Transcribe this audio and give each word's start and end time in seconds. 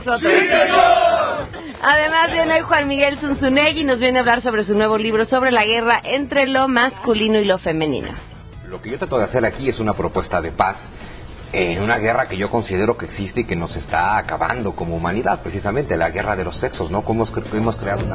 que 0.00 0.38
está 0.38 0.68
con 0.68 0.78
nosotros. 0.78 1.62
Además 1.82 2.32
viene 2.32 2.62
Juan 2.62 2.88
Miguel 2.88 3.18
Zunzunegui 3.18 3.80
y 3.80 3.84
nos 3.84 3.98
viene 3.98 4.18
a 4.18 4.20
hablar 4.20 4.42
sobre 4.42 4.64
su 4.64 4.74
nuevo 4.74 4.96
libro 4.98 5.24
sobre 5.26 5.50
la 5.50 5.64
guerra 5.64 6.00
entre 6.04 6.46
lo 6.46 6.68
masculino 6.68 7.38
y 7.40 7.44
lo 7.44 7.58
femenino. 7.58 8.10
Lo 8.68 8.80
que 8.80 8.90
yo 8.90 8.98
trato 8.98 9.18
de 9.18 9.24
hacer 9.24 9.44
aquí 9.44 9.68
es 9.68 9.78
una 9.80 9.92
propuesta 9.92 10.40
de 10.40 10.52
paz 10.52 10.76
en 11.52 11.82
una 11.82 11.98
guerra 11.98 12.28
que 12.28 12.36
yo 12.36 12.50
considero 12.50 12.96
que 12.96 13.06
existe 13.06 13.40
y 13.40 13.44
que 13.44 13.56
nos 13.56 13.76
está 13.76 14.16
acabando 14.16 14.74
como 14.74 14.96
humanidad, 14.96 15.42
precisamente 15.42 15.96
la 15.96 16.10
guerra 16.10 16.34
de 16.34 16.44
los 16.44 16.56
sexos, 16.56 16.90
¿no? 16.90 17.02
Cómo 17.02 17.26
hemos, 17.52 17.76
creado 17.76 18.04
una... 18.04 18.14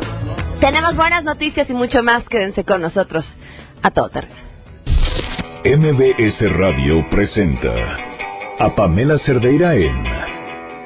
Tenemos 0.60 0.96
buenas 0.96 1.24
noticias 1.24 1.70
y 1.70 1.74
mucho 1.74 2.02
más. 2.02 2.28
Quédense 2.28 2.64
con 2.64 2.82
nosotros. 2.82 3.26
A 3.84 3.92
todo 3.92 4.10
terreno. 4.10 4.36
MBS 5.64 6.58
Radio 6.58 7.08
presenta 7.12 7.74
a 8.60 8.74
Pamela 8.74 9.20
Cerdeira 9.20 9.76
en 9.76 10.17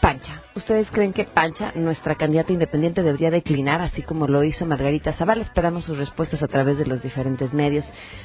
Pancha. 0.00 0.42
¿Ustedes 0.54 0.90
creen 0.90 1.12
que 1.12 1.24
Pancha, 1.24 1.72
nuestra 1.74 2.14
candidata 2.14 2.52
independiente, 2.52 3.02
debería 3.02 3.30
declinar, 3.30 3.80
así 3.80 4.02
como 4.02 4.26
lo 4.26 4.44
hizo 4.44 4.66
Margarita 4.66 5.14
Zavala? 5.14 5.42
Esperamos 5.42 5.84
sus 5.84 5.96
respuestas 5.96 6.42
a 6.42 6.48
través 6.48 6.76
de 6.76 6.86
los 6.86 7.02
diferentes 7.02 7.52
medios. 7.54 7.84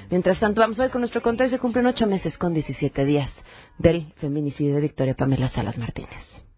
Mientras 0.09 0.39
tanto, 0.39 0.61
vamos 0.61 0.77
hoy 0.80 0.89
con 0.89 1.02
nuestro 1.02 1.21
conteo. 1.21 1.47
Se 1.49 1.59
cumplen 1.59 1.85
ocho 1.85 2.05
meses 2.05 2.37
con 2.37 2.53
17 2.53 3.05
días 3.05 3.31
del 3.77 4.11
feminicidio 4.17 4.75
de 4.75 4.81
Victoria 4.81 5.13
Pamela 5.13 5.49
Salas 5.49 5.77
Martínez. 5.77 6.48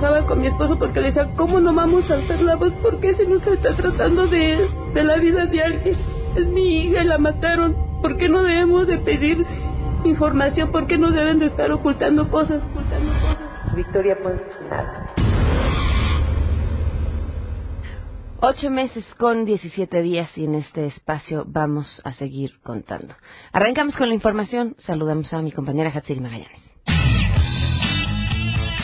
Enojaba 0.00 0.26
con 0.26 0.40
mi 0.40 0.46
esposo 0.46 0.78
porque 0.78 1.00
le 1.00 1.08
decía, 1.08 1.28
¿cómo 1.36 1.60
no 1.60 1.74
vamos 1.74 2.10
a 2.10 2.14
hacer 2.14 2.40
la 2.40 2.56
voz? 2.56 2.72
¿Por 2.82 3.00
qué 3.00 3.14
se 3.14 3.26
nos 3.26 3.46
está 3.46 3.76
tratando 3.76 4.26
de, 4.26 4.68
de 4.94 5.04
la 5.04 5.16
vida 5.16 5.44
de 5.44 5.62
alguien? 5.62 5.96
Es 6.36 6.46
mi 6.46 6.84
hija, 6.84 7.04
la 7.04 7.18
mataron. 7.18 7.76
¿Por 8.00 8.16
qué 8.16 8.28
no 8.28 8.42
debemos 8.42 8.86
de 8.86 8.96
pedir 8.98 9.44
información? 10.04 10.72
¿Por 10.72 10.86
qué 10.86 10.96
no 10.96 11.10
deben 11.10 11.38
de 11.38 11.46
estar 11.46 11.70
ocultando 11.70 12.30
cosas? 12.30 12.62
Ocultando 12.70 13.12
cosas? 13.12 13.38
Victoria 13.76 14.16
Ponce 14.22 14.42
nada. 14.70 15.14
Ocho 18.42 18.70
meses 18.70 19.04
con 19.18 19.44
17 19.44 20.00
días 20.00 20.30
y 20.38 20.46
en 20.46 20.54
este 20.54 20.86
espacio 20.86 21.44
vamos 21.46 22.00
a 22.04 22.14
seguir 22.14 22.58
contando. 22.62 23.14
Arrancamos 23.52 23.94
con 23.96 24.08
la 24.08 24.14
información. 24.14 24.76
Saludamos 24.78 25.30
a 25.34 25.42
mi 25.42 25.52
compañera 25.52 25.92
Hatsiri 25.94 26.20
Magallanes. 26.20 26.59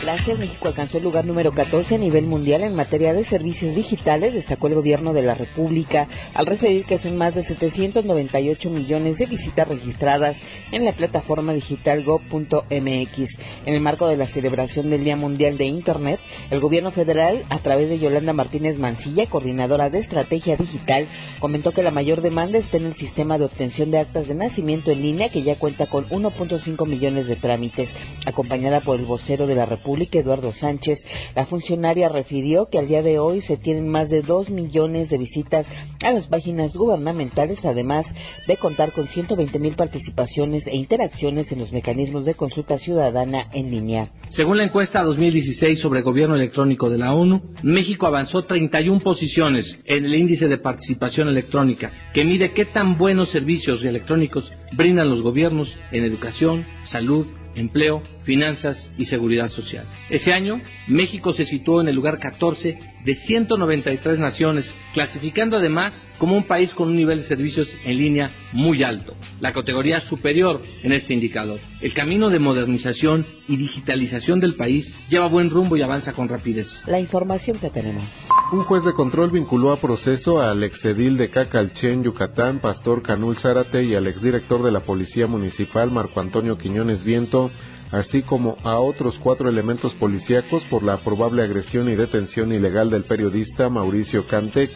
México 0.06 0.69
alcanzó 0.69 0.99
el 0.99 1.05
lugar 1.05 1.25
número 1.25 1.53
14 1.53 1.97
a 1.97 1.99
nivel 1.99 2.27
mundial 2.27 2.62
en 2.62 2.77
materia 2.77 3.12
de 3.12 3.25
servicios 3.25 3.75
digitales, 3.75 4.34
destacó 4.34 4.69
el 4.69 4.75
gobierno 4.75 5.12
de 5.12 5.22
la 5.22 5.34
República 5.34 6.06
al 6.33 6.47
referir 6.47 6.84
que 6.84 6.99
son 6.99 7.17
más 7.17 7.34
de 7.34 7.44
798 7.44 8.71
millones 8.71 9.19
de 9.19 9.27
visitas 9.27 9.67
registradas 9.67 10.37
en 10.71 10.84
la 10.84 10.93
plataforma 10.93 11.53
digital 11.53 12.05
go.mx. 12.05 13.19
En 13.67 13.75
el 13.75 13.81
marco 13.81 14.06
de 14.06 14.17
la 14.17 14.28
celebración 14.28 14.91
del 14.91 15.03
Día 15.03 15.17
Mundial 15.17 15.59
de 15.59 15.65
Internet, 15.65 16.21
el 16.50 16.61
gobierno 16.61 16.93
federal, 16.93 17.44
a 17.49 17.59
través 17.59 17.88
de 17.88 17.99
Yolanda 17.99 18.33
Martínez 18.33 18.78
Mancilla, 18.78 19.27
coordinadora 19.27 19.91
de 19.91 19.99
estrategia 19.99 20.56
digital, 20.56 21.09
comentó 21.41 21.73
que 21.73 21.83
la 21.83 21.91
mayor 21.91 22.21
demanda 22.21 22.59
está 22.59 22.77
en 22.77 22.87
el 22.87 22.94
sistema 22.94 23.38
de 23.38 23.47
obtención 23.47 23.91
de 23.91 23.99
actas 23.99 24.28
de 24.28 24.34
nacimiento 24.34 24.93
en 24.93 25.03
línea, 25.03 25.31
que 25.31 25.43
ya 25.43 25.56
cuenta 25.56 25.87
con 25.87 26.09
1.5 26.09 26.87
millones 26.87 27.27
de 27.27 27.34
trámites, 27.34 27.88
acompañada 28.25 28.83
por 28.83 29.00
el 29.00 29.05
vocero 29.05 29.49
de 29.49 29.56
la 29.56 29.67
República 29.67 29.95
Eduardo 29.96 30.52
Sánchez, 30.52 30.98
la 31.34 31.46
funcionaria 31.46 32.08
refirió 32.08 32.68
que 32.70 32.78
al 32.78 32.88
día 32.88 33.02
de 33.02 33.18
hoy 33.18 33.40
se 33.42 33.56
tienen 33.56 33.88
más 33.88 34.08
de 34.10 34.22
dos 34.22 34.50
millones 34.50 35.08
de 35.08 35.18
visitas 35.18 35.66
a 36.04 36.12
las 36.12 36.26
páginas 36.26 36.74
gubernamentales, 36.74 37.58
además 37.64 38.06
de 38.46 38.56
contar 38.56 38.92
con 38.92 39.08
120 39.08 39.58
mil 39.58 39.74
participaciones 39.74 40.66
e 40.66 40.76
interacciones 40.76 41.50
en 41.50 41.60
los 41.60 41.72
mecanismos 41.72 42.24
de 42.24 42.34
consulta 42.34 42.78
ciudadana 42.78 43.48
en 43.52 43.70
línea. 43.70 44.10
Según 44.30 44.58
la 44.58 44.64
encuesta 44.64 45.02
2016 45.02 45.80
sobre 45.80 46.02
gobierno 46.02 46.36
electrónico 46.36 46.90
de 46.90 46.98
la 46.98 47.14
ONU, 47.14 47.40
México 47.62 48.06
avanzó 48.06 48.44
31 48.44 49.00
posiciones 49.00 49.78
en 49.84 50.04
el 50.04 50.14
índice 50.14 50.48
de 50.48 50.58
participación 50.58 51.28
electrónica, 51.28 51.90
que 52.12 52.24
mide 52.24 52.52
qué 52.52 52.66
tan 52.66 52.98
buenos 52.98 53.30
servicios 53.30 53.82
electrónicos 53.82 54.50
brindan 54.72 55.08
los 55.08 55.22
gobiernos 55.22 55.74
en 55.92 56.04
educación, 56.04 56.66
salud, 56.84 57.26
empleo, 57.54 58.02
finanzas 58.26 58.92
y 58.98 59.06
seguridad 59.06 59.50
social. 59.50 59.87
Ese 60.10 60.34
año, 60.34 60.60
México 60.88 61.32
se 61.32 61.47
situó 61.47 61.81
en 61.81 61.88
el 61.88 61.94
lugar 61.94 62.19
14 62.19 62.78
de 63.04 63.14
193 63.14 64.19
naciones, 64.19 64.69
clasificando 64.92 65.56
además 65.56 65.94
como 66.19 66.37
un 66.37 66.42
país 66.42 66.75
con 66.75 66.88
un 66.88 66.97
nivel 66.97 67.22
de 67.22 67.28
servicios 67.28 67.69
en 67.84 67.97
línea 67.97 68.31
muy 68.53 68.82
alto, 68.82 69.14
la 69.41 69.53
categoría 69.53 70.00
superior 70.00 70.60
en 70.82 70.92
este 70.92 71.14
indicador. 71.14 71.60
El 71.81 71.94
camino 71.94 72.28
de 72.31 72.41
modernización 72.41 73.25
y 73.48 73.56
digitalización 73.56 74.41
del 74.41 74.56
país 74.56 74.93
lleva 75.08 75.28
buen 75.28 75.50
rumbo 75.50 75.76
y 75.76 75.82
avanza 75.82 76.12
con 76.12 76.28
rapidez. 76.28 76.66
La 76.87 76.98
información 76.98 77.58
que 77.58 77.70
tenemos. 77.70 78.04
Un 78.53 78.64
juez 78.64 78.84
de 78.84 78.93
control 78.93 79.31
vinculó 79.31 79.72
a 79.72 79.81
proceso 79.81 80.41
al 80.41 80.64
exedil 80.64 81.16
de 81.16 81.31
Cacalchen, 81.31 82.03
Yucatán, 82.03 82.60
Pastor 82.60 83.03
Canul 83.03 83.37
Zárate 83.37 83.84
y 83.84 83.94
al 83.94 84.08
exdirector 84.08 84.64
de 84.64 84.72
la 84.72 84.81
Policía 84.81 85.28
Municipal, 85.28 85.93
Marco 85.93 86.20
Antonio 86.20 86.58
Quiñones 86.58 87.04
Viento, 87.04 87.53
así 87.91 88.22
como 88.22 88.56
a 88.64 88.78
otros 88.78 89.19
cuatro 89.22 89.48
elementos 89.48 89.92
policíacos 89.94 90.64
por 90.64 90.82
la 90.82 90.98
probable 90.98 91.42
agresión 91.42 91.88
y 91.88 91.97
detención 91.97 92.52
ilegal 92.52 92.91
del 92.91 93.04
periodista 93.04 93.69
Mauricio 93.69 94.26
Cantec. 94.26 94.70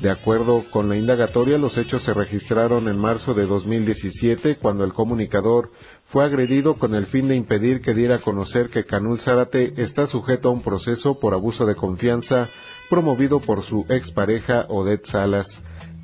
De 0.00 0.10
acuerdo 0.10 0.64
con 0.70 0.90
la 0.90 0.96
indagatoria, 0.96 1.56
los 1.56 1.78
hechos 1.78 2.02
se 2.04 2.12
registraron 2.12 2.86
en 2.86 2.98
marzo 2.98 3.32
de 3.32 3.46
2017 3.46 4.56
cuando 4.56 4.84
el 4.84 4.92
comunicador 4.92 5.70
fue 6.06 6.24
agredido 6.24 6.74
con 6.74 6.94
el 6.94 7.06
fin 7.06 7.28
de 7.28 7.34
impedir 7.34 7.80
que 7.80 7.94
diera 7.94 8.16
a 8.16 8.20
conocer 8.20 8.68
que 8.68 8.84
Canul 8.84 9.20
Zárate 9.20 9.80
está 9.82 10.06
sujeto 10.06 10.50
a 10.50 10.52
un 10.52 10.62
proceso 10.62 11.18
por 11.18 11.32
abuso 11.32 11.64
de 11.64 11.76
confianza 11.76 12.48
promovido 12.90 13.40
por 13.40 13.62
su 13.62 13.86
expareja 13.88 14.66
Odette 14.68 15.06
Salas. 15.06 15.46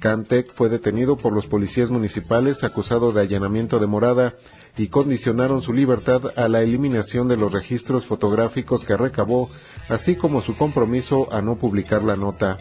Cantec 0.03 0.53
fue 0.55 0.69
detenido 0.69 1.17
por 1.17 1.33
los 1.33 1.47
policías 1.47 1.89
municipales 1.89 2.63
acusado 2.65 3.13
de 3.13 3.21
allanamiento 3.21 3.79
de 3.79 3.87
morada 3.87 4.35
y 4.77 4.89
condicionaron 4.89 5.63
su 5.63 5.73
libertad 5.73 6.23
a 6.35 6.49
la 6.49 6.61
eliminación 6.61 7.29
de 7.29 7.37
los 7.37 7.53
registros 7.53 8.05
fotográficos 8.07 8.85
que 8.85 8.97
recabó, 8.97 9.49
así 9.89 10.17
como 10.17 10.43
su 10.43 10.57
compromiso 10.57 11.33
a 11.33 11.41
no 11.41 11.57
publicar 11.57 12.03
la 12.03 12.17
nota. 12.17 12.59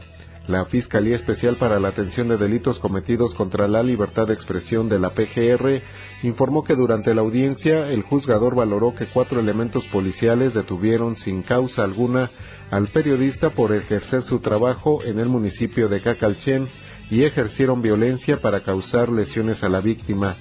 La 0.48 0.66
Fiscalía 0.66 1.16
Especial 1.16 1.56
para 1.56 1.80
la 1.80 1.88
Atención 1.88 2.28
de 2.28 2.38
Delitos 2.38 2.78
Cometidos 2.78 3.34
contra 3.34 3.68
la 3.68 3.82
Libertad 3.82 4.28
de 4.28 4.36
Expresión 4.36 4.88
de 4.88 5.00
la 5.00 5.10
PGR 5.10 5.82
informó 6.22 6.64
que 6.64 6.76
durante 6.76 7.16
la 7.16 7.22
audiencia 7.22 7.90
el 7.90 8.04
juzgador 8.04 8.54
valoró 8.54 8.94
que 8.94 9.08
cuatro 9.08 9.40
elementos 9.40 9.84
policiales 9.88 10.54
detuvieron 10.54 11.16
sin 11.16 11.42
causa 11.42 11.84
alguna 11.84 12.30
al 12.70 12.88
periodista 12.90 13.50
por 13.50 13.74
ejercer 13.74 14.22
su 14.24 14.40
trabajo 14.40 15.04
en 15.04 15.20
el 15.20 15.28
municipio 15.28 15.90
de 15.90 16.02
Cacalchen 16.02 16.68
y 17.12 17.26
ejercieron 17.26 17.82
violencia 17.82 18.38
para 18.38 18.62
causar 18.62 19.10
lesiones 19.10 19.62
a 19.64 19.70
la 19.70 19.82
víctima. 19.82 20.38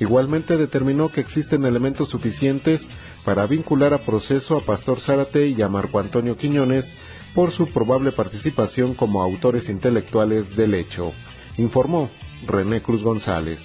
Igualmente 0.00 0.56
determinó 0.56 1.10
que 1.10 1.20
existen 1.20 1.66
elementos 1.66 2.08
suficientes 2.08 2.80
para 3.24 3.46
vincular 3.46 3.92
a 3.92 3.98
proceso 3.98 4.56
a 4.56 4.64
Pastor 4.64 5.00
Zárate 5.00 5.48
y 5.48 5.60
a 5.60 5.68
Marco 5.68 5.98
Antonio 5.98 6.36
Quiñones 6.36 6.86
por 7.34 7.50
su 7.50 7.66
probable 7.68 8.12
participación 8.12 8.94
como 8.94 9.22
autores 9.22 9.68
intelectuales 9.68 10.54
del 10.56 10.74
hecho, 10.74 11.12
informó 11.58 12.08
René 12.46 12.80
Cruz 12.82 13.02
González. 13.02 13.58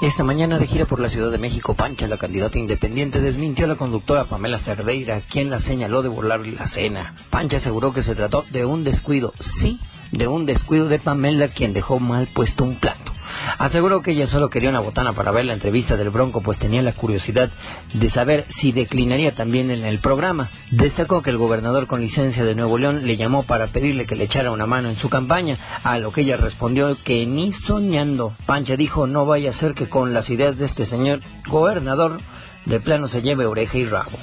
Esta 0.00 0.24
mañana 0.24 0.58
de 0.58 0.66
gira 0.66 0.86
por 0.86 0.98
la 0.98 1.08
Ciudad 1.08 1.30
de 1.30 1.38
México, 1.38 1.74
Pancha, 1.74 2.08
la 2.08 2.18
candidata 2.18 2.58
independiente, 2.58 3.20
desmintió 3.20 3.66
a 3.66 3.68
la 3.68 3.76
conductora 3.76 4.24
Pamela 4.24 4.58
Cerdeira, 4.60 5.22
quien 5.30 5.48
la 5.48 5.60
señaló 5.60 6.02
de 6.02 6.08
volarle 6.08 6.52
la 6.52 6.66
cena. 6.66 7.14
Pancha 7.30 7.58
aseguró 7.58 7.92
que 7.92 8.02
se 8.02 8.16
trató 8.16 8.44
de 8.50 8.64
un 8.64 8.82
descuido, 8.82 9.32
sí, 9.60 9.78
de 10.12 10.28
un 10.28 10.46
descuido 10.46 10.88
de 10.88 10.98
Pamela, 10.98 11.48
quien 11.48 11.72
dejó 11.72 11.98
mal 11.98 12.28
puesto 12.32 12.64
un 12.64 12.76
plato. 12.76 13.12
Aseguró 13.58 14.02
que 14.02 14.12
ella 14.12 14.26
solo 14.26 14.50
quería 14.50 14.70
una 14.70 14.80
botana 14.80 15.14
para 15.14 15.30
ver 15.30 15.46
la 15.46 15.54
entrevista 15.54 15.96
del 15.96 16.10
Bronco, 16.10 16.42
pues 16.42 16.58
tenía 16.58 16.82
la 16.82 16.92
curiosidad 16.92 17.50
de 17.92 18.10
saber 18.10 18.46
si 18.60 18.72
declinaría 18.72 19.34
también 19.34 19.70
en 19.70 19.84
el 19.84 19.98
programa. 19.98 20.50
Destacó 20.70 21.22
que 21.22 21.30
el 21.30 21.38
gobernador 21.38 21.86
con 21.86 22.00
licencia 22.00 22.44
de 22.44 22.54
Nuevo 22.54 22.78
León 22.78 23.06
le 23.06 23.16
llamó 23.16 23.44
para 23.44 23.68
pedirle 23.68 24.06
que 24.06 24.16
le 24.16 24.24
echara 24.24 24.52
una 24.52 24.66
mano 24.66 24.90
en 24.90 24.96
su 24.96 25.08
campaña, 25.08 25.80
a 25.82 25.98
lo 25.98 26.12
que 26.12 26.22
ella 26.22 26.36
respondió 26.36 26.96
que 27.04 27.26
ni 27.26 27.52
soñando. 27.52 28.34
Pancha 28.46 28.76
dijo 28.76 29.06
no 29.06 29.26
vaya 29.26 29.50
a 29.50 29.54
ser 29.54 29.74
que 29.74 29.88
con 29.88 30.12
las 30.12 30.28
ideas 30.30 30.58
de 30.58 30.66
este 30.66 30.86
señor 30.86 31.20
gobernador 31.48 32.18
de 32.66 32.80
plano 32.80 33.08
se 33.08 33.22
lleve 33.22 33.46
oreja 33.46 33.78
y 33.78 33.86
rabo. 33.86 34.18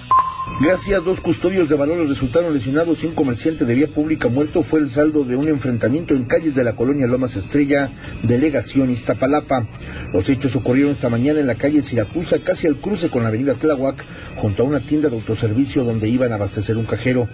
Gracias, 0.57 1.06
dos 1.06 1.22
custodios 1.22 1.69
de 1.69 1.75
valores 1.75 2.10
resultaron 2.10 2.54
lesionados 2.54 3.01
y 3.01 3.06
un 3.07 3.16
comerciante 3.16 3.63
de 3.63 3.75
vía 3.75 3.88
pública 3.88 4.28
muerto 4.28 4.62
fue 4.63 4.81
el 4.81 4.90
saldo 4.90 5.24
de 5.24 5.38
un 5.38 5.48
enfrentamiento 5.48 6.13
en 6.13 6.25
calles 6.25 6.54
de 6.54 6.66
la 6.66 6.75
colonia 6.75 7.07
Lomas 7.07 7.34
Estrella, 7.34 7.90
delegación 8.24 8.92
Iztapalapa. 8.92 9.66
Los 10.12 10.28
hechos 10.28 10.54
ocurrieron 10.57 10.92
esta 10.92 11.07
mañana 11.07 11.40
en 11.40 11.48
la 11.48 11.56
calle 11.56 11.84
Siracusa, 11.84 12.40
casi 12.40 12.68
al 12.68 12.75
cruce 12.75 13.10
con 13.10 13.24
la 13.24 13.30
avenida 13.30 13.54
Tláhuac, 13.54 14.04
junto 14.36 14.63
a 14.63 14.66
una 14.66 14.81
tienda 14.81 15.07
de 15.07 15.16
autoservicio 15.16 15.86
donde 15.86 16.10
iban 16.10 16.34
a 16.34 16.36
abastecer 16.36 16.75
un 16.75 16.86
cajero. 16.86 17.30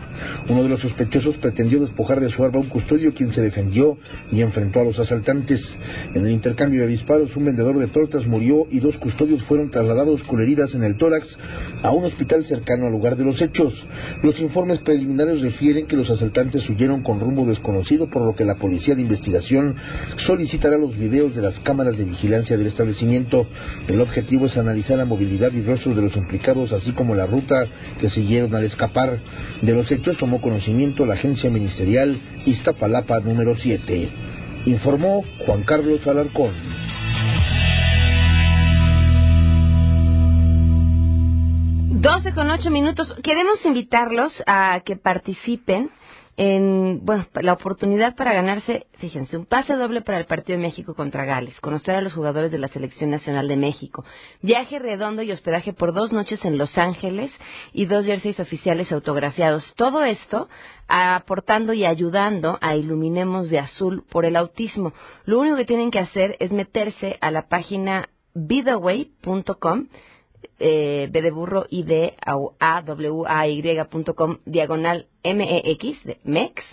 Uno 0.47 0.61
de 0.61 0.69
los 0.69 0.81
sospechosos 0.81 1.38
pretendió 1.38 1.79
despojar 1.79 2.19
de 2.19 2.29
su 2.29 2.44
arma 2.44 2.59
a 2.59 2.61
un 2.61 2.69
custodio 2.69 3.11
quien 3.15 3.33
se 3.33 3.41
defendió 3.41 3.97
y 4.31 4.41
enfrentó 4.41 4.81
a 4.81 4.83
los 4.83 5.00
asaltantes. 5.00 5.61
En 6.13 6.27
el 6.27 6.31
intercambio 6.31 6.81
de 6.81 6.88
disparos, 6.88 7.35
un 7.35 7.45
vendedor 7.45 7.79
de 7.79 7.88
tortas 7.88 8.27
murió 8.27 8.68
y 8.69 8.79
dos 8.79 8.95
custodios 8.97 9.41
fueron 9.44 9.71
trasladados 9.71 10.21
con 10.23 10.39
heridas 10.41 10.75
en 10.75 10.83
el 10.83 10.95
tórax 10.95 11.25
a 11.81 11.89
un 11.89 12.06
hospital 12.06 12.45
cercano 12.45 12.85
al 12.85 12.91
lugar 12.91 13.05
de 13.13 13.24
los 13.24 13.40
hechos. 13.40 13.74
Los 14.24 14.40
informes 14.40 14.80
preliminares 14.80 15.42
refieren 15.42 15.86
que 15.86 15.96
los 15.96 16.10
asaltantes 16.10 16.68
huyeron 16.68 17.04
con 17.04 17.19
rumbo 17.19 17.46
desconocido, 17.46 18.10
por 18.10 18.24
lo 18.25 18.34
que 18.34 18.44
la 18.44 18.56
policía 18.56 18.96
de 18.96 19.04
investigación 19.04 19.75
solicitará 20.25 20.78
los 20.78 20.98
videos 20.98 21.36
de 21.36 21.44
las 21.44 21.60
cámaras 21.60 21.96
de 21.98 22.06
vigilancia 22.06 22.57
del 22.57 22.68
establecimiento. 22.68 23.46
El 23.88 24.02
objetivo 24.02 24.48
es 24.48 24.57
analizar 24.57 24.98
la 24.98 25.06
movilidad 25.06 25.52
y 25.54 25.62
rostros 25.62 25.96
de 25.96 26.02
los 26.02 26.16
implicados, 26.16 26.72
así 26.72 26.92
como 26.94 27.13
la 27.13 27.28
ruta 27.28 27.68
que 28.02 28.10
siguieron 28.10 28.56
al 28.56 28.63
escapar. 28.63 29.19
De 29.62 29.74
los 29.74 29.92
hechos 29.92 30.18
tomó 30.18 30.42
conocimiento 30.42 31.06
la 31.06 31.13
agencia 31.13 31.52
ministerial 31.52 32.18
Iztapalapa 32.46 33.19
número 33.19 33.56
7. 33.56 34.10
Informó 34.66 35.24
Juan 35.46 35.63
Carlos 35.63 36.06
Alarcón. 36.07 36.84
12 42.06 42.36
con 42.36 42.52
8 42.52 42.69
minutos. 42.69 43.12
Queremos 43.24 43.66
invitarlos 43.66 44.31
a 44.46 44.80
que 44.86 44.96
participen 44.96 45.90
en, 46.38 47.04
bueno, 47.04 47.25
la 47.34 47.54
oportunidad 47.54 48.16
para 48.16 48.31
ganarse, 48.31 48.86
fíjense, 49.00 49.36
un 49.36 49.48
pase 49.48 49.74
doble 49.74 50.02
para 50.02 50.19
el 50.19 50.28
partido 50.28 50.56
de 50.56 50.62
México 50.68 50.94
contra 50.94 51.25
Gales, 51.25 51.60
conocer 51.62 51.96
a 51.96 52.02
los 52.02 52.13
jugadores 52.13 52.52
de 52.52 52.60
la 52.60 52.68
Selección 52.68 53.10
Nacional 53.10 53.48
de 53.48 53.57
México, 53.57 54.06
viaje 54.44 54.78
redondo 54.78 55.24
y 55.24 55.31
hospedaje 55.31 55.74
por 55.74 55.96
dos 55.96 56.13
noches 56.13 56.46
en 56.46 56.60
Los 56.60 56.78
Ángeles 56.78 57.31
y 57.74 57.88
dos 57.88 58.06
jerseys 58.06 58.40
oficiales 58.40 58.92
autografiados. 58.92 59.74
Todo 59.75 60.04
esto 60.04 60.48
aportando 60.88 61.74
y 61.74 61.86
ayudando 61.86 62.60
a 62.62 62.75
Iluminemos 62.75 63.50
de 63.50 63.57
Azul 63.57 64.04
por 64.12 64.25
el 64.25 64.36
autismo. 64.36 64.94
Lo 65.24 65.40
único 65.40 65.56
que 65.56 65.66
tienen 65.66 65.90
que 65.90 66.00
hacer 66.00 66.38
es 66.40 66.52
meterse 66.52 67.18
a 67.19 67.31
la 67.31 67.48
página 67.48 68.10
vidaway.com 68.36 69.88
eh, 70.59 71.07
B 71.12 71.21
de 71.21 71.31
burro 71.31 71.65
y 71.69 71.83
de 71.83 72.15
a 72.25 72.81
w 72.81 73.24
a 73.27 73.47
y.com 73.47 74.38
diagonal 74.45 75.07
MEX, 75.24 76.03
de 76.03 76.19
MEX, 76.24 76.63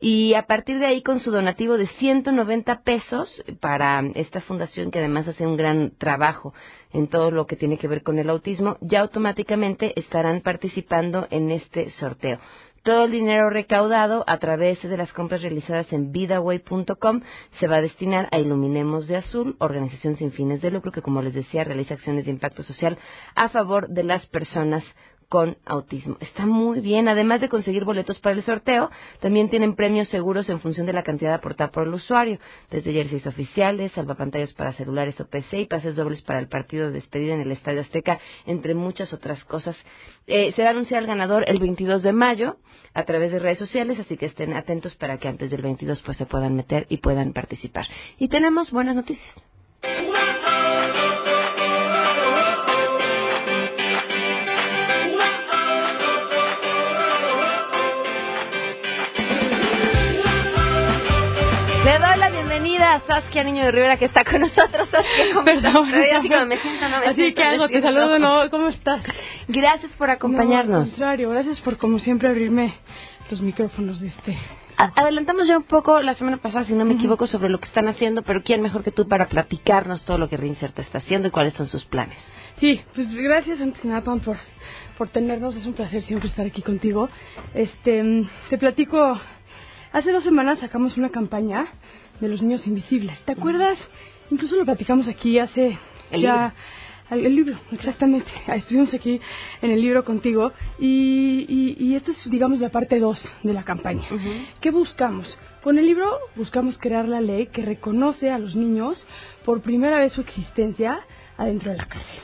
y 0.00 0.34
a 0.34 0.42
partir 0.46 0.78
de 0.78 0.86
ahí 0.86 1.02
con 1.02 1.20
su 1.20 1.30
donativo 1.30 1.76
de 1.76 1.86
190 1.86 2.82
pesos 2.82 3.44
para 3.60 4.02
esta 4.14 4.40
fundación 4.40 4.90
que 4.90 4.98
además 4.98 5.28
hace 5.28 5.46
un 5.46 5.56
gran 5.56 5.92
trabajo 5.98 6.52
en 6.92 7.08
todo 7.08 7.30
lo 7.30 7.46
que 7.46 7.56
tiene 7.56 7.78
que 7.78 7.88
ver 7.88 8.02
con 8.02 8.18
el 8.18 8.28
autismo, 8.28 8.76
ya 8.80 9.00
automáticamente 9.00 9.98
estarán 9.98 10.40
participando 10.40 11.26
en 11.30 11.50
este 11.50 11.90
sorteo. 11.90 12.38
Todo 12.82 13.04
el 13.04 13.12
dinero 13.12 13.48
recaudado 13.48 14.24
a 14.26 14.38
través 14.38 14.82
de 14.82 14.96
las 14.96 15.12
compras 15.12 15.40
realizadas 15.40 15.92
en 15.92 16.10
vidaway.com 16.10 17.20
se 17.60 17.68
va 17.68 17.76
a 17.76 17.80
destinar 17.80 18.28
a 18.32 18.40
Iluminemos 18.40 19.06
de 19.06 19.16
Azul, 19.16 19.54
organización 19.60 20.16
sin 20.16 20.32
fines 20.32 20.60
de 20.60 20.72
lucro 20.72 20.90
que, 20.90 21.00
como 21.00 21.22
les 21.22 21.32
decía, 21.32 21.62
realiza 21.62 21.94
acciones 21.94 22.24
de 22.24 22.32
impacto 22.32 22.64
social 22.64 22.98
a 23.36 23.48
favor 23.50 23.88
de 23.88 24.02
las 24.02 24.26
personas 24.26 24.82
con 25.32 25.56
autismo. 25.64 26.18
Está 26.20 26.44
muy 26.44 26.80
bien. 26.80 27.08
Además 27.08 27.40
de 27.40 27.48
conseguir 27.48 27.86
boletos 27.86 28.18
para 28.18 28.36
el 28.36 28.42
sorteo, 28.42 28.90
también 29.18 29.48
tienen 29.48 29.74
premios 29.74 30.08
seguros 30.10 30.46
en 30.50 30.60
función 30.60 30.86
de 30.86 30.92
la 30.92 31.02
cantidad 31.02 31.32
aportada 31.32 31.70
por 31.70 31.84
el 31.84 31.94
usuario, 31.94 32.38
desde 32.70 32.92
jerseys 32.92 33.26
oficiales, 33.26 33.92
salvapantallas 33.92 34.52
para 34.52 34.74
celulares 34.74 35.18
o 35.22 35.26
PC 35.26 35.60
y 35.60 35.66
pases 35.66 35.96
dobles 35.96 36.20
para 36.20 36.38
el 36.38 36.48
partido 36.48 36.88
de 36.88 36.92
despedida 36.92 37.32
en 37.32 37.40
el 37.40 37.50
Estadio 37.50 37.80
Azteca, 37.80 38.20
entre 38.44 38.74
muchas 38.74 39.14
otras 39.14 39.42
cosas. 39.44 39.74
Eh, 40.26 40.52
se 40.52 40.60
va 40.60 40.68
a 40.68 40.72
anunciar 40.72 41.00
el 41.00 41.08
ganador 41.08 41.44
el 41.48 41.58
22 41.60 42.02
de 42.02 42.12
mayo 42.12 42.58
a 42.92 43.04
través 43.04 43.32
de 43.32 43.38
redes 43.38 43.58
sociales, 43.58 43.98
así 43.98 44.18
que 44.18 44.26
estén 44.26 44.52
atentos 44.52 44.94
para 44.96 45.16
que 45.16 45.28
antes 45.28 45.50
del 45.50 45.62
22 45.62 46.02
pues 46.02 46.18
se 46.18 46.26
puedan 46.26 46.54
meter 46.56 46.84
y 46.90 46.98
puedan 46.98 47.32
participar. 47.32 47.86
Y 48.18 48.28
tenemos 48.28 48.70
buenas 48.70 48.96
noticias. 48.96 49.32
Le 61.84 61.98
doy 61.98 62.16
la 62.16 62.30
bienvenida 62.30 62.94
a 62.94 63.00
Saskia 63.00 63.42
Niño 63.42 63.64
de 63.64 63.72
Rivera 63.72 63.96
que 63.96 64.04
está 64.04 64.24
con 64.24 64.40
nosotros. 64.40 64.88
Saskia, 64.90 65.34
¿cómo 65.34 65.48
estás? 65.48 65.74
Así 65.74 66.28
como 66.28 66.46
me 66.46 66.56
siento, 66.58 66.88
no 66.88 66.98
me 67.00 67.06
Así 67.06 67.14
siento, 67.16 67.36
que 67.36 67.42
algo, 67.44 67.68
te 67.68 67.80
saludo, 67.80 68.18
¿no? 68.20 68.50
¿Cómo 68.50 68.68
estás? 68.68 69.02
Gracias 69.48 69.90
por 69.92 70.06
No, 70.06 70.12
al 70.12 70.16
acompañarnos. 70.16 70.88
contrario, 70.90 71.30
gracias 71.30 71.60
por 71.60 71.76
como 71.78 71.98
siempre 71.98 72.28
abrirme 72.28 72.72
los 73.30 73.40
micrófonos 73.40 74.00
de 74.00 74.08
este. 74.08 74.38
Adelantamos 74.76 75.46
ya 75.46 75.58
un 75.58 75.64
poco 75.64 76.00
la 76.02 76.14
semana 76.14 76.38
pasada, 76.38 76.64
si 76.64 76.72
no 76.72 76.84
me 76.84 76.94
equivoco, 76.94 77.26
sobre 77.26 77.48
lo 77.50 77.58
que 77.58 77.66
están 77.66 77.88
haciendo, 77.88 78.22
pero 78.22 78.42
¿quién 78.42 78.62
mejor 78.62 78.82
que 78.84 78.90
tú 78.90 79.06
para 79.08 79.26
platicarnos 79.28 80.04
todo 80.04 80.18
lo 80.18 80.28
que 80.28 80.36
Reinserta 80.36 80.82
está 80.82 80.98
haciendo 80.98 81.28
y 81.28 81.30
cuáles 81.30 81.54
son 81.54 81.66
sus 81.66 81.84
planes? 81.84 82.16
Sí, 82.58 82.80
pues 82.94 83.12
gracias 83.14 83.60
antes 83.60 83.80
que 83.80 83.88
nada, 83.88 84.02
por, 84.02 84.36
por 84.96 85.08
tenernos. 85.08 85.56
Es 85.56 85.66
un 85.66 85.72
placer 85.74 86.02
siempre 86.02 86.28
estar 86.28 86.46
aquí 86.46 86.62
contigo. 86.62 87.08
Este, 87.54 88.02
mm, 88.02 88.28
te 88.50 88.58
platico. 88.58 89.20
Hace 89.92 90.10
dos 90.10 90.24
semanas 90.24 90.58
sacamos 90.58 90.96
una 90.96 91.10
campaña 91.10 91.66
de 92.18 92.28
los 92.28 92.40
niños 92.40 92.66
invisibles. 92.66 93.18
¿Te 93.26 93.32
acuerdas? 93.32 93.76
Incluso 94.30 94.56
lo 94.56 94.64
platicamos 94.64 95.06
aquí 95.06 95.38
hace 95.38 95.78
El 96.10 96.22
ya. 96.22 96.54
El, 97.10 97.26
el 97.26 97.36
libro, 97.36 97.58
exactamente. 97.72 98.30
Estuvimos 98.46 98.94
aquí 98.94 99.20
en 99.60 99.70
el 99.70 99.82
libro 99.82 100.02
contigo 100.02 100.50
y, 100.78 101.44
y, 101.46 101.76
y 101.78 101.94
esta 101.94 102.12
es, 102.12 102.30
digamos, 102.30 102.58
la 102.60 102.70
parte 102.70 102.98
2 102.98 103.22
de 103.42 103.52
la 103.52 103.64
campaña. 103.64 104.08
¿Qué 104.62 104.70
buscamos? 104.70 105.36
Con 105.62 105.78
el 105.78 105.84
libro 105.84 106.10
buscamos 106.36 106.78
crear 106.78 107.06
la 107.06 107.20
ley 107.20 107.48
que 107.48 107.60
reconoce 107.60 108.30
a 108.30 108.38
los 108.38 108.56
niños 108.56 109.06
por 109.44 109.60
primera 109.60 110.00
vez 110.00 110.12
su 110.12 110.22
existencia 110.22 111.00
adentro 111.36 111.70
de 111.70 111.76
la 111.76 111.84
cárcel 111.84 112.20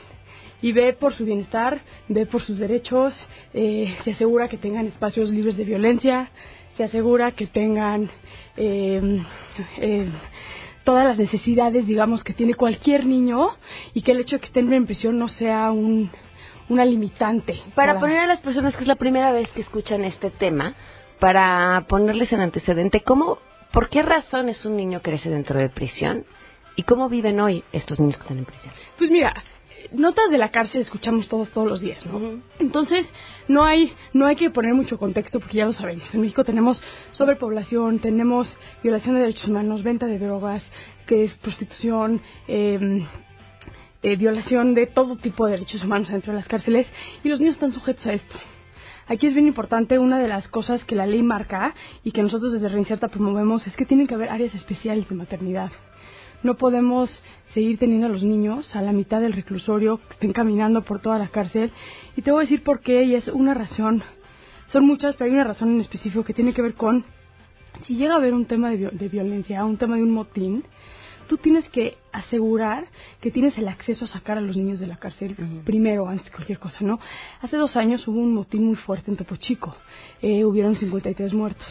y 0.61 0.71
ve 0.71 0.93
por 0.93 1.13
su 1.13 1.23
bienestar, 1.23 1.81
ve 2.07 2.25
por 2.25 2.41
sus 2.41 2.59
derechos, 2.59 3.15
eh, 3.53 3.95
se 4.03 4.11
asegura 4.11 4.49
que 4.49 4.57
tengan 4.57 4.87
espacios 4.87 5.29
libres 5.29 5.55
de 5.55 5.63
violencia, 5.63 6.31
se 6.79 6.85
asegura 6.85 7.31
que 7.31 7.45
tengan 7.45 8.09
eh, 8.55 9.21
eh, 9.79 10.07
todas 10.85 11.05
las 11.05 11.17
necesidades, 11.17 11.85
digamos, 11.85 12.23
que 12.23 12.31
tiene 12.31 12.53
cualquier 12.53 13.05
niño 13.05 13.49
y 13.93 14.01
que 14.01 14.13
el 14.13 14.21
hecho 14.21 14.37
de 14.37 14.39
que 14.39 14.45
estén 14.45 14.71
en 14.71 14.85
prisión 14.85 15.19
no 15.19 15.27
sea 15.27 15.71
un, 15.71 16.09
una 16.69 16.85
limitante. 16.85 17.61
Para 17.75 17.99
poner 17.99 18.21
a 18.21 18.27
las 18.27 18.39
personas 18.39 18.77
que 18.77 18.83
es 18.83 18.87
la 18.87 18.95
primera 18.95 19.33
vez 19.33 19.49
que 19.49 19.59
escuchan 19.59 20.05
este 20.05 20.31
tema, 20.31 20.73
para 21.19 21.85
ponerles 21.89 22.31
en 22.31 22.39
antecedente, 22.39 23.01
¿cómo, 23.01 23.39
¿por 23.73 23.89
qué 23.89 24.01
razón 24.01 24.47
es 24.47 24.63
un 24.63 24.77
niño 24.77 25.01
crece 25.01 25.29
dentro 25.29 25.59
de 25.59 25.67
prisión? 25.67 26.23
¿Y 26.77 26.83
cómo 26.83 27.09
viven 27.09 27.41
hoy 27.41 27.61
estos 27.73 27.99
niños 27.99 28.15
que 28.15 28.21
están 28.21 28.37
en 28.37 28.45
prisión? 28.45 28.73
Pues 28.97 29.11
mira, 29.11 29.33
notas 29.91 30.29
de 30.29 30.37
la 30.37 30.49
cárcel 30.51 30.81
escuchamos 30.81 31.27
todos 31.27 31.49
todos 31.51 31.67
los 31.67 31.81
días, 31.81 32.05
¿no? 32.05 32.41
Entonces, 32.59 33.07
no 33.47 33.63
hay 33.63 33.93
no 34.13 34.25
hay 34.25 34.35
que 34.35 34.49
poner 34.49 34.73
mucho 34.73 34.97
contexto 34.97 35.39
porque 35.39 35.57
ya 35.57 35.65
lo 35.65 35.73
sabemos. 35.73 36.13
En 36.13 36.21
México 36.21 36.43
tenemos 36.43 36.81
sobrepoblación, 37.11 37.99
tenemos 37.99 38.55
violación 38.83 39.15
de 39.15 39.21
derechos 39.21 39.47
humanos, 39.47 39.83
venta 39.83 40.05
de 40.05 40.19
drogas, 40.19 40.63
que 41.07 41.23
es 41.25 41.33
prostitución, 41.35 42.21
eh, 42.47 43.05
eh, 44.01 44.15
violación 44.15 44.73
de 44.73 44.87
todo 44.87 45.17
tipo 45.17 45.45
de 45.45 45.53
derechos 45.53 45.83
humanos 45.83 46.09
dentro 46.09 46.31
de 46.31 46.39
las 46.39 46.47
cárceles 46.47 46.87
y 47.23 47.29
los 47.29 47.39
niños 47.39 47.55
están 47.55 47.73
sujetos 47.73 48.05
a 48.05 48.13
esto. 48.13 48.35
Aquí 49.07 49.25
es 49.25 49.33
bien 49.33 49.47
importante, 49.47 49.97
una 49.97 50.19
de 50.19 50.27
las 50.27 50.47
cosas 50.47 50.83
que 50.85 50.95
la 50.95 51.07
ley 51.07 51.23
marca 51.23 51.73
y 52.03 52.11
que 52.11 52.21
nosotros 52.21 52.53
desde 52.53 52.69
Reinserta 52.69 53.07
promovemos 53.07 53.65
es 53.65 53.75
que 53.75 53.85
tienen 53.85 54.05
que 54.05 54.13
haber 54.13 54.29
áreas 54.29 54.53
especiales 54.53 55.09
de 55.09 55.15
maternidad. 55.15 55.71
No 56.41 56.55
podemos 56.55 57.09
seguir 57.53 57.77
teniendo 57.77 58.07
a 58.07 58.09
los 58.09 58.23
niños 58.23 58.75
a 58.75 58.81
la 58.81 58.93
mitad 58.93 59.19
del 59.19 59.33
reclusorio 59.33 59.97
que 59.97 60.13
estén 60.13 60.33
caminando 60.33 60.83
por 60.83 60.99
toda 60.99 61.19
la 61.19 61.27
cárcel. 61.27 61.71
Y 62.15 62.21
te 62.21 62.31
voy 62.31 62.41
a 62.41 62.45
decir 62.45 62.63
por 62.63 62.79
qué, 62.79 63.03
y 63.03 63.15
es 63.15 63.27
una 63.27 63.53
razón. 63.53 64.03
Son 64.69 64.85
muchas, 64.85 65.15
pero 65.15 65.29
hay 65.29 65.35
una 65.35 65.43
razón 65.43 65.73
en 65.73 65.81
específico 65.81 66.23
que 66.23 66.33
tiene 66.33 66.53
que 66.53 66.61
ver 66.61 66.75
con 66.75 67.03
si 67.85 67.95
llega 67.95 68.13
a 68.13 68.17
haber 68.17 68.33
un 68.33 68.45
tema 68.45 68.69
de, 68.69 68.77
de 68.89 69.09
violencia, 69.09 69.65
un 69.65 69.77
tema 69.77 69.95
de 69.95 70.03
un 70.03 70.11
motín, 70.11 70.63
tú 71.27 71.37
tienes 71.37 71.67
que 71.69 71.97
asegurar 72.11 72.87
que 73.21 73.31
tienes 73.31 73.57
el 73.57 73.67
acceso 73.67 74.05
a 74.05 74.07
sacar 74.07 74.37
a 74.37 74.41
los 74.41 74.57
niños 74.57 74.79
de 74.79 74.87
la 74.87 74.97
cárcel 74.97 75.35
primero, 75.63 76.07
antes 76.07 76.25
de 76.25 76.31
cualquier 76.31 76.59
cosa, 76.59 76.77
¿no? 76.81 76.99
Hace 77.41 77.57
dos 77.57 77.75
años 77.75 78.07
hubo 78.07 78.19
un 78.19 78.33
motín 78.33 78.65
muy 78.65 78.75
fuerte 78.75 79.11
en 79.11 79.17
Topo 79.17 79.35
Chico. 79.35 79.75
Eh, 80.21 80.43
hubieron 80.43 80.75
53 80.75 81.33
muertos. 81.33 81.67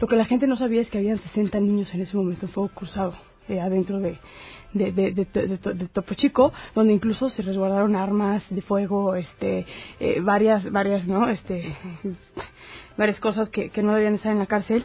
Lo 0.00 0.06
que 0.06 0.16
la 0.16 0.26
gente 0.26 0.46
no 0.46 0.56
sabía 0.56 0.82
es 0.82 0.90
que 0.90 0.98
habían 0.98 1.18
60 1.18 1.58
niños 1.60 1.92
en 1.94 2.02
ese 2.02 2.16
momento 2.16 2.46
en 2.46 2.52
fuego 2.52 2.68
cruzado 2.68 3.27
eh, 3.48 3.60
adentro 3.60 4.00
de, 4.00 4.18
de, 4.72 4.92
de, 4.92 5.88
Topo 5.92 6.14
Chico, 6.14 6.52
donde 6.74 6.92
incluso 6.92 7.30
se 7.30 7.42
resguardaron 7.42 7.96
armas 7.96 8.42
de 8.50 8.62
fuego, 8.62 9.14
este, 9.14 9.66
eh, 10.00 10.20
varias, 10.20 10.70
varias, 10.70 11.06
¿no? 11.06 11.28
Este, 11.28 11.76
varias 12.96 13.20
cosas 13.20 13.48
que, 13.50 13.70
que 13.70 13.82
no 13.82 13.94
debían 13.94 14.14
estar 14.14 14.32
en 14.32 14.38
la 14.38 14.46
cárcel. 14.46 14.84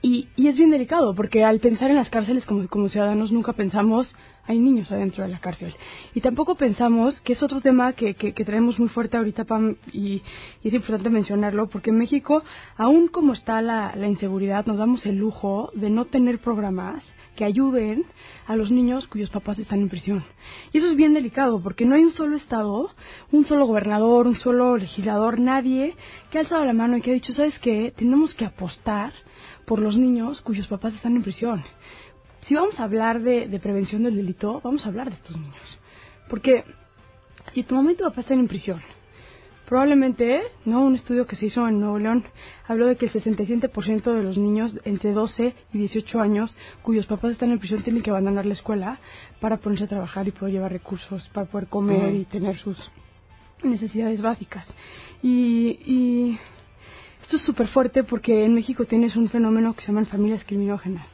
Y, 0.00 0.28
y 0.36 0.48
es 0.48 0.56
bien 0.56 0.70
delicado, 0.70 1.14
porque 1.14 1.44
al 1.44 1.60
pensar 1.60 1.90
en 1.90 1.96
las 1.96 2.08
cárceles 2.08 2.44
como, 2.46 2.88
ciudadanos 2.88 3.30
nunca 3.30 3.52
pensamos 3.52 4.14
hay 4.44 4.58
niños 4.58 4.90
adentro 4.90 5.22
de 5.22 5.30
la 5.30 5.38
cárcel. 5.38 5.72
Y 6.14 6.20
tampoco 6.20 6.56
pensamos, 6.56 7.20
que 7.20 7.34
es 7.34 7.42
otro 7.44 7.60
tema 7.60 7.92
que, 7.92 8.14
que, 8.14 8.32
que 8.32 8.44
traemos 8.44 8.80
muy 8.80 8.88
fuerte 8.88 9.16
ahorita, 9.16 9.44
Pam, 9.44 9.76
y, 9.92 10.22
y, 10.62 10.68
es 10.68 10.74
importante 10.74 11.10
mencionarlo, 11.10 11.68
porque 11.68 11.90
en 11.90 11.98
México, 11.98 12.42
aún 12.76 13.06
como 13.06 13.34
está 13.34 13.62
la, 13.62 13.94
la, 13.94 14.08
inseguridad, 14.08 14.66
nos 14.66 14.78
damos 14.78 15.06
el 15.06 15.14
lujo 15.14 15.70
de 15.74 15.90
no 15.90 16.06
tener 16.06 16.40
programas 16.40 17.04
que 17.36 17.44
ayuden 17.44 18.04
a 18.46 18.56
los 18.56 18.70
niños 18.70 19.06
cuyos 19.06 19.30
papás 19.30 19.58
están 19.58 19.80
en 19.80 19.88
prisión. 19.88 20.24
Y 20.72 20.78
eso 20.78 20.88
es 20.88 20.96
bien 20.96 21.14
delicado, 21.14 21.62
porque 21.62 21.84
no 21.84 21.94
hay 21.94 22.04
un 22.04 22.12
solo 22.12 22.36
Estado, 22.36 22.90
un 23.30 23.46
solo 23.46 23.66
gobernador, 23.66 24.26
un 24.26 24.36
solo 24.36 24.76
legislador, 24.76 25.40
nadie 25.40 25.94
que 26.30 26.38
ha 26.38 26.42
alzado 26.42 26.64
la 26.64 26.72
mano 26.72 26.96
y 26.96 27.02
que 27.02 27.10
ha 27.10 27.14
dicho, 27.14 27.32
¿sabes 27.32 27.58
qué? 27.60 27.92
Tenemos 27.96 28.34
que 28.34 28.44
apostar 28.44 29.12
por 29.66 29.78
los 29.78 29.96
niños 29.96 30.40
cuyos 30.40 30.66
papás 30.66 30.94
están 30.94 31.16
en 31.16 31.22
prisión. 31.22 31.62
Si 32.46 32.54
vamos 32.54 32.78
a 32.80 32.84
hablar 32.84 33.22
de, 33.22 33.46
prevención 33.62 34.02
del 34.02 34.16
delito, 34.16 34.60
vamos 34.64 34.84
a 34.84 34.88
hablar 34.88 35.10
de 35.10 35.16
estos 35.16 35.36
niños. 35.36 35.78
Porque 36.28 36.64
si 37.54 37.62
tu 37.62 37.74
mamá 37.74 37.92
y 37.92 37.94
tu 37.94 38.04
papá 38.04 38.22
están 38.22 38.40
en 38.40 38.48
prisión, 38.48 38.82
probablemente, 39.72 40.42
no 40.66 40.82
un 40.82 40.96
estudio 40.96 41.26
que 41.26 41.34
se 41.34 41.46
hizo 41.46 41.66
en 41.66 41.80
Nuevo 41.80 41.98
León 41.98 42.24
habló 42.68 42.88
de 42.88 42.96
que 42.96 43.06
el 43.06 43.12
67% 43.12 44.02
de 44.12 44.22
los 44.22 44.36
niños 44.36 44.76
entre 44.84 45.12
12 45.12 45.54
y 45.72 45.78
18 45.78 46.20
años 46.20 46.54
cuyos 46.82 47.06
papás 47.06 47.32
están 47.32 47.52
en 47.52 47.58
prisión 47.58 47.82
tienen 47.82 48.02
que 48.02 48.10
abandonar 48.10 48.44
la 48.44 48.52
escuela 48.52 48.98
para 49.40 49.56
ponerse 49.56 49.84
a 49.84 49.88
trabajar 49.88 50.28
y 50.28 50.30
poder 50.30 50.52
llevar 50.52 50.72
recursos 50.72 51.26
para 51.32 51.46
poder 51.46 51.68
comer 51.68 52.02
uh 52.02 52.12
-huh. 52.12 52.20
y 52.20 52.24
tener 52.26 52.58
sus 52.58 52.76
necesidades 53.62 54.20
básicas. 54.20 54.66
Y, 55.22 55.78
y 55.86 56.38
esto 57.22 57.38
es 57.38 57.42
súper 57.42 57.68
fuerte 57.68 58.04
porque 58.04 58.44
en 58.44 58.52
México 58.52 58.84
tienes 58.84 59.16
un 59.16 59.30
fenómeno 59.30 59.72
que 59.72 59.80
se 59.80 59.86
llaman 59.86 60.04
familias 60.04 60.44
criminógenas. 60.44 61.08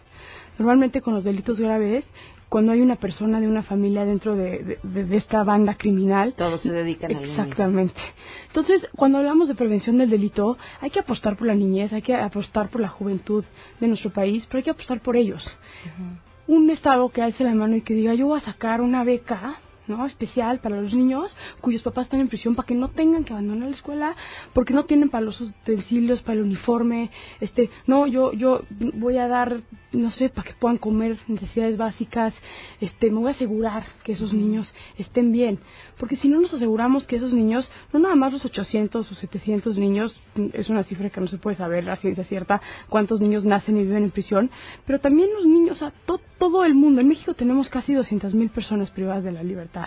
Normalmente 0.58 1.00
con 1.00 1.14
los 1.14 1.22
delitos 1.22 1.60
graves, 1.60 2.04
cuando 2.48 2.72
hay 2.72 2.80
una 2.80 2.96
persona 2.96 3.40
de 3.40 3.48
una 3.48 3.62
familia 3.62 4.04
dentro 4.04 4.34
de, 4.34 4.78
de, 4.82 5.04
de 5.04 5.16
esta 5.16 5.44
banda 5.44 5.74
criminal. 5.74 6.34
Todos 6.34 6.62
se 6.62 6.72
dedican 6.72 7.14
a 7.14 7.20
Exactamente. 7.20 8.00
Entonces, 8.46 8.88
cuando 8.96 9.18
hablamos 9.18 9.48
de 9.48 9.54
prevención 9.54 9.98
del 9.98 10.10
delito, 10.10 10.56
hay 10.80 10.90
que 10.90 11.00
apostar 11.00 11.36
por 11.36 11.46
la 11.46 11.54
niñez, 11.54 11.92
hay 11.92 12.02
que 12.02 12.14
apostar 12.14 12.70
por 12.70 12.80
la 12.80 12.88
juventud 12.88 13.44
de 13.80 13.88
nuestro 13.88 14.10
país, 14.10 14.44
pero 14.46 14.58
hay 14.58 14.64
que 14.64 14.70
apostar 14.70 15.00
por 15.00 15.16
ellos. 15.16 15.44
Uh 15.84 16.02
-huh. 16.02 16.56
Un 16.56 16.70
Estado 16.70 17.08
que 17.10 17.20
alce 17.20 17.44
la 17.44 17.54
mano 17.54 17.76
y 17.76 17.82
que 17.82 17.92
diga, 17.92 18.14
yo 18.14 18.26
voy 18.28 18.38
a 18.38 18.42
sacar 18.42 18.80
una 18.80 19.04
beca 19.04 19.60
¿no? 19.88 20.06
especial 20.06 20.60
para 20.60 20.80
los 20.80 20.94
niños 20.94 21.34
cuyos 21.60 21.82
papás 21.82 22.04
están 22.04 22.20
en 22.20 22.28
prisión 22.28 22.54
para 22.54 22.66
que 22.66 22.74
no 22.74 22.88
tengan 22.88 23.24
que 23.24 23.32
abandonar 23.32 23.68
la 23.68 23.76
escuela 23.76 24.16
porque 24.52 24.74
no 24.74 24.84
tienen 24.84 25.08
para 25.08 25.24
los 25.24 25.40
utensilios, 25.40 26.22
para 26.22 26.38
el 26.38 26.44
uniforme, 26.44 27.10
este, 27.40 27.70
no, 27.86 28.06
yo 28.06 28.32
yo 28.32 28.62
voy 28.94 29.18
a 29.18 29.28
dar, 29.28 29.60
no 29.92 30.10
sé, 30.10 30.28
para 30.28 30.48
que 30.48 30.54
puedan 30.54 30.78
comer 30.78 31.18
necesidades 31.26 31.76
básicas, 31.76 32.34
este, 32.80 33.10
me 33.10 33.18
voy 33.18 33.28
a 33.28 33.34
asegurar 33.34 33.86
que 34.04 34.12
esos 34.12 34.32
niños 34.32 34.72
estén 34.96 35.32
bien, 35.32 35.58
porque 35.98 36.16
si 36.16 36.28
no 36.28 36.40
nos 36.40 36.54
aseguramos 36.54 37.06
que 37.06 37.16
esos 37.16 37.32
niños, 37.32 37.70
no 37.92 37.98
nada 37.98 38.14
más 38.14 38.32
los 38.32 38.44
800 38.44 39.10
o 39.10 39.14
700 39.14 39.78
niños, 39.78 40.20
es 40.52 40.68
una 40.68 40.84
cifra 40.84 41.10
que 41.10 41.20
no 41.20 41.28
se 41.28 41.38
puede 41.38 41.56
saber 41.56 41.84
la 41.84 41.96
ciencia 41.96 42.24
cierta 42.24 42.60
cuántos 42.88 43.20
niños 43.20 43.44
nacen 43.44 43.76
y 43.76 43.82
viven 43.82 44.04
en 44.04 44.10
prisión, 44.10 44.50
pero 44.86 45.00
también 45.00 45.28
los 45.34 45.46
niños, 45.46 45.82
a 45.82 45.92
to, 46.06 46.20
todo 46.38 46.64
el 46.64 46.74
mundo, 46.74 47.00
en 47.00 47.08
México 47.08 47.34
tenemos 47.34 47.68
casi 47.68 47.94
200 47.94 48.34
mil 48.34 48.50
personas 48.50 48.90
privadas 48.90 49.24
de 49.24 49.32
la 49.32 49.42
libertad 49.42 49.77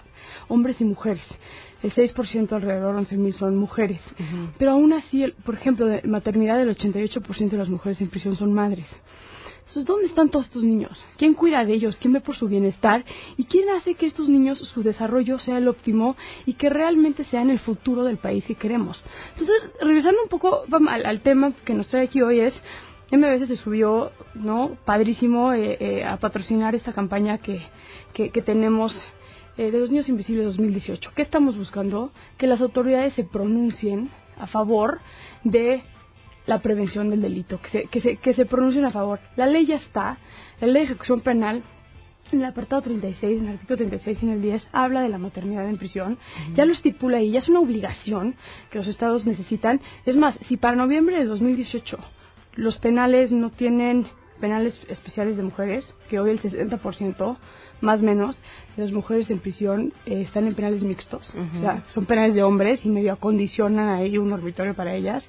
hombres 0.47 0.79
y 0.79 0.85
mujeres. 0.85 1.23
El 1.83 1.91
6% 1.93 2.51
alrededor, 2.51 2.95
11.000 2.95 3.33
son 3.33 3.57
mujeres. 3.57 3.99
Uh 4.19 4.23
-huh. 4.23 4.49
Pero 4.57 4.71
aún 4.71 4.93
así, 4.93 5.23
el, 5.23 5.33
por 5.33 5.55
ejemplo, 5.55 5.85
de 5.87 6.01
maternidad, 6.07 6.61
el 6.61 6.69
88% 6.69 7.49
de 7.49 7.57
las 7.57 7.69
mujeres 7.69 7.99
en 8.01 8.09
prisión 8.09 8.35
son 8.35 8.53
madres. 8.53 8.85
Entonces, 9.71 9.85
¿dónde 9.85 10.07
están 10.07 10.29
todos 10.29 10.47
estos 10.47 10.63
niños? 10.63 11.01
¿Quién 11.17 11.33
cuida 11.33 11.63
de 11.63 11.73
ellos? 11.73 11.95
¿Quién 12.01 12.11
ve 12.11 12.19
por 12.19 12.35
su 12.35 12.49
bienestar? 12.49 13.05
¿Y 13.37 13.45
quién 13.45 13.69
hace 13.69 13.95
que 13.95 14.05
estos 14.05 14.27
niños, 14.27 14.59
su 14.59 14.83
desarrollo 14.83 15.39
sea 15.39 15.59
el 15.59 15.67
óptimo 15.69 16.17
y 16.45 16.53
que 16.53 16.69
realmente 16.69 17.23
sean 17.23 17.49
el 17.49 17.59
futuro 17.59 18.03
del 18.03 18.17
país 18.17 18.43
que 18.43 18.55
queremos? 18.55 19.01
Entonces, 19.29 19.71
regresando 19.79 20.23
un 20.23 20.29
poco 20.29 20.63
al, 20.89 21.05
al 21.05 21.21
tema 21.21 21.53
que 21.63 21.73
nos 21.73 21.87
trae 21.87 22.03
aquí 22.03 22.21
hoy 22.21 22.41
es, 22.41 22.53
MBS 23.11 23.47
se 23.47 23.55
subió, 23.55 24.11
¿no? 24.35 24.77
Padrísimo 24.85 25.53
eh, 25.53 25.77
eh, 25.79 26.03
a 26.03 26.17
patrocinar 26.17 26.75
esta 26.75 26.93
campaña 26.93 27.37
que, 27.37 27.61
que, 28.13 28.29
que 28.29 28.41
tenemos 28.41 28.93
eh, 29.57 29.71
de 29.71 29.79
los 29.79 29.91
niños 29.91 30.09
invisibles 30.09 30.45
2018. 30.45 31.11
¿Qué 31.15 31.21
estamos 31.21 31.57
buscando? 31.57 32.11
Que 32.37 32.47
las 32.47 32.61
autoridades 32.61 33.13
se 33.13 33.23
pronuncien 33.23 34.09
a 34.37 34.47
favor 34.47 34.99
de 35.43 35.83
la 36.45 36.59
prevención 36.59 37.09
del 37.09 37.21
delito, 37.21 37.59
que 37.61 37.69
se, 37.69 37.83
que 37.85 38.01
se, 38.01 38.17
que 38.17 38.33
se 38.33 38.45
pronuncien 38.45 38.85
a 38.85 38.91
favor. 38.91 39.19
La 39.35 39.45
ley 39.45 39.65
ya 39.65 39.75
está, 39.75 40.17
la 40.59 40.67
ley 40.67 40.83
de 40.83 40.89
ejecución 40.91 41.21
penal 41.21 41.63
en 42.31 42.39
el 42.39 42.45
apartado 42.45 42.81
36, 42.83 43.41
en 43.41 43.47
el 43.47 43.53
artículo 43.55 43.77
36 43.77 44.17
y 44.21 44.25
en 44.25 44.31
el 44.31 44.41
10, 44.41 44.67
habla 44.71 45.01
de 45.01 45.09
la 45.09 45.17
maternidad 45.17 45.67
en 45.67 45.77
prisión. 45.77 46.13
Uh 46.13 46.51
-huh. 46.51 46.55
Ya 46.55 46.65
lo 46.65 46.73
estipula 46.73 47.17
ahí, 47.17 47.31
ya 47.31 47.39
es 47.39 47.49
una 47.49 47.59
obligación 47.59 48.35
que 48.69 48.77
los 48.77 48.87
estados 48.87 49.25
necesitan. 49.25 49.81
Es 50.05 50.15
más, 50.15 50.37
si 50.47 50.57
para 50.57 50.75
noviembre 50.75 51.17
de 51.17 51.25
2018 51.25 51.99
los 52.55 52.77
penales 52.77 53.31
no 53.31 53.49
tienen 53.49 54.07
penales 54.41 54.77
especiales 54.89 55.37
de 55.37 55.43
mujeres, 55.43 55.93
que 56.09 56.19
hoy 56.19 56.31
el 56.31 56.41
60% 56.41 57.37
más 57.81 57.99
o 58.01 58.03
menos, 58.03 58.37
las 58.77 58.91
mujeres 58.91 59.29
en 59.29 59.39
prisión 59.39 59.91
eh, 60.05 60.21
están 60.21 60.47
en 60.47 60.53
penales 60.53 60.81
mixtos, 60.83 61.29
uh 61.33 61.39
-huh. 61.39 61.57
o 61.57 61.61
sea, 61.61 61.83
son 61.89 62.05
penales 62.05 62.35
de 62.35 62.43
hombres 62.43 62.79
y 62.85 62.89
medio 62.89 63.13
acondicionan 63.13 63.89
ahí 63.89 64.17
un 64.17 64.29
dormitorio 64.29 64.73
para 64.75 64.93
ellas. 64.95 65.23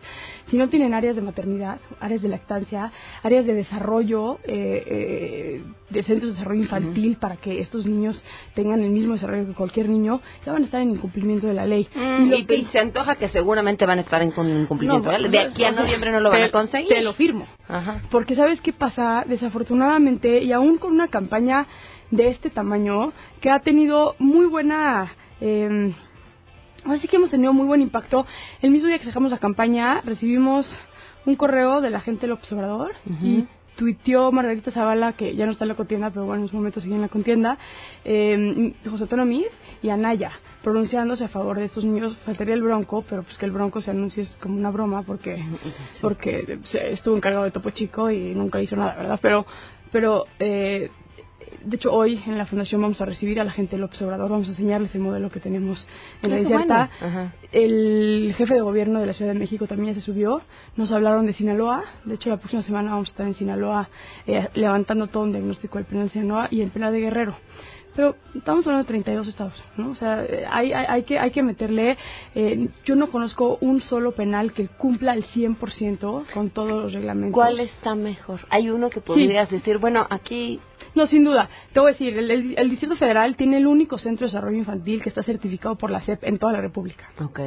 Si 0.49 0.59
no 0.59 0.69
tienen 0.69 0.93
áreas 0.95 1.17
de 1.17 1.23
maternidad, 1.23 1.79
áreas 1.99 2.23
de 2.23 2.29
lactancia, 2.29 2.93
áreas 3.23 3.47
de 3.47 3.55
desarrollo, 3.55 4.39
eh, 4.45 4.85
eh, 4.87 5.63
de 5.91 6.03
centros 6.03 6.31
de 6.31 6.35
desarrollo 6.35 6.63
infantil 6.63 7.11
uh 7.11 7.15
-huh. 7.15 7.19
para 7.19 7.37
que 7.37 7.61
estos 7.61 7.87
niños 7.87 8.23
tengan 8.55 8.83
el 8.83 8.91
mismo 8.91 9.15
desarrollo 9.15 9.47
que 9.47 9.55
cualquier 9.55 9.89
niño, 9.89 10.21
ya 10.45 10.53
van 10.53 10.63
a 10.63 10.65
estar 10.67 10.81
en 10.83 10.91
incumplimiento 10.91 11.47
de 11.47 11.55
la 11.55 11.67
ley. 11.67 11.89
Mm, 11.95 12.33
y, 12.33 12.45
que, 12.45 12.57
y, 12.57 12.65
se 12.67 12.79
antoja 12.79 13.17
que 13.17 13.29
seguramente 13.29 13.87
van 13.87 13.99
a 13.99 14.03
estar 14.03 14.21
en 14.23 14.29
incumplimiento. 14.29 15.11
No, 15.11 15.29
de 15.29 15.39
aquí 15.39 15.65
a 15.65 15.73
noviembre 15.73 16.13
no 16.13 16.21
lo 16.21 16.31
van 16.31 16.43
a 16.43 16.51
conseguir. 16.51 16.89
Te 16.89 17.03
lo 17.03 17.15
firmo. 17.15 17.47
Ajá. 17.69 18.03
Porque 18.11 18.35
¿sabes 18.35 18.61
qué 18.61 18.73
pasa? 18.73 19.02
Desafortunadamente, 19.27 20.43
y 20.43 20.53
aún 20.53 20.79
con 20.79 20.93
una 20.93 21.09
campaña 21.09 21.67
de 22.11 22.29
este 22.29 22.51
tamaño 22.51 23.13
que 23.41 23.51
ha 23.51 23.61
tenido 23.61 24.15
muy 24.19 24.47
buena 24.47 25.13
eh, 25.41 25.95
así 26.85 27.09
que 27.09 27.17
hemos 27.17 27.31
tenido 27.31 27.53
muy 27.53 27.67
buen 27.67 27.83
impacto. 27.83 28.27
El 28.61 28.71
mismo 28.71 28.89
día 28.89 28.99
que 28.99 29.05
sacamos 29.05 29.31
la 29.31 29.39
campaña 29.39 30.01
recibimos 30.03 30.67
un 31.25 31.37
correo 31.37 31.81
de 31.81 31.91
la 31.91 32.01
gente 32.01 32.23
del 32.23 32.33
observador 32.33 32.93
y 33.23 33.47
tuiteó 33.77 34.31
Margarita 34.33 34.71
Zavala, 34.71 35.13
que 35.15 35.35
ya 35.35 35.47
no 35.47 35.53
está 35.53 35.65
en 35.65 35.71
la 35.71 35.75
contienda, 35.75 36.11
pero 36.11 36.27
bueno, 36.27 36.43
en 36.43 36.49
su 36.49 36.57
momento 36.57 36.81
sigue 36.81 36.95
en 36.95 37.01
la 37.01 37.09
contienda, 37.09 37.59
eh, 38.05 38.75
José 38.89 39.05
Antonio 39.05 39.25
Mir 39.25 39.49
y 39.83 39.89
Anaya, 39.89 40.33
pronunciándose 40.63 41.25
a 41.25 41.29
favor 41.29 41.59
de 41.59 41.65
estos 41.65 41.85
niños. 41.85 42.17
Faltaría 42.25 42.55
el 42.55 42.63
Bronco, 42.63 43.05
pero 43.09 43.23
pues 43.23 43.37
que 43.39 43.47
el 43.47 43.53
Bronco 43.53 43.81
se 43.81 43.91
anuncie 43.91 44.25
es 44.25 44.37
como 44.41 44.57
una 44.57 44.71
broma 44.71 45.03
porque, 45.03 45.37
sí. 45.37 45.73
porque 46.01 46.59
estuvo 46.91 47.17
encargado 47.17 47.45
de 47.45 47.51
Topo 47.51 47.71
Chico 47.71 48.11
y 48.11 48.35
nunca 48.35 48.61
hizo 48.61 48.77
nada, 48.77 48.95
¿verdad? 48.95 49.19
Pero, 49.23 49.47
pero 49.91 50.27
eh, 50.39 50.91
de 51.65 51.77
hecho, 51.77 51.93
hoy 51.93 52.21
en 52.27 52.39
la 52.39 52.47
Fundación 52.47 52.81
vamos 52.81 53.01
a 53.01 53.05
recibir 53.05 53.41
a 53.41 53.45
la 53.45 53.53
gente 53.53 53.77
del 53.77 53.85
observador, 53.85 54.31
vamos 54.31 54.49
a 54.49 54.51
enseñarles 54.51 54.95
el 54.95 55.01
modelo 55.01 55.31
que 55.31 55.41
tenemos 55.41 55.87
en 56.23 56.31
la 56.31 56.41
Incierta. 56.41 56.91
bueno. 57.01 57.33
El 57.53 58.35
jefe 58.37 58.55
de 58.55 58.61
gobierno 58.61 59.01
de 59.01 59.07
la 59.07 59.13
Ciudad 59.13 59.33
de 59.33 59.39
México 59.39 59.67
también 59.67 59.95
se 59.95 60.01
subió. 60.01 60.43
Nos 60.77 60.91
hablaron 60.93 61.27
de 61.27 61.35
Sinaloa. 61.35 61.85
De 62.05 62.15
hecho, 62.15 62.31
la 62.31 62.39
próxima 62.39 62.63
semana 62.63 62.93
vamos 62.93 63.09
a 63.09 63.11
estar 63.13 63.27
en 63.27 63.35
Sinaloa 63.35 63.89
eh, 64.27 64.49
levantando 64.55 65.07
todo 65.07 65.25
un 65.25 65.33
diagnóstico 65.33 65.79
del 65.79 65.87
penal 65.87 66.07
de 66.07 66.13
Sinaloa 66.13 66.49
y 66.51 66.61
el 66.63 66.71
penal 66.71 66.93
de 66.93 67.01
Guerrero. 67.01 67.35
Pero 67.95 68.17
estamos 68.35 68.67
hablando 68.67 68.85
de 68.85 68.89
32 68.89 69.29
estados, 69.29 69.53
¿no? 69.77 69.91
O 69.91 69.95
sea, 69.95 70.25
hay, 70.51 70.73
hay, 70.73 70.87
hay 70.89 71.03
que, 71.03 71.19
hay 71.19 71.31
que 71.31 71.43
meterle. 71.43 71.99
eh, 72.35 72.69
yo 72.87 72.97
no 72.97 73.11
conozco 73.11 73.59
un 73.61 73.83
solo 73.83 74.13
penal 74.13 74.55
que 74.55 74.69
cumpla 74.69 75.13
al 75.13 75.25
100% 75.25 76.33
con 76.33 76.49
todos 76.51 76.71
los 76.71 76.93
reglamentos. 76.95 77.35
¿Cuál 77.35 77.61
está 77.61 77.95
mejor? 77.95 78.41
Hay 78.49 78.71
uno 78.71 78.89
que 78.89 79.03
podrías 79.03 79.51
decir, 79.51 79.77
bueno, 79.77 80.07
aquí 80.09 80.59
No, 80.95 81.07
sin 81.07 81.25
duda. 81.25 81.49
Te 81.73 81.81
voy 81.81 81.91
a 81.91 81.93
decir, 81.93 82.17
el, 82.19 82.31
el- 82.31 82.71
Distrito 82.71 82.97
Federal 82.97 83.37
tiene 83.37 83.57
el 83.59 83.67
único 83.67 83.99
centro 83.99 84.27
de 84.27 84.33
desarrollo 84.33 84.59
infantil 84.59 85.03
que 85.03 85.09
está 85.09 85.23
certificado 85.23 85.77
por 85.77 85.91
la 85.91 86.01
SEP 86.03 86.25
en 86.25 86.39
toda 86.39 86.53
la 86.53 86.61
República. 86.61 87.11
Ok. 87.21 87.41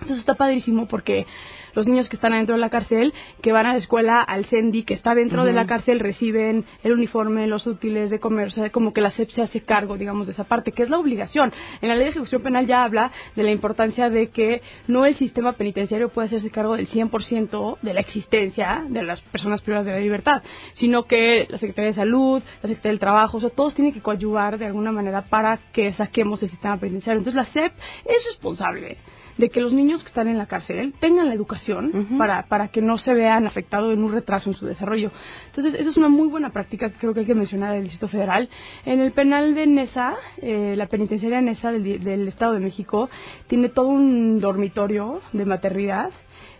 Entonces 0.00 0.18
está 0.18 0.34
padrísimo 0.34 0.86
porque 0.86 1.26
los 1.74 1.86
niños 1.86 2.08
que 2.08 2.16
están 2.16 2.32
adentro 2.32 2.54
de 2.54 2.60
la 2.60 2.70
cárcel, 2.70 3.14
que 3.42 3.52
van 3.52 3.66
a 3.66 3.72
la 3.72 3.78
escuela, 3.78 4.20
al 4.20 4.46
CENDI, 4.46 4.84
que 4.84 4.94
está 4.94 5.14
dentro 5.14 5.44
de 5.44 5.52
la 5.52 5.66
cárcel, 5.66 6.00
reciben 6.00 6.64
el 6.82 6.92
uniforme, 6.92 7.46
los 7.46 7.66
útiles 7.66 8.10
de 8.10 8.18
comer, 8.18 8.48
o 8.48 8.50
sea, 8.50 8.70
como 8.70 8.92
que 8.92 9.00
la 9.00 9.10
SEP 9.10 9.30
se 9.30 9.42
hace 9.42 9.60
cargo, 9.60 9.96
digamos, 9.96 10.26
de 10.26 10.32
esa 10.32 10.44
parte, 10.44 10.72
que 10.72 10.82
es 10.82 10.90
la 10.90 10.98
obligación. 10.98 11.52
En 11.80 11.88
la 11.88 11.94
ley 11.94 12.04
de 12.04 12.10
ejecución 12.10 12.42
penal 12.42 12.66
ya 12.66 12.84
habla 12.84 13.12
de 13.36 13.42
la 13.42 13.50
importancia 13.50 14.10
de 14.10 14.28
que 14.28 14.62
no 14.88 15.06
el 15.06 15.16
sistema 15.16 15.52
penitenciario 15.52 16.08
puede 16.08 16.26
hacerse 16.26 16.50
cargo 16.50 16.76
del 16.76 16.88
100% 16.88 17.78
de 17.82 17.94
la 17.94 18.00
existencia 18.00 18.84
de 18.88 19.02
las 19.02 19.20
personas 19.20 19.60
privadas 19.60 19.86
de 19.86 19.92
la 19.92 20.00
libertad, 20.00 20.42
sino 20.74 21.04
que 21.04 21.46
la 21.48 21.58
Secretaría 21.58 21.90
de 21.90 21.96
Salud, 21.96 22.42
la 22.62 22.68
Secretaría 22.68 22.92
del 22.92 23.00
Trabajo, 23.00 23.36
o 23.38 23.40
sea, 23.40 23.50
todos 23.50 23.74
tienen 23.74 23.92
que 23.92 24.00
coadyuvar 24.00 24.58
de 24.58 24.66
alguna 24.66 24.92
manera 24.92 25.22
para 25.22 25.58
que 25.72 25.92
saquemos 25.92 26.42
el 26.42 26.50
sistema 26.50 26.76
penitenciario. 26.76 27.18
Entonces 27.18 27.34
la 27.34 27.52
SEP 27.52 27.72
es 28.04 28.24
responsable 28.26 28.98
de 29.40 29.48
que 29.48 29.60
los 29.60 29.72
niños 29.72 30.02
que 30.02 30.08
están 30.08 30.28
en 30.28 30.38
la 30.38 30.46
cárcel 30.46 30.92
tengan 31.00 31.28
la 31.28 31.34
educación 31.34 32.16
para, 32.18 32.46
para 32.46 32.68
que 32.68 32.82
no 32.82 32.98
se 32.98 33.14
vean 33.14 33.46
afectados 33.46 33.92
en 33.92 34.04
un 34.04 34.12
retraso 34.12 34.50
en 34.50 34.54
su 34.54 34.66
desarrollo. 34.66 35.10
Entonces, 35.46 35.74
esa 35.80 35.88
es 35.90 35.96
una 35.96 36.08
muy 36.08 36.28
buena 36.28 36.50
práctica 36.50 36.90
que 36.90 36.98
creo 36.98 37.14
que 37.14 37.20
hay 37.20 37.26
que 37.26 37.34
mencionar 37.34 37.72
del 37.72 37.84
Distrito 37.84 38.08
Federal. 38.08 38.48
En 38.84 39.00
el 39.00 39.12
penal 39.12 39.54
de 39.54 39.66
Nesa, 39.66 40.14
eh, 40.42 40.74
la 40.76 40.86
penitenciaria 40.86 41.40
Nesa 41.40 41.72
del, 41.72 42.04
del 42.04 42.28
Estado 42.28 42.52
de 42.52 42.60
México, 42.60 43.08
tiene 43.48 43.70
todo 43.70 43.88
un 43.88 44.38
dormitorio 44.40 45.20
de 45.32 45.44
maternidad. 45.46 46.10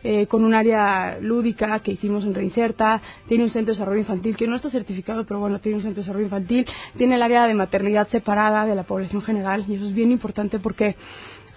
eh, 0.03 0.27
con 0.27 0.45
un 0.45 0.55
área 0.55 1.19
lúdica 1.21 1.79
que 1.81 1.93
hicimos 1.93 2.25
en 2.25 2.35
Reinserta, 2.35 3.01
tiene 3.29 3.45
un 3.45 3.51
centro 3.51 3.73
de 3.73 3.79
desarrollo 3.79 4.01
infantil 4.01 4.37
que 4.37 4.47
no 4.47 4.57
está 4.57 4.71
certificado, 4.71 5.25
pero 5.25 5.41
bueno, 5.41 5.61
tiene 5.61 5.77
un 5.77 5.83
centro 5.83 5.97
de 5.97 6.03
desarrollo 6.03 6.27
infantil, 6.27 6.67
tiene 6.97 7.17
el 7.17 7.23
área 7.23 7.47
de 7.47 7.55
maternidad 7.55 8.09
separada 8.09 8.67
de 8.67 8.75
la 8.75 8.85
población 8.85 9.23
general 9.23 9.65
y 9.69 9.75
eso 9.75 9.85
es 9.87 9.95
bien 9.95 10.11
importante 10.11 10.59
porque 10.59 10.97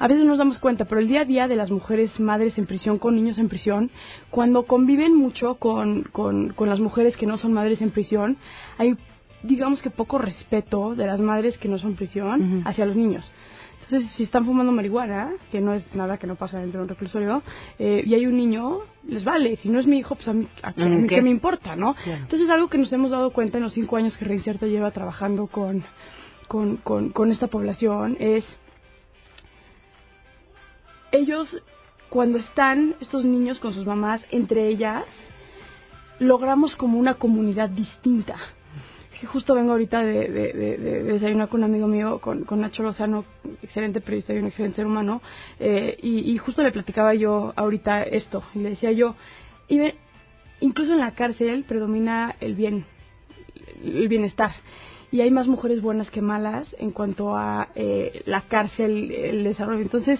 a 0.03 0.07
veces 0.09 0.25
nos 0.25 0.37
damos 0.37 0.57
cuenta, 0.57 0.83
pero 0.83 0.99
el 0.99 1.07
día 1.07 1.21
a 1.21 1.25
día 1.25 1.47
de 1.47 1.55
las 1.55 1.71
mujeres 1.71 2.19
madres 2.19 2.57
en 2.57 2.65
prisión, 2.65 2.99
con 2.99 3.15
niños 3.15 3.37
en 3.37 3.47
prisión, 3.47 3.89
cuando 4.29 4.63
conviven 4.63 5.15
mucho 5.15 5.55
con, 5.55 6.03
con, 6.03 6.49
con 6.49 6.67
las 6.67 6.81
mujeres 6.81 7.15
que 7.15 7.25
no 7.25 7.37
son 7.37 7.53
madres 7.53 7.81
en 7.81 7.89
prisión, 7.89 8.35
hay, 8.77 8.97
digamos 9.43 9.81
que 9.81 9.89
poco 9.89 10.17
respeto 10.17 10.93
de 10.93 11.05
las 11.05 11.21
madres 11.21 11.57
que 11.57 11.69
no 11.69 11.77
son 11.77 11.95
prisión 11.95 12.63
hacia 12.65 12.85
los 12.85 12.97
niños. 12.97 13.31
Entonces, 13.83 14.11
si 14.17 14.23
están 14.23 14.43
fumando 14.43 14.73
marihuana, 14.73 15.31
que 15.53 15.61
no 15.61 15.73
es 15.73 15.95
nada 15.95 16.17
que 16.17 16.27
no 16.27 16.35
pasa 16.35 16.59
dentro 16.59 16.79
de 16.79 16.83
un 16.83 16.89
reclusorio, 16.89 17.41
eh, 17.79 18.03
y 18.05 18.13
hay 18.13 18.25
un 18.25 18.35
niño, 18.35 18.79
les 19.07 19.23
vale. 19.23 19.55
Si 19.55 19.69
no 19.69 19.79
es 19.79 19.87
mi 19.87 19.99
hijo, 19.99 20.15
pues 20.15 20.27
a 20.27 20.33
mí, 20.33 20.49
a 20.63 20.73
qué, 20.73 20.83
a 20.83 20.85
mí 20.85 21.07
¿Qué? 21.07 21.15
qué 21.15 21.21
me 21.21 21.29
importa, 21.29 21.77
¿no? 21.77 21.93
Claro. 21.93 22.23
Entonces, 22.23 22.49
algo 22.49 22.67
que 22.67 22.77
nos 22.77 22.91
hemos 22.91 23.11
dado 23.11 23.31
cuenta 23.31 23.57
en 23.57 23.63
los 23.63 23.73
cinco 23.73 23.95
años 23.95 24.17
que 24.17 24.25
Reinserta 24.25 24.65
lleva 24.65 24.91
trabajando 24.91 25.47
con, 25.47 25.81
con, 26.49 26.75
con, 26.77 27.11
con 27.11 27.31
esta 27.31 27.47
población 27.47 28.17
es 28.19 28.43
ellos 31.13 31.61
cuando 32.09 32.37
están 32.37 32.95
estos 32.99 33.23
niños 33.23 33.59
con 33.59 33.73
sus 33.73 33.85
mamás 33.85 34.21
entre 34.31 34.67
ellas 34.67 35.05
logramos 36.19 36.75
como 36.75 36.97
una 36.99 37.13
comunidad 37.15 37.69
distinta 37.69 38.35
que 39.19 39.27
justo 39.27 39.55
vengo 39.55 39.71
ahorita 39.71 40.03
de, 40.03 40.27
de, 40.29 40.53
de- 40.53 40.77
de 40.77 41.03
desayunar 41.03 41.47
con 41.47 41.61
un 41.63 41.69
amigo 41.69 41.87
mío 41.87 42.19
con, 42.19 42.43
con 42.43 42.59
Nacho 42.61 42.83
Lozano 42.83 43.23
excelente 43.61 44.01
periodista 44.01 44.33
y 44.33 44.37
un 44.39 44.47
excelente 44.47 44.75
ser 44.77 44.85
humano 44.85 45.21
eh, 45.59 45.97
y, 46.01 46.31
y 46.31 46.37
justo 46.39 46.61
le 46.61 46.71
platicaba 46.71 47.13
yo 47.13 47.53
ahorita 47.55 48.03
esto 48.03 48.43
y 48.53 48.59
le 48.59 48.69
decía 48.71 48.91
yo 48.91 49.15
y 49.69 49.79
ve, 49.79 49.95
incluso 50.59 50.91
en 50.93 50.99
la 50.99 51.11
cárcel 51.11 51.63
predomina 51.67 52.35
el 52.41 52.55
bien 52.55 52.85
el 53.83 54.07
bienestar 54.07 54.51
y 55.11 55.21
hay 55.21 55.29
más 55.29 55.47
mujeres 55.47 55.81
buenas 55.81 56.09
que 56.09 56.21
malas 56.23 56.75
en 56.79 56.89
cuanto 56.89 57.37
a 57.37 57.69
eh, 57.75 58.23
la 58.25 58.41
cárcel, 58.41 59.11
el 59.11 59.43
desarrollo. 59.43 59.83
Entonces, 59.83 60.19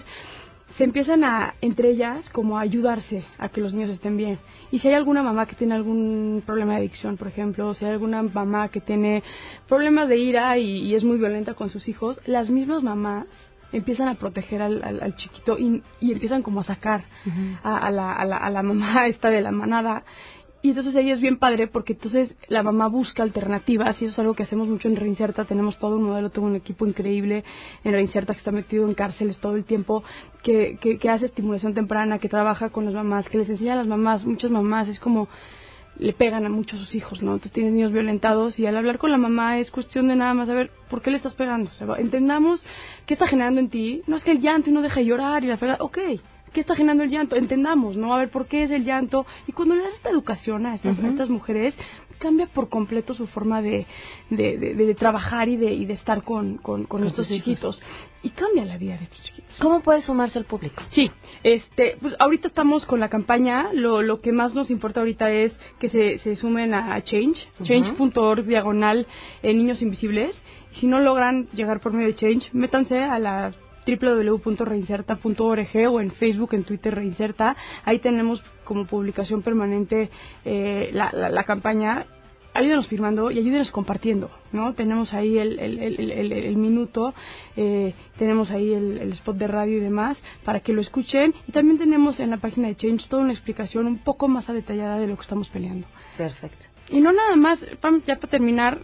se 0.76 0.84
empiezan 0.84 1.22
a, 1.24 1.54
entre 1.60 1.90
ellas, 1.90 2.28
como 2.30 2.58
a 2.58 2.62
ayudarse 2.62 3.24
a 3.38 3.48
que 3.48 3.60
los 3.60 3.72
niños 3.72 3.90
estén 3.90 4.16
bien. 4.16 4.38
Y 4.72 4.80
si 4.80 4.88
hay 4.88 4.94
alguna 4.94 5.22
mamá 5.22 5.46
que 5.46 5.54
tiene 5.54 5.74
algún 5.74 6.42
problema 6.44 6.72
de 6.72 6.78
adicción, 6.78 7.16
por 7.16 7.28
ejemplo, 7.28 7.68
o 7.68 7.74
si 7.74 7.84
hay 7.84 7.92
alguna 7.92 8.22
mamá 8.22 8.68
que 8.68 8.80
tiene 8.80 9.22
problemas 9.68 10.08
de 10.08 10.18
ira 10.18 10.58
y, 10.58 10.80
y 10.88 10.94
es 10.96 11.04
muy 11.04 11.16
violenta 11.18 11.54
con 11.54 11.70
sus 11.70 11.86
hijos, 11.88 12.20
las 12.26 12.50
mismas 12.50 12.82
mamás 12.82 13.26
empiezan 13.72 14.08
a 14.08 14.14
proteger 14.14 14.62
al, 14.62 14.82
al- 14.84 15.02
al 15.02 15.16
chiquito 15.16 15.58
y, 15.58 15.82
y 16.00 16.12
empiezan 16.12 16.42
como 16.42 16.60
a 16.60 16.64
sacar 16.64 17.04
a, 17.62 17.76
a 17.78 17.90
la, 17.90 18.12
a, 18.12 18.24
la, 18.24 18.36
a 18.36 18.50
la 18.50 18.62
mamá 18.62 19.06
esta 19.08 19.30
de 19.30 19.42
la 19.42 19.52
manada 19.52 20.02
y 20.64 20.70
entonces 20.70 20.96
ahí 20.96 21.10
es 21.10 21.20
bien 21.20 21.36
padre 21.36 21.66
porque 21.66 21.92
entonces 21.92 22.34
la 22.48 22.62
mamá 22.62 22.86
busca 22.86 23.22
alternativas 23.22 24.00
y 24.00 24.06
eso 24.06 24.14
es 24.14 24.18
algo 24.18 24.32
que 24.32 24.44
hacemos 24.44 24.66
mucho 24.66 24.88
en 24.88 24.96
Reinserta. 24.96 25.44
Tenemos 25.44 25.78
todo 25.78 25.96
un 25.96 26.04
modelo, 26.04 26.30
tengo 26.30 26.46
un 26.46 26.56
equipo 26.56 26.86
increíble 26.86 27.44
en 27.84 27.92
Reinserta 27.92 28.32
que 28.32 28.38
está 28.38 28.50
metido 28.50 28.88
en 28.88 28.94
cárceles 28.94 29.36
todo 29.36 29.56
el 29.56 29.66
tiempo, 29.66 30.02
que, 30.42 30.78
que, 30.80 30.96
que 30.96 31.10
hace 31.10 31.26
estimulación 31.26 31.74
temprana, 31.74 32.18
que 32.18 32.30
trabaja 32.30 32.70
con 32.70 32.86
las 32.86 32.94
mamás, 32.94 33.28
que 33.28 33.36
les 33.36 33.50
enseña 33.50 33.74
a 33.74 33.76
las 33.76 33.86
mamás, 33.86 34.24
muchas 34.24 34.50
mamás, 34.50 34.88
es 34.88 34.98
como 34.98 35.28
le 35.98 36.14
pegan 36.14 36.46
a 36.46 36.48
muchos 36.48 36.80
sus 36.80 36.94
hijos, 36.94 37.22
¿no? 37.22 37.34
Entonces 37.34 37.52
tienes 37.52 37.74
niños 37.74 37.92
violentados 37.92 38.58
y 38.58 38.64
al 38.64 38.78
hablar 38.78 38.96
con 38.96 39.10
la 39.10 39.18
mamá 39.18 39.58
es 39.58 39.70
cuestión 39.70 40.08
de 40.08 40.16
nada 40.16 40.32
más 40.32 40.48
saber 40.48 40.70
por 40.88 41.02
qué 41.02 41.10
le 41.10 41.18
estás 41.18 41.34
pegando. 41.34 41.70
Entendamos 41.98 42.64
qué 43.04 43.12
está 43.12 43.26
generando 43.26 43.60
en 43.60 43.68
ti. 43.68 44.00
No 44.06 44.16
es 44.16 44.24
que 44.24 44.30
el 44.30 44.40
llanto 44.40 44.70
no 44.70 44.80
deja 44.80 45.00
de 45.00 45.04
llorar 45.04 45.44
y 45.44 45.48
la 45.48 45.58
fregada, 45.58 45.84
ok. 45.84 45.98
¿Qué 46.54 46.60
está 46.60 46.74
generando 46.74 47.02
el 47.04 47.10
llanto? 47.10 47.36
Entendamos, 47.36 47.96
¿no? 47.98 48.14
A 48.14 48.18
ver 48.18 48.30
por 48.30 48.46
qué 48.46 48.62
es 48.62 48.70
el 48.70 48.84
llanto. 48.84 49.26
Y 49.46 49.52
cuando 49.52 49.74
le 49.74 49.82
das 49.82 49.92
esta 49.94 50.08
educación 50.08 50.64
a 50.64 50.74
estas, 50.76 50.98
a 50.98 51.08
estas 51.08 51.28
mujeres, 51.28 51.74
cambia 52.18 52.46
por 52.46 52.68
completo 52.70 53.12
su 53.12 53.26
forma 53.26 53.60
de, 53.60 53.86
de, 54.30 54.56
de- 54.56 54.74
de 54.74 54.94
trabajar 54.94 55.48
y 55.48 55.56
de, 55.56 55.74
y 55.74 55.84
de 55.84 55.94
estar 55.94 56.22
con, 56.22 56.56
con, 56.58 56.84
con 56.84 57.04
estos 57.06 57.26
chiquitos. 57.28 57.82
Y 58.22 58.30
cambia 58.30 58.64
la 58.64 58.78
vida 58.78 58.96
de 58.96 59.04
estos 59.04 59.20
chiquitos. 59.22 59.54
¿Cómo 59.60 59.80
puede 59.80 60.00
sumarse 60.02 60.38
el 60.38 60.44
público? 60.46 60.82
Sí, 60.90 61.10
este, 61.42 61.98
pues 62.00 62.14
ahorita 62.20 62.48
estamos 62.48 62.86
con 62.86 63.00
la 63.00 63.08
campaña. 63.10 63.70
Lo, 63.74 64.00
lo 64.02 64.20
que 64.22 64.32
más 64.32 64.54
nos 64.54 64.70
importa 64.70 65.00
ahorita 65.00 65.30
es 65.32 65.52
que 65.80 65.88
se, 65.90 66.18
se 66.20 66.36
sumen 66.36 66.72
a 66.72 67.02
Change, 67.02 67.46
change.org 67.64 68.44
diagonal 68.44 69.06
eh, 69.42 69.52
niños 69.52 69.82
invisibles. 69.82 70.34
Si 70.80 70.86
no 70.86 71.00
logran 71.00 71.48
llegar 71.52 71.80
por 71.80 71.92
medio 71.92 72.08
de 72.08 72.14
Change, 72.14 72.48
métanse 72.52 72.98
a 73.02 73.18
la 73.18 73.52
www.reinserta.org 73.86 75.90
o 75.90 76.00
en 76.00 76.10
Facebook, 76.12 76.54
en 76.54 76.64
Twitter, 76.64 76.94
Reinserta. 76.94 77.56
Ahí 77.84 77.98
tenemos 77.98 78.42
como 78.64 78.86
publicación 78.86 79.42
permanente 79.42 80.10
eh, 80.44 80.90
la, 80.92 81.10
la, 81.12 81.28
la 81.28 81.44
campaña 81.44 82.06
ayúdenos 82.54 82.86
firmando 82.86 83.30
y 83.30 83.38
ayúdenos 83.38 83.70
compartiendo, 83.70 84.30
¿no? 84.52 84.74
Tenemos 84.74 85.12
ahí 85.12 85.38
el, 85.38 85.58
el, 85.58 86.32
el, 86.32 86.56
minuto, 86.56 87.12
eh, 87.56 87.94
tenemos 88.16 88.50
ahí 88.50 88.72
el, 88.72 89.12
spot 89.12 89.36
de 89.36 89.48
radio 89.48 89.78
y 89.78 89.80
demás 89.80 90.16
para 90.44 90.60
que 90.60 90.72
lo 90.72 90.80
escuchen 90.80 91.34
y 91.48 91.52
también 91.52 91.78
tenemos 91.78 92.20
en 92.20 92.30
la 92.30 92.38
página 92.38 92.68
de 92.68 92.76
Change 92.76 93.08
toda 93.08 93.22
una 93.22 93.32
explicación 93.32 93.86
un 93.86 93.98
poco 93.98 94.28
más 94.28 94.46
detallada 94.46 94.98
de 94.98 95.08
lo 95.08 95.16
que 95.16 95.22
estamos 95.22 95.48
peleando. 95.48 95.86
Perfecto. 96.16 96.66
Y 96.88 97.00
no 97.00 97.12
nada 97.12 97.34
más, 97.34 97.58
ya 98.06 98.16
para 98.16 98.30
terminar, 98.30 98.82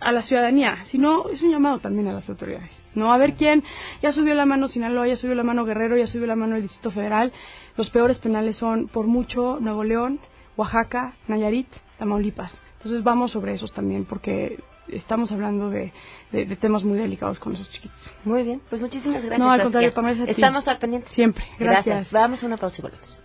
a 0.00 0.10
la 0.10 0.22
ciudadanía, 0.22 0.86
sino 0.90 1.28
es 1.28 1.42
un 1.42 1.50
llamado 1.50 1.78
también 1.78 2.08
a 2.08 2.14
las 2.14 2.28
autoridades. 2.28 2.81
No 2.94 3.12
a 3.12 3.18
ver 3.18 3.34
quién 3.34 3.62
ya 4.02 4.12
subió 4.12 4.34
la 4.34 4.46
mano 4.46 4.68
Sinaloa, 4.68 5.06
ya 5.08 5.16
subió 5.16 5.34
la 5.34 5.42
mano 5.42 5.64
Guerrero, 5.64 5.96
ya 5.96 6.06
subió 6.06 6.26
la 6.26 6.36
mano 6.36 6.56
el 6.56 6.62
Distrito 6.62 6.90
Federal. 6.90 7.32
Los 7.76 7.88
peores 7.90 8.18
penales 8.18 8.56
son 8.56 8.88
por 8.88 9.06
mucho 9.06 9.58
Nuevo 9.60 9.82
León, 9.84 10.20
Oaxaca, 10.56 11.14
Nayarit, 11.28 11.68
Tamaulipas. 11.98 12.52
Entonces 12.78 13.02
vamos 13.02 13.30
sobre 13.30 13.54
esos 13.54 13.72
también 13.72 14.04
porque 14.04 14.58
estamos 14.88 15.30
hablando 15.32 15.70
de, 15.70 15.92
de- 16.32 16.44
de 16.44 16.56
temas 16.56 16.82
muy 16.84 16.98
delicados 16.98 17.38
con 17.38 17.54
esos 17.54 17.70
chiquitos. 17.70 17.98
Muy 18.24 18.42
bien, 18.42 18.60
pues 18.68 18.82
muchísimas 18.82 19.22
gracias. 19.22 19.38
No, 19.38 19.50
al 19.50 19.62
contrario, 19.62 19.94
Pamela, 19.94 20.14
es 20.16 20.20
a 20.22 20.24
ti. 20.26 20.30
Estamos 20.32 20.66
al 20.68 20.78
pendiente. 20.78 21.08
Siempre. 21.14 21.44
Gracias. 21.58 22.10
Vamos 22.10 22.42
a 22.42 22.46
una 22.46 22.56
pausa 22.58 22.76
y 22.78 22.82
volvemos. 22.82 23.22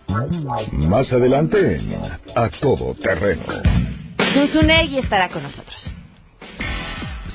Más 0.88 1.12
adelante 1.12 1.80
A 2.34 2.48
Todo 2.60 2.94
Terreno. 2.94 3.42
Zunzunegui 4.32 4.98
estará 4.98 5.28
con 5.28 5.42
nosotros. 5.42 5.92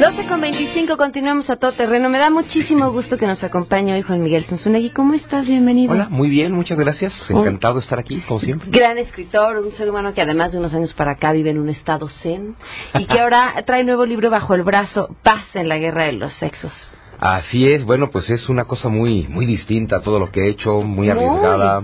12 0.00 0.26
con 0.28 0.40
25, 0.40 0.96
continuamos 0.96 1.50
a 1.50 1.56
todo 1.56 1.72
terreno. 1.72 2.08
Me 2.08 2.18
da 2.18 2.30
muchísimo 2.30 2.90
gusto 2.90 3.18
que 3.18 3.26
nos 3.26 3.44
acompañe 3.44 3.92
hoy 3.92 4.00
Juan 4.00 4.22
Miguel 4.22 4.46
Zunzunegui. 4.46 4.90
¿Cómo 4.90 5.12
estás? 5.12 5.46
Bienvenido. 5.46 5.92
Hola, 5.92 6.08
muy 6.08 6.30
bien, 6.30 6.52
muchas 6.52 6.78
gracias. 6.78 7.12
Encantado 7.28 7.74
de 7.74 7.80
estar 7.80 7.98
aquí, 7.98 8.18
como 8.26 8.40
siempre. 8.40 8.70
Gran 8.70 8.96
escritor, 8.96 9.58
un 9.58 9.70
ser 9.72 9.90
humano 9.90 10.14
que 10.14 10.22
además 10.22 10.52
de 10.52 10.58
unos 10.58 10.72
años 10.72 10.94
para 10.94 11.12
acá 11.12 11.32
vive 11.32 11.50
en 11.50 11.58
un 11.58 11.68
estado 11.68 12.08
zen 12.08 12.56
y 12.98 13.04
que 13.04 13.20
ahora 13.20 13.52
trae 13.66 13.84
nuevo 13.84 14.06
libro 14.06 14.30
bajo 14.30 14.54
el 14.54 14.62
brazo, 14.62 15.14
Paz 15.22 15.44
en 15.52 15.68
la 15.68 15.76
Guerra 15.76 16.04
de 16.04 16.12
los 16.12 16.32
Sexos. 16.32 16.72
Así 17.18 17.70
es, 17.70 17.84
bueno, 17.84 18.08
pues 18.10 18.30
es 18.30 18.48
una 18.48 18.64
cosa 18.64 18.88
muy 18.88 19.28
muy 19.28 19.44
distinta 19.44 19.96
a 19.96 20.00
todo 20.00 20.18
lo 20.18 20.30
que 20.30 20.46
he 20.46 20.48
hecho, 20.48 20.80
muy 20.80 21.10
arriesgada, 21.10 21.82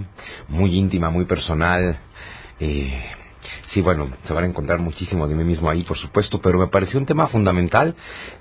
muy 0.49 0.75
íntima, 0.75 1.11
muy 1.11 1.27
personal. 1.27 1.99
Eh, 2.61 2.99
Sí, 3.73 3.81
bueno, 3.81 4.11
se 4.27 4.33
van 4.33 4.45
a 4.45 4.47
encontrar 4.47 4.79
muchísimo 4.79 5.27
de 5.27 5.35
mí 5.35 5.45
mismo 5.45 5.69
ahí, 5.69 5.83
por 5.83 5.99
supuesto, 5.99 6.41
pero 6.41 6.59
me 6.59 6.69
pareció 6.69 6.99
un 6.99 7.07
tema 7.07 7.27
fundamental, 7.29 7.95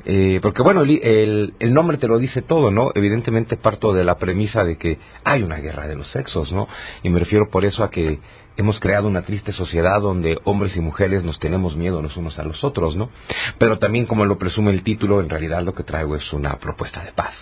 eh, 0.06 0.40
porque 0.42 0.62
bueno, 0.62 0.82
el, 0.82 1.54
el, 1.60 1.74
nombre 1.74 1.98
te 1.98 2.08
lo 2.08 2.18
dice 2.18 2.42
todo, 2.42 2.72
¿no? 2.72 2.92
Evidentemente 2.96 3.58
parto 3.58 3.94
de 3.94 4.04
la 4.04 4.18
premisa 4.18 4.64
de 4.64 4.78
que 4.78 5.00
hay 5.24 5.44
una 5.44 5.58
guerra 5.58 5.88
de 5.88 5.96
los 5.96 6.10
sexos, 6.12 6.52
¿no? 6.52 6.68
Y 7.04 7.10
me 7.10 7.20
refiero 7.20 7.50
por 7.50 7.66
eso 7.66 7.84
a 7.84 7.90
que 7.90 8.20
hemos 8.58 8.80
creado 8.80 9.08
una 9.08 9.24
triste 9.24 9.52
sociedad 9.52 10.02
donde 10.02 10.40
hombres 10.44 10.76
y 10.76 10.82
mujeres 10.82 11.24
nos 11.24 11.40
tenemos 11.40 11.76
miedo 11.76 12.02
los 12.02 12.16
unos 12.18 12.38
a 12.40 12.44
los 12.44 12.64
otros, 12.64 12.96
¿no? 12.96 13.10
Pero 13.58 13.80
también, 13.80 14.06
como 14.06 14.26
lo 14.26 14.38
presume 14.38 14.72
el 14.72 14.84
título, 14.84 15.22
en 15.22 15.30
realidad 15.30 15.64
lo 15.64 15.74
que 15.74 15.84
traigo 15.84 16.16
es 16.16 16.32
una 16.34 16.56
propuesta 16.58 17.04
de 17.04 17.12
paz. 17.12 17.34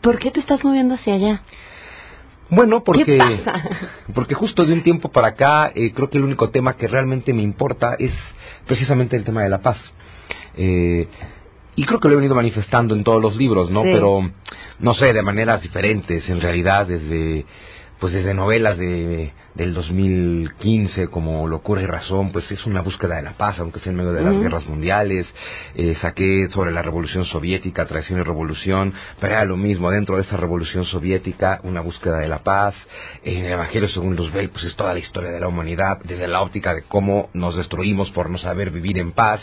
¿Por 0.00 0.18
qué 0.18 0.30
te 0.30 0.40
estás 0.40 0.64
moviendo 0.64 0.94
hacia 0.94 1.14
allá? 1.14 1.42
Bueno, 2.50 2.82
porque, 2.82 3.18
porque 4.14 4.34
justo 4.34 4.64
de 4.64 4.72
un 4.72 4.82
tiempo 4.82 5.10
para 5.10 5.28
acá 5.28 5.72
eh, 5.74 5.92
creo 5.92 6.10
que 6.10 6.18
el 6.18 6.24
único 6.24 6.50
tema 6.50 6.76
que 6.76 6.88
realmente 6.88 7.32
me 7.32 7.42
importa 7.42 7.94
es 7.98 8.12
precisamente 8.66 9.16
el 9.16 9.24
tema 9.24 9.42
de 9.42 9.48
la 9.48 9.58
paz. 9.58 9.78
Eh, 10.56 11.06
y 11.76 11.84
creo 11.84 12.00
que 12.00 12.08
lo 12.08 12.14
he 12.14 12.16
venido 12.16 12.34
manifestando 12.34 12.94
en 12.94 13.04
todos 13.04 13.22
los 13.22 13.36
libros, 13.36 13.70
¿no? 13.70 13.82
Pero, 13.82 14.30
no 14.80 14.94
sé, 14.94 15.12
de 15.12 15.22
maneras 15.22 15.62
diferentes, 15.62 16.28
en 16.28 16.40
realidad, 16.40 16.86
desde 16.86 17.46
pues 18.00 18.14
desde 18.14 18.32
novelas 18.32 18.78
de, 18.78 19.32
del 19.54 19.74
2015 19.74 21.08
como 21.08 21.46
Locura 21.46 21.82
y 21.82 21.86
Razón, 21.86 22.32
pues 22.32 22.50
es 22.50 22.64
una 22.64 22.80
búsqueda 22.80 23.16
de 23.16 23.22
la 23.22 23.34
paz, 23.34 23.58
aunque 23.58 23.78
sea 23.80 23.92
en 23.92 23.98
medio 23.98 24.12
de 24.12 24.22
las 24.22 24.38
guerras 24.38 24.66
mundiales. 24.66 25.26
Eh, 25.74 25.94
saqué 26.00 26.48
sobre 26.50 26.72
la 26.72 26.80
Revolución 26.80 27.26
Soviética, 27.26 27.84
Traición 27.84 28.18
y 28.18 28.22
Revolución, 28.22 28.94
pero 29.20 29.34
era 29.34 29.44
lo 29.44 29.58
mismo, 29.58 29.90
dentro 29.90 30.16
de 30.16 30.22
esa 30.22 30.38
Revolución 30.38 30.86
Soviética, 30.86 31.60
una 31.62 31.82
búsqueda 31.82 32.18
de 32.18 32.28
la 32.28 32.42
paz. 32.42 32.74
En 33.22 33.44
el 33.44 33.52
Evangelio 33.52 33.88
según 33.88 34.16
Luzbel, 34.16 34.48
pues 34.48 34.64
es 34.64 34.74
toda 34.76 34.94
la 34.94 34.98
historia 34.98 35.30
de 35.30 35.40
la 35.40 35.48
humanidad, 35.48 35.98
desde 36.02 36.26
la 36.26 36.40
óptica 36.40 36.74
de 36.74 36.82
cómo 36.82 37.28
nos 37.34 37.56
destruimos 37.56 38.10
por 38.12 38.30
no 38.30 38.38
saber 38.38 38.70
vivir 38.70 38.96
en 38.96 39.12
paz. 39.12 39.42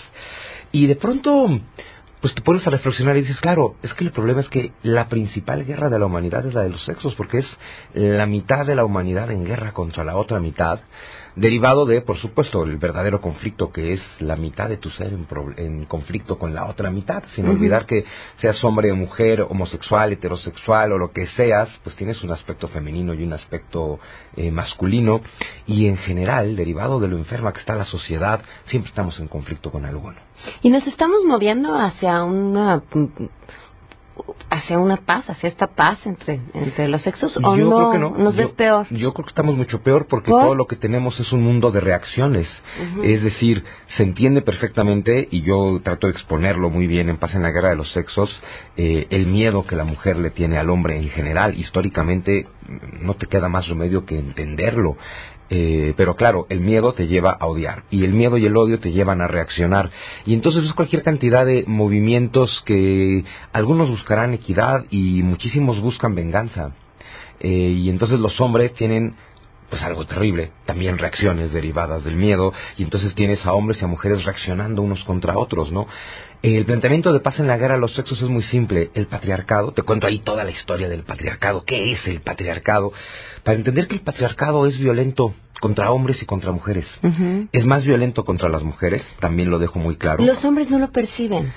Y 0.71 0.87
de 0.87 0.95
pronto 0.95 1.61
pues 2.21 2.33
te 2.33 2.41
pones 2.41 2.65
a 2.65 2.71
reflexionar 2.71 3.15
y 3.17 3.21
dices, 3.21 3.39
claro, 3.39 3.75
es 3.83 3.93
que 3.93 4.03
el 4.03 4.11
problema 4.11 4.41
es 4.41 4.49
que 4.49 4.71
la 4.81 5.07
principal 5.07 5.65
guerra 5.65 5.89
de 5.89 5.99
la 5.99 6.07
humanidad 6.07 6.45
es 6.45 6.53
la 6.53 6.63
de 6.63 6.69
los 6.69 6.83
sexos, 6.83 7.13
porque 7.15 7.39
es 7.39 7.47
la 7.93 8.25
mitad 8.25 8.65
de 8.65 8.75
la 8.75 8.85
humanidad 8.85 9.29
en 9.31 9.45
guerra 9.45 9.71
contra 9.71 10.03
la 10.03 10.15
otra 10.15 10.39
mitad, 10.39 10.79
derivado 11.37 11.85
de, 11.85 12.01
por 12.01 12.17
supuesto, 12.17 12.63
el 12.63 12.77
verdadero 12.77 13.21
conflicto 13.21 13.71
que 13.71 13.93
es 13.93 14.01
la 14.19 14.35
mitad 14.35 14.67
de 14.69 14.77
tu 14.77 14.89
ser 14.89 15.13
en, 15.57 15.85
conflicto 15.85 16.37
con 16.37 16.53
la 16.53 16.65
otra 16.65 16.89
mitad, 16.89 17.23
sin 17.35 17.47
olvidar 17.47 17.85
que 17.85 18.05
seas 18.37 18.61
hombre 18.63 18.91
o 18.91 18.95
mujer, 18.95 19.41
homosexual, 19.41 20.11
heterosexual 20.11 20.91
o 20.91 20.97
lo 20.97 21.11
que 21.11 21.27
seas, 21.27 21.69
pues 21.83 21.95
tienes 21.95 22.23
un 22.23 22.31
aspecto 22.31 22.67
femenino 22.67 23.13
y 23.13 23.23
un 23.23 23.33
aspecto 23.33 23.99
eh, 24.35 24.51
masculino, 24.51 25.21
y 25.67 25.85
en 25.85 25.97
general, 25.97 26.55
derivado 26.55 26.99
de 26.99 27.07
lo 27.07 27.17
enferma 27.17 27.53
que 27.53 27.59
está 27.59 27.75
la 27.75 27.85
sociedad, 27.85 28.41
siempre 28.65 28.89
estamos 28.89 29.19
en 29.19 29.27
conflicto 29.27 29.71
con 29.71 29.85
alguno. 29.85 30.17
Y 30.63 30.69
nos 30.69 30.85
estamos 30.87 31.19
moviendo 31.25 31.75
hacia 31.75 32.23
una 32.23 32.81
hacia 34.49 34.79
una 34.79 34.97
paz, 34.97 35.29
hacia 35.29 35.49
esta 35.49 35.67
paz 35.67 36.05
entre, 36.05 36.41
entre 36.53 36.87
los 36.87 37.01
sexos 37.01 37.37
o 37.37 37.55
no, 37.55 37.93
nos 38.17 38.35
ves 38.35 38.49
peor? 38.49 38.87
Yo 38.89 39.13
creo 39.13 39.25
que 39.25 39.29
estamos 39.29 39.55
mucho 39.55 39.81
peor 39.81 40.07
porque 40.07 40.31
todo 40.31 40.55
lo 40.55 40.67
que 40.67 40.75
tenemos 40.75 41.19
es 41.19 41.31
un 41.31 41.43
mundo 41.43 41.71
de 41.71 41.79
reacciones. 41.79 42.49
Es 43.03 43.23
decir, 43.23 43.63
se 43.95 44.03
entiende 44.03 44.41
perfectamente, 44.41 45.27
y 45.31 45.41
yo 45.41 45.79
trato 45.83 46.07
de 46.07 46.13
exponerlo 46.13 46.69
muy 46.69 46.87
bien 46.87 47.09
en 47.09 47.17
Paz 47.17 47.35
en 47.35 47.43
la 47.43 47.51
Guerra 47.51 47.69
de 47.69 47.75
los 47.75 47.91
Sexos, 47.91 48.29
eh, 48.75 49.07
el 49.09 49.27
miedo 49.27 49.65
que 49.65 49.75
la 49.75 49.83
mujer 49.83 50.17
le 50.17 50.29
tiene 50.29 50.57
al 50.57 50.69
hombre 50.69 50.97
en 50.97 51.09
general. 51.09 51.57
Históricamente 51.57 52.47
no 53.01 53.15
te 53.15 53.27
queda 53.27 53.49
más 53.49 53.67
remedio 53.67 54.05
que 54.05 54.17
entenderlo. 54.17 54.97
Eh, 55.49 55.93
pero 55.95 56.15
claro, 56.15 56.45
el 56.49 56.59
miedo 56.59 56.91
te 56.91 57.07
lleva 57.07 57.31
a 57.31 57.45
odiar 57.45 57.83
y 57.89 58.03
el 58.03 58.11
miedo 58.11 58.37
y 58.37 58.45
el 58.45 58.57
odio 58.57 58.79
te 58.79 58.91
llevan 58.91 59.21
a 59.21 59.27
reaccionar. 59.27 59.89
Y 60.25 60.33
entonces 60.33 60.65
es 60.65 60.73
cualquier 60.73 61.03
cantidad 61.03 61.45
de 61.45 61.63
movimientos 61.67 62.61
que 62.65 63.23
algunos 63.53 63.89
buscarán 63.89 64.33
equidad 64.33 64.85
y 64.89 65.23
muchísimos 65.23 65.79
buscan 65.79 66.15
venganza. 66.15 66.71
Eh, 67.39 67.49
y 67.49 67.89
entonces 67.89 68.19
los 68.19 68.41
hombres 68.41 68.73
tienen 68.73 69.15
pues 69.69 69.81
algo 69.83 70.05
terrible, 70.05 70.51
también 70.65 70.97
reacciones 70.97 71.51
derivadas 71.51 72.03
del 72.05 72.15
miedo, 72.15 72.53
y 72.77 72.83
entonces 72.83 73.13
tienes 73.15 73.45
a 73.45 73.53
hombres 73.53 73.81
y 73.81 73.83
a 73.83 73.87
mujeres 73.87 74.23
reaccionando 74.23 74.81
unos 74.81 75.03
contra 75.03 75.37
otros, 75.37 75.71
¿no? 75.71 75.87
El 76.43 76.65
planteamiento 76.65 77.11
de 77.13 77.19
paz 77.19 77.39
en 77.39 77.47
la 77.47 77.57
guerra 77.57 77.75
de 77.75 77.81
los 77.81 77.93
sexos 77.95 78.21
es 78.21 78.29
muy 78.29 78.43
simple. 78.43 78.91
El 78.93 79.07
patriarcado, 79.07 79.71
te 79.71 79.81
cuento 79.81 80.05
ahí 80.05 80.19
toda 80.19 80.43
la 80.43 80.51
historia 80.51 80.87
del 80.87 81.03
patriarcado. 81.03 81.63
¿Qué 81.65 81.93
es 81.93 82.05
el 82.07 82.21
patriarcado? 82.21 82.93
Para 83.43 83.57
entender 83.57 83.87
que 83.87 83.95
el 83.95 84.01
patriarcado 84.01 84.67
es 84.67 84.77
violento 84.77 85.33
contra 85.59 85.91
hombres 85.91 86.21
y 86.21 86.25
contra 86.25 86.51
mujeres. 86.51 86.85
Es 87.51 87.65
más 87.65 87.83
violento 87.85 88.23
contra 88.23 88.49
las 88.49 88.61
mujeres, 88.61 89.03
también 89.19 89.49
lo 89.49 89.57
dejo 89.57 89.79
muy 89.79 89.95
claro. 89.95 90.23
Los 90.23 90.43
hombres 90.45 90.69
no 90.69 90.77
lo 90.77 90.91
perciben. 90.91 91.51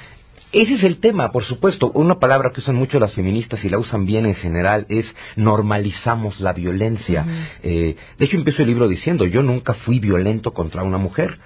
Ese 0.53 0.75
es 0.75 0.83
el 0.83 0.97
tema, 0.97 1.31
por 1.31 1.45
supuesto. 1.45 1.93
Una 1.93 2.19
palabra 2.19 2.51
que 2.51 2.61
usan 2.61 2.75
mucho 2.75 2.99
las 2.99 3.13
feministas 3.13 3.63
y 3.65 3.69
la 3.69 3.79
usan 3.79 4.07
bien 4.07 4.27
en 4.27 4.35
general 4.35 4.87
es 4.89 5.07
normalizamos 5.37 6.41
la 6.41 6.55
violencia. 6.55 7.25
Eh, 7.63 7.97
de 8.19 8.25
hecho, 8.25 8.37
empiezo 8.37 8.63
el 8.63 8.69
libro 8.69 8.89
diciendo, 8.89 9.27
yo 9.27 9.43
nunca 9.43 9.75
fui 9.75 10.01
violento 10.01 10.53
contra 10.53 10.83
una 10.83 10.99
mujer 10.99 11.39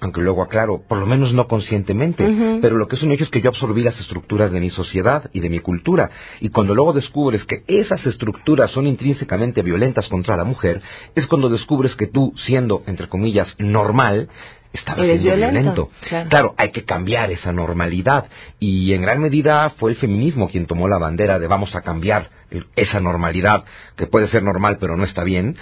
aunque 0.00 0.20
luego 0.22 0.42
aclaro, 0.42 0.82
por 0.88 0.98
lo 0.98 1.06
menos 1.06 1.32
no 1.32 1.46
conscientemente, 1.46 2.58
pero 2.62 2.76
lo 2.76 2.88
que 2.88 2.96
es 2.96 3.02
un 3.02 3.12
hecho 3.12 3.24
es 3.24 3.30
que 3.30 3.40
yo 3.40 3.50
absorbí 3.50 3.82
las 3.82 4.00
estructuras 4.00 4.50
de 4.50 4.60
mi 4.60 4.70
sociedad 4.70 5.30
y 5.32 5.40
de 5.40 5.50
mi 5.50 5.60
cultura, 5.60 6.10
y 6.40 6.48
cuando 6.48 6.74
luego 6.74 6.92
descubres 6.92 7.44
que 7.44 7.62
esas 7.66 8.04
estructuras 8.06 8.70
son 8.70 8.86
intrínsecamente 8.86 9.62
violentas 9.62 10.08
contra 10.08 10.36
la 10.36 10.44
mujer, 10.44 10.80
es 11.14 11.26
cuando 11.26 11.48
descubres 11.48 11.94
que 11.96 12.06
tú, 12.06 12.32
siendo, 12.46 12.82
entre 12.86 13.08
comillas, 13.08 13.54
normal, 13.58 14.28
estaba 14.72 15.02
siendo 15.02 15.36
violento. 15.36 15.90
Claro. 16.28 16.54
hay 16.56 16.70
que 16.70 16.84
cambiar 16.84 17.30
esa 17.30 17.52
normalidad, 17.52 18.26
y 18.58 18.94
en 18.94 19.02
gran 19.02 19.20
medida 19.20 19.70
fue 19.70 19.90
el 19.90 19.96
feminismo 19.96 20.48
quien 20.48 20.66
tomó 20.66 20.88
la 20.88 20.98
bandera 20.98 21.38
de 21.38 21.46
vamos 21.46 21.74
a 21.74 21.82
cambiar 21.82 22.39
esa 22.76 23.00
normalidad, 23.00 23.64
que 23.96 24.06
puede 24.06 24.28
ser 24.28 24.42
normal 24.42 24.78
pero 24.80 24.96
no 24.96 25.04
está 25.04 25.24
bien, 25.24 25.56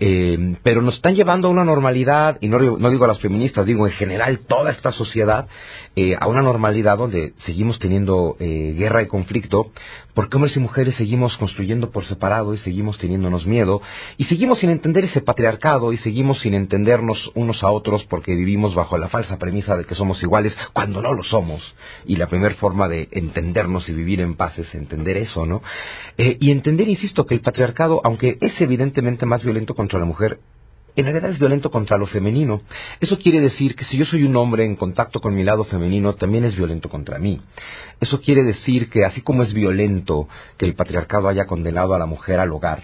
eh, 0.00 0.56
pero 0.62 0.80
nos 0.80 0.94
están 0.94 1.16
llevando 1.16 1.48
a 1.48 1.50
una 1.50 1.64
normalidad, 1.64 2.38
y 2.40 2.48
no, 2.48 2.58
no, 2.58 2.90
digo 2.90 3.04
a 3.04 3.08
las 3.08 3.18
feministas, 3.18 3.66
digo 3.66 3.86
en 3.86 3.92
general 3.94 4.40
toda 4.46 4.70
esta 4.70 4.92
sociedad, 4.92 5.48
eh, 5.96 6.16
a 6.18 6.28
una 6.28 6.42
normalidad 6.42 6.98
donde 6.98 7.32
seguimos 7.44 7.80
teniendo 7.80 8.36
eh, 8.38 8.74
guerra 8.78 9.02
y 9.02 9.06
conflicto, 9.06 9.72
porque 10.14 10.36
hombres 10.36 10.56
y 10.56 10.60
mujeres 10.60 10.94
seguimos 10.94 11.36
construyendo 11.36 11.90
por 11.90 12.04
separado 12.04 12.54
y 12.54 12.58
seguimos 12.58 12.98
teniéndonos 12.98 13.46
miedo, 13.46 13.82
y 14.16 14.24
seguimos 14.24 14.60
sin 14.60 14.70
entender 14.70 15.04
ese 15.04 15.20
patriarcado 15.20 15.92
y 15.92 15.98
seguimos 15.98 16.40
sin 16.40 16.54
entendernos 16.54 17.32
unos 17.34 17.64
a 17.64 17.70
otros 17.70 18.04
porque 18.04 18.36
vivimos 18.36 18.76
bajo 18.76 18.98
la 18.98 19.08
falsa 19.08 19.38
premisa 19.38 19.76
de 19.76 19.84
que 19.84 19.96
somos 19.96 20.22
iguales 20.22 20.56
cuando 20.72 21.02
no 21.02 21.12
lo 21.12 21.24
somos. 21.24 21.62
Y 22.06 22.16
la 22.16 22.28
primera 22.28 22.54
forma 22.54 22.88
de 22.88 23.08
entendernos 23.10 23.88
y 23.88 23.92
vivir 23.92 24.20
en 24.20 24.34
paz 24.34 24.58
es 24.58 24.72
entender 24.74 25.16
eso, 25.16 25.46
¿no? 25.46 25.62
Y 26.38 26.50
entender, 26.50 26.88
insisto, 26.88 27.26
que 27.26 27.34
el 27.34 27.40
patriarcado, 27.40 28.00
aunque 28.04 28.38
es 28.40 28.60
evidentemente 28.60 29.26
más 29.26 29.42
violento 29.42 29.74
con 29.74 29.88
contra 29.88 30.00
la 30.00 30.04
mujer 30.04 30.38
en 31.00 31.04
realidad 31.04 31.30
es 31.30 31.38
violento 31.38 31.70
contra 31.70 31.96
lo 31.96 32.06
femenino. 32.06 32.62
Eso 32.98 33.18
quiere 33.18 33.40
decir 33.40 33.76
que 33.76 33.84
si 33.84 33.96
yo 33.96 34.04
soy 34.04 34.24
un 34.24 34.34
hombre 34.34 34.64
en 34.64 34.74
contacto 34.74 35.20
con 35.20 35.32
mi 35.32 35.44
lado 35.44 35.64
femenino, 35.64 36.14
también 36.14 36.44
es 36.44 36.56
violento 36.56 36.88
contra 36.88 37.20
mí. 37.20 37.40
Eso 38.00 38.20
quiere 38.20 38.42
decir 38.42 38.90
que 38.90 39.04
así 39.04 39.20
como 39.22 39.44
es 39.44 39.52
violento 39.52 40.28
que 40.56 40.66
el 40.66 40.74
patriarcado 40.74 41.28
haya 41.28 41.46
condenado 41.46 41.94
a 41.94 42.00
la 42.00 42.06
mujer 42.06 42.40
al 42.40 42.50
hogar, 42.50 42.82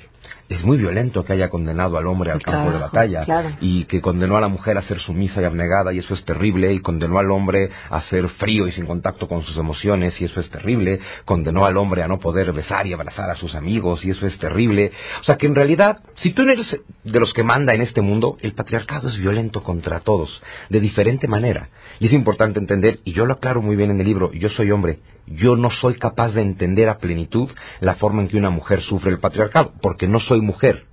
es 0.48 0.62
muy 0.62 0.76
violento 0.76 1.24
que 1.24 1.32
haya 1.32 1.48
condenado 1.48 1.96
al 1.96 2.06
hombre 2.06 2.30
al 2.30 2.42
campo 2.42 2.70
de 2.70 2.78
batalla 2.78 3.56
y 3.60 3.84
que 3.84 4.00
condenó 4.00 4.36
a 4.36 4.40
la 4.40 4.48
mujer 4.48 4.76
a 4.76 4.82
ser 4.82 5.00
sumisa 5.00 5.40
y 5.40 5.44
abnegada 5.44 5.92
y 5.92 5.98
eso 5.98 6.14
es 6.14 6.24
terrible 6.24 6.72
y 6.72 6.80
condenó 6.80 7.18
al 7.18 7.30
hombre 7.30 7.70
a 7.88 8.00
ser 8.02 8.28
frío 8.28 8.66
y 8.66 8.72
sin 8.72 8.86
contacto 8.86 9.26
con 9.26 9.42
sus 9.42 9.56
emociones 9.56 10.20
y 10.20 10.24
eso 10.24 10.40
es 10.40 10.50
terrible, 10.50 11.00
condenó 11.24 11.64
al 11.64 11.76
hombre 11.76 12.02
a 12.02 12.08
no 12.08 12.18
poder 12.18 12.52
besar 12.52 12.86
y 12.86 12.92
abrazar 12.92 13.30
a 13.30 13.36
sus 13.36 13.54
amigos 13.54 14.04
y 14.04 14.10
eso 14.10 14.26
es 14.26 14.38
terrible. 14.38 14.92
O 15.20 15.24
sea 15.24 15.36
que 15.36 15.46
en 15.46 15.54
realidad, 15.54 15.98
si 16.16 16.32
tú 16.32 16.42
eres 16.42 16.78
de 17.04 17.20
los 17.20 17.32
que 17.32 17.42
manda 17.42 17.74
en 17.74 17.82
este 17.82 18.00
mundo, 18.00 18.36
el 18.40 18.54
patriarcado 18.54 19.08
es 19.08 19.16
violento 19.16 19.62
contra 19.62 20.00
todos, 20.00 20.42
de 20.68 20.80
diferente 20.80 21.26
manera. 21.26 21.68
Y 22.00 22.06
es 22.06 22.12
importante 22.12 22.58
entender, 22.58 22.98
y 23.04 23.12
yo 23.12 23.24
lo 23.26 23.34
aclaro 23.34 23.62
muy 23.62 23.76
bien 23.76 23.90
en 23.90 24.00
el 24.00 24.06
libro, 24.06 24.32
yo 24.32 24.48
soy 24.48 24.70
hombre, 24.70 24.98
yo 25.26 25.56
no 25.56 25.70
soy 25.70 25.94
capaz 25.94 26.32
de 26.32 26.42
entender 26.42 26.88
a 26.88 26.98
plenitud 26.98 27.50
la 27.80 27.94
forma 27.94 28.22
en 28.22 28.28
que 28.28 28.36
una 28.36 28.50
mujer 28.50 28.82
sufre 28.82 29.10
el 29.10 29.20
patriarcado, 29.20 29.72
porque 29.80 30.06
no 30.06 30.13
soy 30.20 30.40
mujer. 30.40 30.86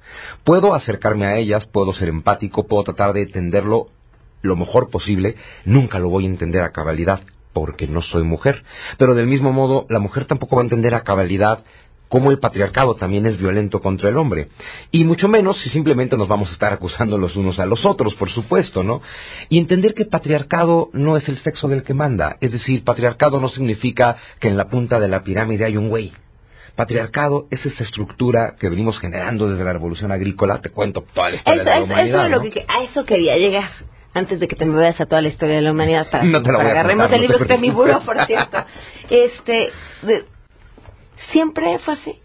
Puedo 0.44 0.76
acercarme 0.76 1.26
a 1.26 1.38
ellas, 1.38 1.66
puedo 1.68 1.94
ser 1.94 2.10
empático, 2.10 2.68
puedo 2.68 2.84
tratar 2.84 3.14
de 3.14 3.24
entenderlo 3.24 3.88
lo 4.42 4.56
mejor 4.56 4.90
posible, 4.90 5.36
nunca 5.66 6.00
lo 6.00 6.10
voy 6.10 6.26
a 6.26 6.30
entender 6.30 6.64
a 6.64 6.72
cabalidad, 6.72 7.22
porque 7.54 7.88
no 7.88 8.02
soy 8.02 8.24
mujer. 8.24 8.64
Pero 8.98 9.14
del 9.14 9.28
mismo 9.28 9.52
modo, 9.52 9.86
la 9.90 10.00
mujer 10.00 10.26
tampoco 10.26 10.56
va 10.56 10.62
a 10.62 10.66
entender 10.66 10.96
a 10.96 11.04
cabalidad 11.04 11.64
cómo 12.12 12.30
el 12.30 12.40
patriarcado 12.40 12.96
también 12.96 13.26
es 13.26 13.38
violento 13.38 13.80
contra 13.80 14.10
el 14.10 14.18
hombre. 14.18 14.50
Y 14.92 15.06
mucho 15.06 15.30
menos 15.30 15.58
si 15.62 15.70
simplemente 15.70 16.18
nos 16.18 16.28
vamos 16.28 16.50
a 16.50 16.54
estar 16.54 16.74
acusando 16.74 17.18
los 17.18 17.38
unos 17.38 17.58
a 17.58 17.66
los 17.66 17.86
otros, 17.86 18.16
por 18.16 18.30
supuesto, 18.30 18.84
¿no? 18.84 19.02
Y 19.48 19.58
entender 19.58 19.94
que 19.94 20.04
patriarcado 20.04 20.90
no 20.92 21.16
es 21.16 21.30
el 21.30 21.38
sexo 21.38 21.70
del 21.70 21.84
que 21.84 21.94
manda. 21.94 22.36
Es 22.42 22.52
decir, 22.52 22.84
patriarcado 22.84 23.40
no 23.40 23.48
significa 23.48 24.18
que 24.42 24.50
en 24.50 24.58
la 24.58 24.68
punta 24.68 25.00
de 25.00 25.08
la 25.08 25.24
pirámide 25.24 25.64
hay 25.64 25.78
un 25.78 25.88
güey. 25.88 26.12
Patriarcado 26.82 27.46
es 27.52 27.64
esa 27.64 27.84
estructura 27.84 28.56
que 28.60 28.68
venimos 28.68 29.00
generando 29.00 29.48
desde 29.48 29.64
la 29.64 29.72
revolución 29.72 30.12
agrícola. 30.12 30.62
Te 30.62 30.72
cuento 30.72 31.06
toda 31.14 31.30
la 31.30 31.36
historia 31.36 31.64
de 31.64 31.70
la 31.70 31.84
humanidad. 31.84 32.26
Eso 32.26 32.44
lo 32.44 32.50
que, 32.50 32.66
a 32.68 32.84
eso 32.84 33.06
quería 33.06 33.38
llegar 33.38 33.70
antes 34.16 34.40
de 34.40 34.48
que 34.48 34.56
te 34.56 34.66
me 34.66 34.76
veas 34.76 35.00
a 35.00 35.06
toda 35.06 35.22
la 35.22 35.28
historia 35.28 35.58
de 35.58 35.62
la 35.62 35.74
humanidad 35.74 36.08
para, 36.10 36.24
no 36.24 36.42
te 36.42 36.50
agarremos 36.50 37.12
el 37.12 37.22
libro 37.22 37.38
de 37.38 37.58
mi 37.60 37.70
buró, 37.70 38.00
por 38.02 38.26
cierto. 38.26 38.58
Este, 39.12 39.70
¿Siempre 41.32 41.78
fue 41.80 41.94
así? 41.94 42.16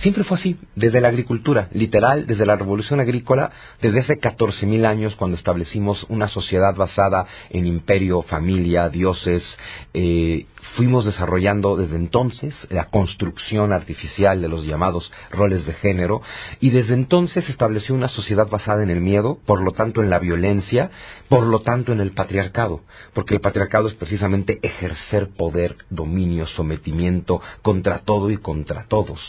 Siempre 0.00 0.24
fue 0.24 0.38
así, 0.38 0.56
desde 0.74 1.00
la 1.00 1.08
agricultura, 1.08 1.68
literal, 1.72 2.26
desde 2.26 2.46
la 2.46 2.56
revolución 2.56 2.98
agrícola, 2.98 3.50
desde 3.82 4.00
hace 4.00 4.18
14.000 4.18 4.86
años 4.86 5.14
cuando 5.16 5.36
establecimos 5.36 6.06
una 6.08 6.28
sociedad 6.28 6.74
basada 6.74 7.26
en 7.50 7.66
imperio, 7.66 8.22
familia, 8.22 8.88
dioses, 8.88 9.44
eh, 9.92 10.46
fuimos 10.76 11.04
desarrollando 11.04 11.76
desde 11.76 11.96
entonces 11.96 12.54
la 12.70 12.86
construcción 12.86 13.72
artificial 13.72 14.40
de 14.40 14.48
los 14.48 14.64
llamados 14.64 15.10
roles 15.30 15.66
de 15.66 15.74
género 15.74 16.22
y 16.60 16.70
desde 16.70 16.94
entonces 16.94 17.48
estableció 17.48 17.94
una 17.94 18.08
sociedad 18.08 18.48
basada 18.48 18.82
en 18.82 18.90
el 18.90 19.00
miedo, 19.00 19.38
por 19.44 19.62
lo 19.62 19.72
tanto 19.72 20.02
en 20.02 20.10
la 20.10 20.18
violencia, 20.18 20.90
por 21.28 21.44
lo 21.44 21.60
tanto 21.60 21.92
en 21.92 22.00
el 22.00 22.12
patriarcado, 22.12 22.80
porque 23.12 23.34
el 23.34 23.40
patriarcado 23.40 23.88
es 23.88 23.94
precisamente 23.94 24.58
ejercer 24.62 25.30
poder, 25.36 25.76
dominio, 25.90 26.46
sometimiento 26.46 27.40
contra 27.62 28.00
todo 28.00 28.30
y 28.30 28.38
contra 28.38 28.84
todos. 28.84 29.20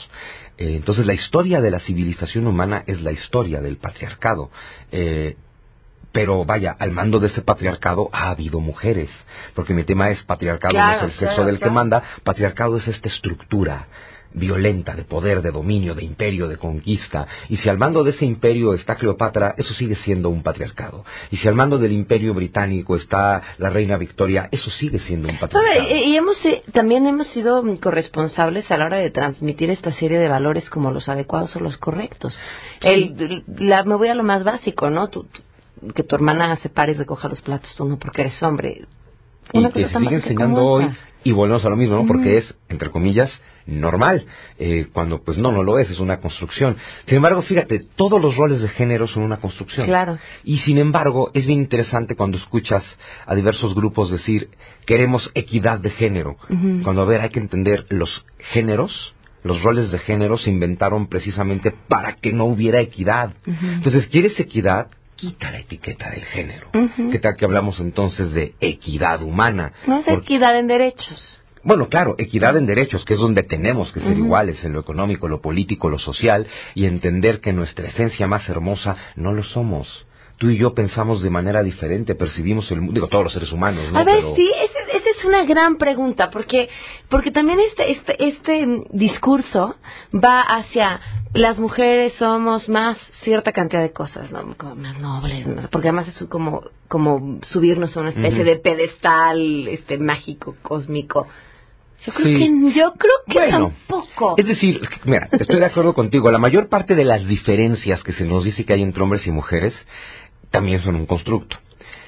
Eh, 0.58 0.76
entonces 0.76 1.06
la 1.06 1.14
historia 1.14 1.62
de 1.62 1.72
la 1.72 1.80
civilización 1.80 2.48
humana 2.48 2.84
es 2.86 3.02
la 3.02 3.12
historia 3.12 3.62
del 3.62 3.78
patriarcado. 3.78 4.52
Eh, 4.92 5.36
pero 6.14 6.46
vaya, 6.46 6.74
al 6.80 6.92
mando 6.92 7.20
de 7.20 7.28
ese 7.28 7.42
patriarcado 7.42 8.10
ha 8.14 8.30
habido 8.30 8.62
mujeres, 8.62 9.10
porque 9.56 9.74
mi 9.74 9.84
tema 9.84 10.12
es 10.12 10.24
patriarcado 10.24 10.74
no 10.74 10.94
es 10.94 11.02
el 11.02 11.12
sexo 11.12 11.44
del 11.44 11.60
que 11.60 11.70
manda, 11.70 12.02
patriarcado 12.24 12.78
es 12.78 12.88
esta 12.88 13.10
estructura 13.10 13.88
violenta 14.34 14.96
de 14.96 15.04
poder, 15.04 15.42
de 15.42 15.52
dominio, 15.52 15.96
de 15.96 16.04
imperio, 16.04 16.48
de 16.48 16.58
conquista. 16.58 17.28
Y 17.50 17.58
si 17.58 17.70
al 17.70 17.78
mando 17.78 18.04
de 18.04 18.12
ese 18.12 18.26
imperio 18.26 18.74
está 18.74 18.96
Cleopatra, 18.96 19.54
eso 19.58 19.74
sigue 19.74 19.96
siendo 19.96 20.30
un 20.30 20.44
patriarcado. 20.44 21.06
Y 21.32 21.38
si 21.38 21.48
al 21.48 21.56
mando 21.56 21.78
del 21.78 21.92
imperio 21.92 22.34
británico 22.34 22.96
está 22.96 23.42
la 23.58 23.70
reina 23.70 23.98
Victoria, 23.98 24.50
eso 24.52 24.70
sigue 24.72 25.00
siendo 25.00 25.30
un 25.30 25.38
patriarcado. 25.38 25.88
Y 25.88 26.16
hemos, 26.16 26.44
eh, 26.46 26.64
también 26.74 27.06
hemos 27.06 27.28
sido 27.28 27.64
corresponsables 27.80 28.70
a 28.72 28.78
la 28.78 28.86
hora 28.86 28.98
de 28.98 29.12
transmitir 29.12 29.70
esta 29.70 29.92
serie 29.92 30.20
de 30.20 30.28
valores 30.28 30.70
como 30.70 30.92
los 30.92 31.08
adecuados 31.10 31.56
o 31.56 31.60
los 31.60 31.78
correctos. 31.78 32.38
El, 32.82 33.44
la, 33.60 33.84
me 33.84 33.96
voy 33.96 34.08
a 34.08 34.16
lo 34.16 34.24
más 34.24 34.44
básico, 34.44 34.90
¿no? 34.90 35.10
Que 35.96 36.04
tu 36.04 36.16
hermana 36.16 36.56
se 36.58 36.70
pare 36.70 36.94
y 36.94 36.96
recoja 36.96 37.28
los 37.28 37.42
platos, 37.42 37.74
tú 37.76 37.86
no, 37.86 37.98
porque 37.98 38.22
eres 38.22 38.42
hombre. 38.44 38.86
y 39.52 39.72
que 39.72 39.88
se 39.88 40.00
sigue 40.00 40.16
enseñando 40.16 40.66
hoy, 40.66 40.90
y 41.24 41.32
volvemos 41.32 41.64
a 41.66 41.70
lo 41.70 41.76
mismo, 41.76 41.96
¿no? 41.96 42.06
Porque 42.06 42.38
es, 42.38 42.56
entre 42.70 42.90
comillas, 42.92 43.32
normal, 43.66 44.26
eh, 44.60 44.88
cuando 44.92 45.22
pues 45.22 45.38
no, 45.38 45.52
no 45.52 45.64
lo 45.64 45.80
es, 45.80 45.90
es 45.90 46.00
una 46.00 46.20
construcción. 46.20 46.76
Sin 47.06 47.18
embargo, 47.18 47.42
fíjate, 47.42 47.82
todos 47.96 48.22
los 48.22 48.36
roles 48.36 48.62
de 48.62 48.68
género 48.70 49.08
son 49.08 49.24
una 49.24 49.38
construcción. 49.38 49.86
Claro. 49.86 50.18
Y 50.44 50.60
sin 50.60 50.78
embargo, 50.78 51.32
es 51.34 51.46
bien 51.46 51.60
interesante 51.60 52.16
cuando 52.16 52.38
escuchas 52.38 52.84
a 53.26 53.36
diversos 53.36 53.74
grupos 53.74 54.12
decir, 54.12 54.50
queremos 54.86 55.32
equidad 55.34 55.80
de 55.80 55.92
género. 55.92 56.38
Cuando, 56.84 57.02
a 57.02 57.06
ver, 57.06 57.22
hay 57.22 57.30
que 57.30 57.40
entender 57.40 57.86
los 57.90 58.26
géneros, 58.52 59.14
los 59.44 59.62
roles 59.62 59.92
de 59.92 60.00
género 60.00 60.38
se 60.38 60.50
inventaron 60.50 61.08
precisamente 61.08 61.74
para 61.88 62.16
que 62.16 62.34
no 62.34 62.46
hubiera 62.46 62.80
equidad. 62.82 63.34
Entonces, 63.46 64.08
¿quieres 64.08 64.40
equidad? 64.40 64.88
Quita 65.16 65.52
la 65.52 65.60
etiqueta 65.60 66.10
del 66.10 66.24
género. 66.26 66.68
¿Qué 67.12 67.20
tal 67.20 67.36
que 67.36 67.46
hablamos 67.46 67.80
entonces 67.80 68.34
de 68.34 68.56
equidad 68.60 69.22
humana? 69.22 69.74
No 69.88 70.00
es 70.00 70.08
equidad 70.08 70.58
en 70.58 70.68
derechos. 70.68 71.40
Bueno, 71.64 71.88
claro, 71.88 72.16
equidad 72.18 72.58
en 72.58 72.66
derechos, 72.66 73.06
que 73.06 73.14
es 73.14 73.20
donde 73.20 73.44
tenemos 73.44 73.92
que 73.94 74.02
ser 74.02 74.18
iguales 74.18 74.64
en 74.66 74.74
lo 74.74 74.82
económico, 74.82 75.30
lo 75.30 75.42
político, 75.42 75.90
lo 75.90 75.98
social, 75.98 76.46
y 76.76 76.86
entender 76.86 77.40
que 77.40 77.54
nuestra 77.54 77.88
esencia 77.88 78.28
más 78.28 78.48
hermosa 78.50 78.98
no 79.16 79.32
lo 79.32 79.44
somos 79.44 80.06
tú 80.38 80.50
y 80.50 80.58
yo 80.58 80.74
pensamos 80.74 81.24
de 81.24 81.30
manera 81.30 81.64
diferente, 81.64 82.16
percibimos 82.16 82.70
el 82.72 82.82
mundo, 82.82 82.96
digo, 82.96 83.08
todos 83.08 83.24
los 83.24 83.34
seres 83.34 83.52
humanos, 83.54 83.92
¿no? 83.92 84.00
A 84.00 84.04
ver, 84.04 84.22
sí, 84.36 84.52
esa 84.62 84.80
es 85.24 85.26
una 85.26 85.46
gran 85.46 85.78
pregunta, 85.78 86.30
porque, 86.30 86.70
porque 87.10 87.32
también 87.32 87.60
este, 87.60 87.92
este, 87.92 88.28
este 88.28 88.84
discurso 88.92 89.76
va 90.14 90.42
hacia 90.42 91.00
las 91.34 91.58
mujeres 91.58 92.14
somos 92.20 92.70
más 92.70 92.98
cierta 93.24 93.52
cantidad 93.52 93.82
de 93.82 93.92
cosas, 93.92 94.32
¿no? 94.32 94.56
Como 94.56 94.76
más 94.76 95.00
nobles, 95.00 95.48
porque 95.72 95.88
además 95.88 96.08
es 96.10 96.28
como, 96.30 96.64
como 96.88 97.40
subirnos 97.44 97.96
a 97.98 98.02
una 98.02 98.10
especie 98.10 98.44
de 98.44 98.58
pedestal 98.58 99.68
este 99.68 99.98
mágico, 99.98 100.56
cósmico. 100.62 101.28
Yo 102.06 102.14
creo 102.14 102.38
que, 102.38 102.74
yo 102.76 102.94
creo 102.94 103.46
que 103.46 103.50
tampoco. 103.50 104.36
Es 104.38 104.46
decir, 104.46 104.82
mira, 105.06 105.30
estoy 105.32 105.60
de 105.60 105.66
acuerdo 105.66 105.94
contigo. 105.94 106.30
La 106.32 106.38
mayor 106.38 106.68
parte 106.68 106.96
de 106.96 107.06
las 107.06 107.26
diferencias 107.26 108.04
que 108.04 108.12
se 108.12 108.26
nos 108.26 108.44
dice 108.44 108.66
que 108.66 108.74
hay 108.74 108.84
entre 108.84 109.02
hombres 109.02 109.26
y 109.26 109.32
mujeres 109.32 109.74
también 110.52 110.82
son 110.82 110.96
un 110.96 111.06
constructo. 111.08 111.58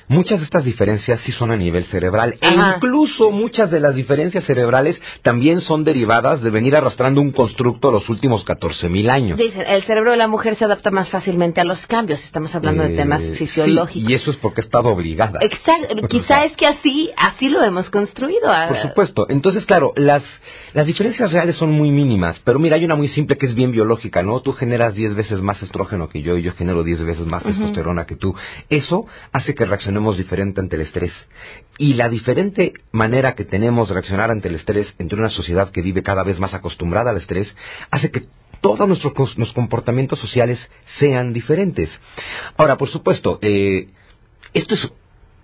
Muchas 0.07 0.39
de 0.39 0.45
estas 0.45 0.63
diferencias 0.63 1.19
sí 1.21 1.31
son 1.31 1.51
a 1.51 1.57
nivel 1.57 1.85
cerebral 1.85 2.35
e 2.39 2.53
incluso 2.53 3.31
muchas 3.31 3.71
de 3.71 3.79
las 3.79 3.95
diferencias 3.95 4.43
cerebrales 4.43 5.01
también 5.23 5.61
son 5.61 5.83
derivadas 5.83 6.43
de 6.43 6.51
venir 6.51 6.75
arrastrando 6.75 7.21
un 7.21 7.31
constructo 7.31 7.91
los 7.91 8.07
últimos 8.09 8.45
14.000 8.45 9.09
años. 9.09 9.37
Dicen, 9.37 9.63
el 9.67 9.83
cerebro 9.83 10.11
de 10.11 10.17
la 10.17 10.27
mujer 10.27 10.55
se 10.55 10.65
adapta 10.65 10.91
más 10.91 11.09
fácilmente 11.09 11.59
a 11.59 11.63
los 11.63 11.83
cambios, 11.87 12.23
estamos 12.23 12.53
hablando 12.53 12.83
de 12.83 12.95
temas 12.95 13.21
eh, 13.21 13.33
fisiológicos. 13.35 14.09
y 14.09 14.13
eso 14.13 14.29
es 14.29 14.37
porque 14.37 14.61
ha 14.61 14.63
estado 14.63 14.89
obligada. 14.89 15.39
Exacto, 15.41 16.07
quizá 16.07 16.45
es 16.45 16.55
que 16.55 16.67
así 16.67 17.09
así 17.17 17.49
lo 17.49 17.63
hemos 17.63 17.89
construido. 17.89 18.47
Por 18.67 18.77
supuesto. 18.77 19.25
Entonces, 19.29 19.65
claro, 19.65 19.93
las 19.95 20.23
las 20.73 20.85
diferencias 20.85 21.31
reales 21.31 21.55
son 21.55 21.71
muy 21.71 21.89
mínimas, 21.89 22.39
pero 22.43 22.59
mira, 22.59 22.75
hay 22.75 22.85
una 22.85 22.95
muy 22.95 23.07
simple 23.07 23.37
que 23.37 23.45
es 23.45 23.55
bien 23.55 23.71
biológica, 23.71 24.21
¿no? 24.21 24.41
Tú 24.41 24.51
generas 24.53 24.93
10 24.93 25.15
veces 25.15 25.41
más 25.41 25.63
estrógeno 25.63 26.09
que 26.09 26.21
yo 26.21 26.37
y 26.37 26.43
yo 26.43 26.53
genero 26.53 26.83
10 26.83 27.05
veces 27.05 27.25
más 27.25 27.43
testosterona 27.43 28.05
que 28.05 28.17
tú. 28.17 28.35
Eso 28.69 29.05
hace 29.31 29.55
que 29.55 29.65
reaccionemos 29.65 29.94
diferente 30.17 30.59
ante 30.59 30.75
el 30.75 30.81
estrés. 30.83 31.13
Y 31.77 31.93
la 31.93 32.09
diferente 32.09 32.73
manera 32.91 33.35
que 33.35 33.45
tenemos 33.45 33.87
de 33.87 33.95
reaccionar 33.95 34.31
ante 34.31 34.49
el 34.49 34.55
estrés 34.55 34.93
entre 34.99 35.19
una 35.19 35.29
sociedad 35.29 35.71
que 35.71 35.81
vive 35.81 36.03
cada 36.03 36.23
vez 36.23 36.39
más 36.39 36.53
acostumbrada 36.53 37.11
al 37.11 37.17
estrés 37.17 37.53
hace 37.91 38.11
que 38.11 38.23
todos 38.61 38.87
nuestros, 38.87 39.53
comportamientos 39.53 40.19
sociales 40.19 40.59
sean 40.97 41.33
diferentes. 41.33 41.89
Ahora, 42.57 42.77
por 42.77 42.89
supuesto, 42.89 43.39
eh, 43.41 43.89
esto 44.53 44.73
es 44.75 44.89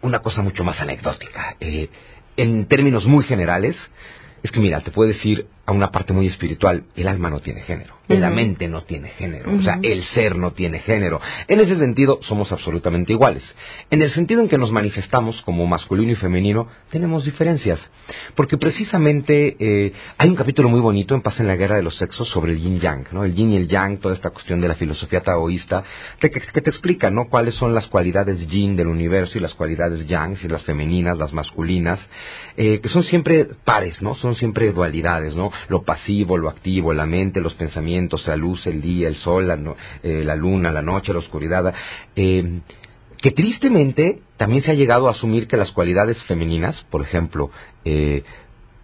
una 0.01 0.19
cosa 0.19 0.41
mucho 0.41 0.63
más 0.63 0.79
anecdótica. 0.79 1.55
Eh, 1.59 1.89
en 2.37 2.65
términos 2.67 3.05
muy 3.05 3.23
generales, 3.23 3.75
es 4.43 4.51
que 4.51 4.59
mira, 4.59 4.81
te 4.81 4.91
puedo 4.91 5.09
decir 5.09 5.45
a 5.65 5.71
una 5.71 5.91
parte 5.91 6.13
muy 6.13 6.27
espiritual, 6.27 6.85
el 6.95 7.07
alma 7.07 7.29
no 7.29 7.39
tiene 7.39 7.61
género, 7.61 7.95
la 8.17 8.29
mente 8.29 8.67
no 8.67 8.83
tiene 8.83 9.09
género, 9.09 9.53
o 9.55 9.61
sea, 9.61 9.79
el 9.81 10.03
ser 10.03 10.35
no 10.35 10.51
tiene 10.51 10.79
género. 10.79 11.19
En 11.47 11.59
ese 11.59 11.77
sentido, 11.77 12.19
somos 12.21 12.51
absolutamente 12.51 13.13
iguales. 13.13 13.43
En 13.89 14.01
el 14.01 14.11
sentido 14.11 14.41
en 14.41 14.49
que 14.49 14.57
nos 14.57 14.71
manifestamos 14.71 15.41
como 15.43 15.65
masculino 15.67 16.11
y 16.11 16.15
femenino, 16.15 16.67
tenemos 16.89 17.25
diferencias. 17.25 17.79
Porque 18.35 18.57
precisamente 18.57 19.55
eh, 19.59 19.93
hay 20.17 20.29
un 20.29 20.35
capítulo 20.35 20.69
muy 20.69 20.79
bonito 20.79 21.15
en 21.15 21.21
Paz 21.21 21.39
en 21.39 21.47
la 21.47 21.55
Guerra 21.55 21.75
de 21.75 21.83
los 21.83 21.97
Sexos 21.97 22.29
sobre 22.29 22.53
el 22.53 22.59
yin-yang, 22.59 23.07
¿no? 23.11 23.23
El 23.23 23.33
yin 23.33 23.51
y 23.53 23.57
el 23.57 23.67
yang, 23.67 23.97
toda 23.99 24.15
esta 24.15 24.29
cuestión 24.29 24.61
de 24.61 24.67
la 24.67 24.75
filosofía 24.75 25.21
taoísta, 25.21 25.83
que, 26.19 26.29
te 26.29 26.69
explica, 26.69 27.09
¿no? 27.09 27.29
Cuáles 27.29 27.55
son 27.55 27.73
las 27.73 27.87
cualidades 27.87 28.47
yin 28.47 28.75
del 28.75 28.87
universo 28.87 29.37
y 29.37 29.41
las 29.41 29.53
cualidades 29.53 30.07
yang, 30.07 30.35
si 30.37 30.47
las 30.47 30.63
femeninas, 30.63 31.17
las 31.17 31.33
masculinas, 31.33 31.99
eh, 32.57 32.79
que 32.81 32.89
son 32.89 33.03
siempre 33.03 33.47
pares, 33.63 34.01
¿no? 34.01 34.15
Son 34.15 34.35
siempre 34.35 34.71
dualidades, 34.71 35.35
¿no? 35.35 35.51
lo 35.71 35.83
pasivo, 35.83 36.37
lo 36.37 36.49
activo, 36.49 36.93
la 36.93 37.05
mente, 37.05 37.41
los 37.41 37.53
pensamientos, 37.55 38.00
la 38.25 38.35
luz, 38.35 38.65
el 38.67 38.81
día, 38.81 39.07
el 39.07 39.15
sol, 39.17 39.47
la, 39.47 39.59
eh, 40.03 40.23
la 40.23 40.35
luna, 40.35 40.71
la 40.71 40.81
noche, 40.81 41.13
la 41.13 41.19
oscuridad. 41.19 41.73
Eh, 42.15 42.61
que 43.21 43.31
tristemente 43.31 44.21
también 44.37 44.63
se 44.63 44.71
ha 44.71 44.73
llegado 44.73 45.07
a 45.07 45.11
asumir 45.11 45.47
que 45.47 45.57
las 45.57 45.71
cualidades 45.71 46.21
femeninas, 46.23 46.83
por 46.89 47.03
ejemplo, 47.03 47.51
eh, 47.85 48.23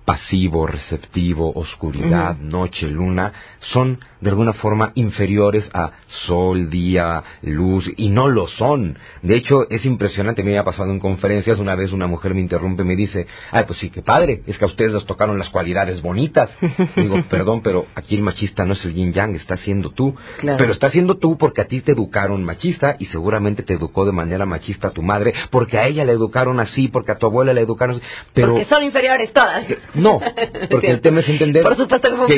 pasivo, 0.07 0.65
receptivo, 0.65 1.51
oscuridad, 1.53 2.37
noche, 2.37 2.87
luna, 2.87 3.33
son 3.59 3.99
de 4.21 4.29
alguna 4.29 4.53
forma 4.53 4.93
inferiores 4.95 5.69
a 5.73 5.91
sol, 6.25 6.69
día, 6.69 7.21
luz, 7.41 7.91
y 7.97 8.07
no 8.07 8.29
lo 8.29 8.47
son. 8.47 8.97
De 9.21 9.35
hecho, 9.35 9.69
es 9.69 9.83
impresionante, 9.83 10.43
me 10.43 10.57
ha 10.57 10.63
pasado 10.63 10.91
en 10.91 11.01
conferencias, 11.01 11.59
una 11.59 11.75
vez 11.75 11.91
una 11.91 12.07
mujer 12.07 12.33
me 12.33 12.39
interrumpe 12.39 12.83
y 12.83 12.85
me 12.85 12.95
dice, 12.95 13.27
ay, 13.51 13.65
pues 13.67 13.79
sí, 13.79 13.89
qué 13.89 14.01
padre, 14.01 14.43
es 14.47 14.57
que 14.57 14.63
a 14.63 14.69
ustedes 14.69 14.93
les 14.93 15.05
tocaron 15.05 15.37
las 15.37 15.49
cualidades 15.49 16.01
bonitas. 16.01 16.49
Digo, 16.95 17.21
perdón, 17.29 17.59
pero 17.61 17.87
aquí 17.93 18.15
el 18.15 18.21
machista 18.21 18.63
no 18.63 18.75
es 18.75 18.85
el 18.85 18.93
yin 18.93 19.11
yang, 19.11 19.35
está 19.35 19.57
siendo 19.57 19.89
tú. 19.89 20.15
Pero 20.41 20.71
está 20.71 20.89
siendo 20.89 21.17
tú 21.17 21.37
porque 21.37 21.59
a 21.59 21.65
ti 21.65 21.81
te 21.81 21.91
educaron 21.91 22.45
machista 22.45 22.95
y 22.97 23.07
seguramente 23.07 23.61
te 23.61 23.73
educó 23.73 24.05
de 24.05 24.13
manera 24.13 24.45
machista 24.45 24.91
tu 24.91 25.01
madre, 25.01 25.33
porque 25.51 25.77
a 25.77 25.85
ella 25.85 26.05
le 26.05 26.13
educaron 26.13 26.61
así, 26.61 26.87
porque 26.87 27.11
a 27.11 27.17
tu 27.17 27.25
abuela 27.25 27.51
le 27.51 27.59
educaron 27.59 27.97
así. 27.97 28.05
Pero... 28.33 28.53
Porque 28.53 28.69
son 28.69 28.83
inferiores 28.85 29.33
todas. 29.33 29.65
No, 29.97 30.19
porque 30.69 30.91
el 30.91 31.01
tema 31.01 31.21
es 31.21 31.29
entender 31.29 31.65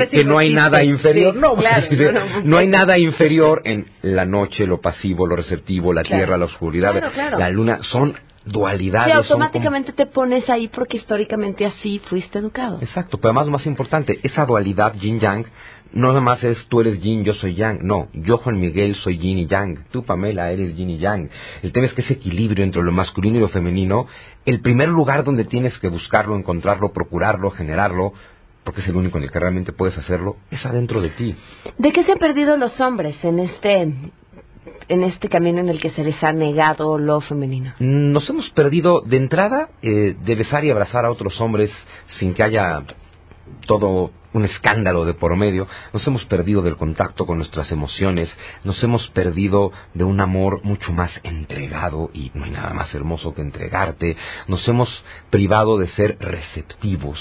que, 0.10 0.24
no 0.24 0.38
hay 0.38 0.54
nada 0.54 0.84
inferior. 0.84 1.36
no, 1.36 1.56
no, 2.44 2.58
hay 2.58 2.68
nada 2.68 2.98
inferior 2.98 3.62
en 3.66 3.88
la 4.02 4.26
noche, 4.26 4.66
lo 4.66 4.82
pasivo, 4.82 5.28
lo 5.28 5.36
receptivo, 5.36 5.94
la 5.94 6.04
tierra, 6.04 6.38
la 6.38 6.46
oscuridad, 6.46 6.94
la 7.38 7.50
luna. 7.50 7.80
Son 7.84 8.16
dualidades. 8.46 9.14
Y 9.14 9.18
automáticamente 9.18 9.94
te 9.94 10.06
pones 10.06 10.50
ahí 10.50 10.68
porque 10.68 10.98
históricamente 10.98 11.66
así 11.66 12.00
fuiste 12.00 12.40
educado. 12.40 12.80
Exacto, 12.82 13.18
pero 13.18 13.30
además 13.30 13.46
lo 13.48 13.52
más 13.54 13.66
importante, 13.66 14.20
esa 14.24 14.46
dualidad 14.46 14.94
yin-yang 14.94 15.46
no 15.92 16.10
nada 16.10 16.22
más 16.22 16.44
es 16.44 16.66
tú 16.68 16.82
eres 16.82 17.00
yin, 17.02 17.24
yo 17.24 17.34
soy 17.34 17.56
yang. 17.56 17.80
No, 17.82 18.10
yo 18.14 18.38
Juan 18.38 18.60
Miguel 18.60 18.96
soy 18.96 19.18
yin 19.18 19.40
y 19.40 19.46
yang. 19.48 19.86
Tú 19.92 20.04
Pamela 20.04 20.52
eres 20.52 20.76
yin 20.76 20.90
y 20.90 20.98
yang. 20.98 21.30
El 21.64 21.72
tema 21.72 21.88
es 21.88 21.94
que 21.94 22.02
ese 22.02 22.14
equilibrio 22.14 22.64
entre 22.64 22.84
lo 22.84 22.92
masculino 22.92 23.38
y 23.38 23.42
lo 23.42 23.50
femenino, 23.50 24.08
el 24.46 24.62
primer 24.62 24.90
lugar 24.90 25.24
donde 25.24 25.46
tienes 25.46 25.78
que 25.80 25.90
buscarlo, 25.90 26.36
encontrarlo, 26.36 26.94
procurarlo, 26.94 27.50
generarlo, 27.52 28.14
porque 28.64 28.82
es 28.82 28.88
el 28.88 28.96
único 28.96 29.18
en 29.18 29.24
el 29.24 29.32
que 29.32 29.40
realmente 29.40 29.72
puedes 29.72 29.98
hacerlo, 29.98 30.38
es 30.52 30.64
adentro 30.66 31.02
de 31.02 31.10
ti. 31.10 31.36
¿De 31.78 31.92
qué 31.92 32.04
se 32.04 32.12
han 32.12 32.20
perdido 32.20 32.56
los 32.58 32.80
hombres 32.80 33.16
en 33.24 33.40
este 33.40 33.94
en 34.88 35.04
este 35.04 35.30
camino 35.30 35.60
en 35.60 35.70
el 35.70 35.80
que 35.80 35.92
se 35.92 36.04
les 36.04 36.22
ha 36.24 36.34
negado 36.34 36.98
lo 36.98 37.22
femenino? 37.22 37.74
Nos 37.80 38.30
hemos 38.30 38.50
perdido 38.52 39.02
de 39.02 39.18
entrada 39.18 39.70
eh, 39.82 40.16
de 40.24 40.36
besar 40.36 40.66
y 40.66 40.72
abrazar 40.72 41.06
a 41.06 41.12
otros 41.12 41.40
hombres 41.42 41.72
sin 42.20 42.34
que 42.34 42.44
haya 42.44 42.84
todo 43.66 44.12
un 44.34 44.46
escándalo 44.46 45.06
de 45.06 45.14
por 45.14 45.36
medio, 45.36 45.68
nos 45.94 46.06
hemos 46.06 46.26
perdido 46.26 46.62
del 46.62 46.78
contacto 46.78 47.26
con 47.26 47.38
nuestras 47.38 47.72
emociones, 47.72 48.36
nos 48.64 48.82
hemos 48.84 49.08
perdido 49.10 49.72
de 49.94 50.04
un 50.04 50.22
amor 50.22 50.64
mucho 50.64 50.92
más 50.94 51.12
entregado, 51.24 52.10
y 52.14 52.32
no 52.34 52.46
hay 52.46 52.52
nada 52.52 52.74
más 52.74 52.94
hermoso 52.94 53.34
que 53.34 53.42
entregarte, 53.42 54.16
nos 54.48 54.68
hemos 54.68 54.90
privado 55.30 55.78
de 55.78 55.88
ser 55.90 56.18
receptivos, 56.20 57.20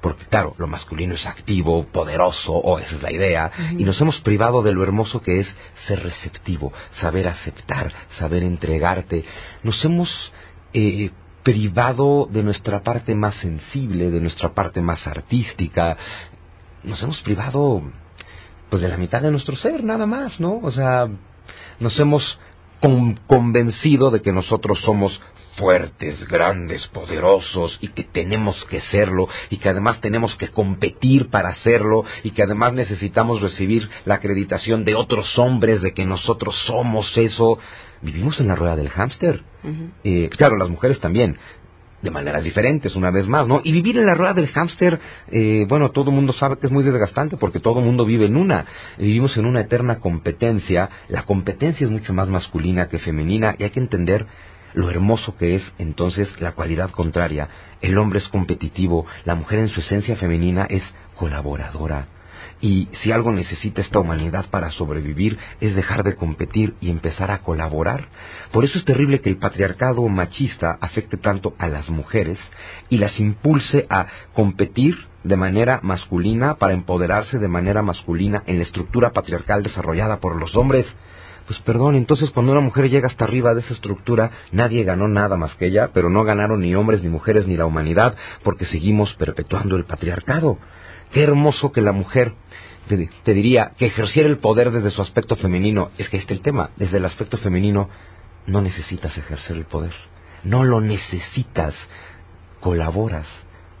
porque 0.00 0.24
claro, 0.24 0.54
lo 0.56 0.66
masculino 0.66 1.14
es 1.14 1.26
activo, 1.26 1.86
poderoso, 1.86 2.52
o 2.52 2.78
esa 2.78 2.96
es 2.96 3.02
la 3.02 3.12
idea, 3.12 3.52
y 3.76 3.84
nos 3.84 4.00
hemos 4.00 4.18
privado 4.22 4.62
de 4.62 4.72
lo 4.72 4.82
hermoso 4.82 5.20
que 5.20 5.40
es 5.40 5.56
ser 5.86 6.02
receptivo, 6.02 6.72
saber 7.00 7.28
aceptar, 7.28 7.92
saber 8.18 8.42
entregarte, 8.42 9.24
nos 9.62 9.84
hemos 9.84 10.32
eh, 10.72 11.10
privado 11.42 12.28
de 12.30 12.42
nuestra 12.42 12.82
parte 12.82 13.14
más 13.14 13.34
sensible, 13.36 14.10
de 14.10 14.20
nuestra 14.20 14.52
parte 14.54 14.80
más 14.80 15.06
artística. 15.06 15.96
Nos 16.82 17.02
hemos 17.02 17.20
privado, 17.22 17.82
pues, 18.68 18.82
de 18.82 18.88
la 18.88 18.96
mitad 18.96 19.22
de 19.22 19.30
nuestro 19.30 19.56
ser, 19.56 19.84
nada 19.84 20.06
más, 20.06 20.38
¿no? 20.40 20.58
O 20.62 20.70
sea, 20.70 21.08
nos 21.78 21.98
hemos 21.98 22.38
convencido 23.26 24.10
de 24.10 24.22
que 24.22 24.32
nosotros 24.32 24.80
somos 24.80 25.20
fuertes, 25.56 26.26
grandes, 26.26 26.86
poderosos 26.88 27.76
y 27.82 27.88
que 27.88 28.04
tenemos 28.04 28.64
que 28.66 28.80
serlo 28.80 29.28
y 29.50 29.58
que 29.58 29.68
además 29.68 30.00
tenemos 30.00 30.34
que 30.36 30.48
competir 30.48 31.28
para 31.28 31.50
hacerlo 31.50 32.04
y 32.22 32.30
que 32.30 32.42
además 32.42 32.72
necesitamos 32.72 33.42
recibir 33.42 33.88
la 34.06 34.14
acreditación 34.14 34.84
de 34.84 34.94
otros 34.94 35.38
hombres 35.38 35.82
de 35.82 35.92
que 35.92 36.06
nosotros 36.06 36.56
somos 36.66 37.14
eso 37.18 37.58
vivimos 38.02 38.40
en 38.40 38.48
la 38.48 38.54
rueda 38.54 38.76
del 38.76 38.88
hámster. 38.88 39.42
Eh, 40.04 40.30
claro, 40.36 40.56
las 40.56 40.68
mujeres 40.68 41.00
también, 41.00 41.36
de 42.02 42.10
maneras 42.10 42.42
diferentes, 42.42 42.96
una 42.96 43.10
vez 43.10 43.26
más, 43.26 43.46
¿no? 43.46 43.60
Y 43.62 43.72
vivir 43.72 43.98
en 43.98 44.06
la 44.06 44.14
rueda 44.14 44.32
del 44.32 44.48
hámster, 44.48 44.98
eh, 45.30 45.66
bueno, 45.68 45.90
todo 45.90 46.10
el 46.10 46.16
mundo 46.16 46.32
sabe 46.32 46.56
que 46.58 46.66
es 46.66 46.72
muy 46.72 46.82
desgastante 46.82 47.36
porque 47.36 47.60
todo 47.60 47.80
el 47.80 47.84
mundo 47.84 48.04
vive 48.04 48.26
en 48.26 48.36
una. 48.36 48.64
Vivimos 48.98 49.36
en 49.36 49.46
una 49.46 49.60
eterna 49.60 49.98
competencia. 50.00 50.88
La 51.08 51.24
competencia 51.24 51.84
es 51.84 51.90
mucho 51.90 52.12
más 52.12 52.28
masculina 52.28 52.88
que 52.88 52.98
femenina 52.98 53.54
y 53.58 53.64
hay 53.64 53.70
que 53.70 53.80
entender 53.80 54.26
lo 54.72 54.88
hermoso 54.88 55.36
que 55.36 55.56
es 55.56 55.72
entonces 55.78 56.28
la 56.40 56.52
cualidad 56.52 56.90
contraria. 56.90 57.48
El 57.80 57.98
hombre 57.98 58.20
es 58.20 58.28
competitivo, 58.28 59.04
la 59.24 59.34
mujer 59.34 59.58
en 59.58 59.68
su 59.68 59.80
esencia 59.80 60.16
femenina 60.16 60.66
es 60.70 60.82
colaboradora 61.16 62.06
y 62.60 62.88
si 63.02 63.12
algo 63.12 63.32
necesita 63.32 63.80
esta 63.80 63.98
humanidad 63.98 64.46
para 64.50 64.70
sobrevivir 64.70 65.38
es 65.60 65.74
dejar 65.74 66.02
de 66.02 66.16
competir 66.16 66.74
y 66.80 66.90
empezar 66.90 67.30
a 67.30 67.38
colaborar. 67.38 68.08
Por 68.52 68.64
eso 68.64 68.78
es 68.78 68.84
terrible 68.84 69.20
que 69.20 69.30
el 69.30 69.38
patriarcado 69.38 70.06
machista 70.08 70.78
afecte 70.80 71.16
tanto 71.16 71.54
a 71.58 71.68
las 71.68 71.88
mujeres 71.90 72.38
y 72.88 72.98
las 72.98 73.18
impulse 73.18 73.86
a 73.88 74.06
competir 74.32 74.96
de 75.24 75.36
manera 75.36 75.80
masculina 75.82 76.54
para 76.54 76.72
empoderarse 76.72 77.38
de 77.38 77.48
manera 77.48 77.82
masculina 77.82 78.42
en 78.46 78.56
la 78.56 78.64
estructura 78.64 79.10
patriarcal 79.10 79.62
desarrollada 79.62 80.18
por 80.18 80.36
los 80.36 80.56
hombres. 80.56 80.86
Pues 81.46 81.58
perdón, 81.60 81.96
entonces 81.96 82.30
cuando 82.30 82.52
una 82.52 82.60
mujer 82.60 82.88
llega 82.88 83.08
hasta 83.08 83.24
arriba 83.24 83.54
de 83.54 83.60
esa 83.60 83.74
estructura, 83.74 84.30
nadie 84.52 84.84
ganó 84.84 85.08
nada 85.08 85.36
más 85.36 85.54
que 85.56 85.66
ella, 85.66 85.90
pero 85.92 86.08
no 86.08 86.22
ganaron 86.22 86.60
ni 86.60 86.74
hombres, 86.74 87.02
ni 87.02 87.08
mujeres, 87.08 87.46
ni 87.46 87.56
la 87.56 87.66
humanidad, 87.66 88.14
porque 88.44 88.66
seguimos 88.66 89.14
perpetuando 89.14 89.76
el 89.76 89.84
patriarcado. 89.84 90.58
Qué 91.12 91.22
hermoso 91.22 91.72
que 91.72 91.80
la 91.80 91.92
mujer, 91.92 92.32
te, 92.88 93.34
diría, 93.34 93.72
que 93.76 93.86
ejerciera 93.86 94.28
el 94.28 94.38
poder 94.38 94.70
desde 94.70 94.90
su 94.90 95.02
aspecto 95.02 95.36
femenino. 95.36 95.90
Es 95.98 96.08
que 96.08 96.16
este 96.16 96.34
es 96.34 96.38
el 96.38 96.44
tema, 96.44 96.70
desde 96.76 96.98
el 96.98 97.04
aspecto 97.04 97.36
femenino 97.36 97.88
no 98.46 98.60
necesitas 98.60 99.16
ejercer 99.16 99.56
el 99.56 99.64
poder. 99.64 99.92
No 100.44 100.64
lo 100.64 100.80
necesitas, 100.80 101.74
colaboras. 102.60 103.26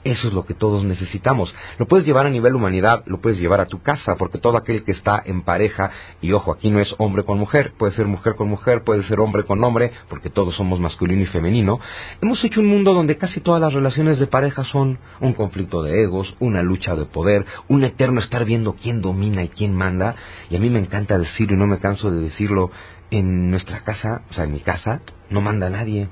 Eso 0.02 0.28
es 0.28 0.34
lo 0.34 0.46
que 0.46 0.54
todos 0.54 0.82
necesitamos. 0.82 1.54
Lo 1.78 1.86
puedes 1.86 2.06
llevar 2.06 2.26
a 2.26 2.30
nivel 2.30 2.54
humanidad, 2.54 3.02
lo 3.04 3.20
puedes 3.20 3.38
llevar 3.38 3.60
a 3.60 3.66
tu 3.66 3.82
casa, 3.82 4.16
porque 4.16 4.38
todo 4.38 4.56
aquel 4.56 4.82
que 4.82 4.92
está 4.92 5.22
en 5.26 5.42
pareja, 5.42 5.90
y 6.22 6.32
ojo, 6.32 6.52
aquí 6.52 6.70
no 6.70 6.80
es 6.80 6.94
hombre 6.96 7.22
con 7.24 7.38
mujer, 7.38 7.74
puede 7.76 7.92
ser 7.92 8.06
mujer 8.06 8.34
con 8.34 8.48
mujer, 8.48 8.82
puede 8.82 9.02
ser 9.02 9.20
hombre 9.20 9.44
con 9.44 9.62
hombre, 9.62 9.92
porque 10.08 10.30
todos 10.30 10.54
somos 10.56 10.80
masculino 10.80 11.22
y 11.22 11.26
femenino, 11.26 11.80
hemos 12.22 12.42
hecho 12.42 12.60
un 12.60 12.68
mundo 12.68 12.94
donde 12.94 13.18
casi 13.18 13.40
todas 13.40 13.60
las 13.60 13.74
relaciones 13.74 14.18
de 14.18 14.26
pareja 14.26 14.64
son 14.64 14.98
un 15.20 15.34
conflicto 15.34 15.82
de 15.82 16.02
egos, 16.02 16.34
una 16.40 16.62
lucha 16.62 16.96
de 16.96 17.04
poder, 17.04 17.44
un 17.68 17.84
eterno 17.84 18.20
estar 18.20 18.46
viendo 18.46 18.76
quién 18.80 19.02
domina 19.02 19.44
y 19.44 19.48
quién 19.48 19.74
manda, 19.74 20.14
y 20.48 20.56
a 20.56 20.60
mí 20.60 20.70
me 20.70 20.78
encanta 20.78 21.18
decirlo 21.18 21.56
y 21.56 21.58
no 21.58 21.66
me 21.66 21.78
canso 21.78 22.10
de 22.10 22.22
decirlo, 22.22 22.70
en 23.10 23.50
nuestra 23.50 23.80
casa, 23.80 24.22
o 24.30 24.34
sea, 24.34 24.44
en 24.44 24.52
mi 24.52 24.60
casa, 24.60 25.00
no 25.28 25.40
manda 25.40 25.68
nadie. 25.68 26.08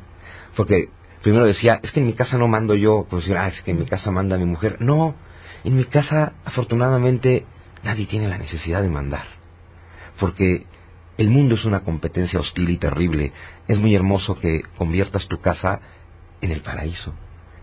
Porque 0.57 0.89
primero 1.23 1.47
decía, 1.47 1.81
es 1.83 1.93
que 1.93 2.01
en 2.01 2.07
mi 2.07 2.15
casa 2.15 2.39
no 2.39 2.49
mando 2.49 2.75
yo, 2.75 3.07
pues 3.09 3.25
decir, 3.25 3.37
ah, 3.37 3.49
es 3.49 3.61
que 3.63 3.73
en 3.73 3.81
mi 3.81 3.87
casa 3.87 4.11
manda 4.11 4.39
mi 4.39 4.45
mujer. 4.45 4.77
No, 4.81 5.15
en 5.65 5.77
mi 5.77 5.85
casa 5.85 6.35
afortunadamente 6.45 7.45
nadie 7.83 8.07
tiene 8.07 8.29
la 8.29 8.39
necesidad 8.39 8.83
de 8.83 8.89
mandar, 8.89 9.27
porque 10.19 10.67
el 11.17 11.31
mundo 11.31 11.57
es 11.57 11.65
una 11.65 11.81
competencia 11.81 12.39
hostil 12.39 12.71
y 12.71 12.79
terrible. 12.79 13.33
Es 13.67 13.79
muy 13.79 13.95
hermoso 13.95 14.39
que 14.39 14.63
conviertas 14.77 15.27
tu 15.27 15.41
casa 15.41 15.81
en 16.41 16.53
el 16.53 16.61
paraíso. 16.61 17.13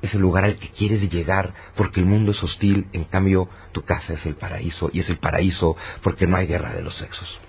Es 0.02 0.14
el 0.14 0.22
lugar 0.22 0.44
al 0.44 0.58
que 0.58 0.70
quieres 0.70 1.10
llegar 1.12 1.54
porque 1.76 2.02
el 2.02 2.06
mundo 2.06 2.32
es 2.32 2.44
hostil, 2.44 2.88
en 2.92 3.06
cambio 3.06 3.50
tu 3.72 3.84
casa 3.84 4.14
es 4.14 4.26
el 4.26 4.36
paraíso 4.36 4.90
y 4.94 5.00
es 5.00 5.10
el 5.10 5.18
paraíso 5.18 5.76
porque 6.04 6.28
no 6.28 6.36
hay 6.36 6.48
guerra 6.48 6.74
de 6.74 6.82
los 6.82 6.96
sexos. 6.96 7.40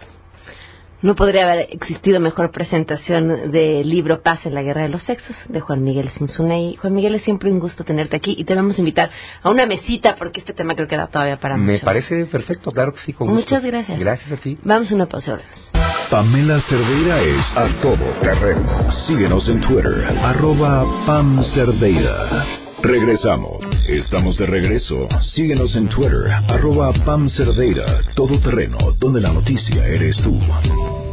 No 1.03 1.15
podría 1.15 1.51
haber 1.51 1.69
existido 1.71 2.21
mejor 2.21 2.51
presentación 2.51 3.51
del 3.51 3.89
libro 3.89 4.23
Paz 4.23 4.47
en 4.47 4.55
la 4.55 4.63
Guerra 4.63 4.83
de 4.83 4.89
los 4.89 5.03
Sexos 5.03 5.37
de 5.49 5.61
Juan 5.61 5.83
Miguel 5.83 6.09
Sinsunei. 6.11 6.77
Juan 6.77 6.95
Miguel, 6.95 7.15
es 7.15 7.23
siempre 7.23 7.51
un 7.51 7.59
gusto 7.59 7.85
tenerte 7.85 8.17
aquí 8.17 8.35
y 8.37 8.45
te 8.45 8.55
vamos 8.55 8.77
a 8.77 8.81
invitar 8.81 9.11
a 9.43 9.51
una 9.51 9.67
mesita 9.67 10.17
porque 10.17 10.41
este 10.41 10.55
tema 10.55 10.75
creo 10.75 10.89
que 10.89 10.97
da 10.97 11.09
todavía 11.09 11.37
para 11.37 11.57
Me 11.57 11.79
parece 11.81 12.27
perfecto, 12.27 12.73
claro 12.73 12.93
que 12.93 13.01
sí. 13.01 13.13
Con 13.13 13.29
Muchas 13.29 13.63
gracias. 13.63 13.99
Gracias 13.99 14.33
a 14.33 14.37
ti. 14.37 14.59
Vamos 14.63 14.91
a 14.91 14.95
una 14.95 15.07
pausa, 15.07 15.39
Pamela 16.11 16.61
Cerdeira 16.63 17.21
es 17.21 17.45
a 17.57 17.69
todo 17.83 18.05
terreno. 18.23 18.93
Síguenos 19.07 19.49
en 19.49 19.61
Twitter, 19.61 20.05
arroba 20.23 20.85
Pam 21.05 21.43
Cerdeira. 21.53 22.47
Regresamos. 22.83 23.59
Estamos 23.89 24.39
de 24.39 24.47
regreso. 24.47 25.09
Síguenos 25.35 25.75
en 25.75 25.89
Twitter, 25.89 26.31
arroba 26.49 26.93
Pam 27.05 27.29
Cerdeira, 27.29 28.03
todo 28.15 28.39
terreno, 28.39 28.79
donde 28.99 29.21
la 29.21 29.33
noticia 29.33 29.85
eres 29.87 30.16
tú. 30.23 30.39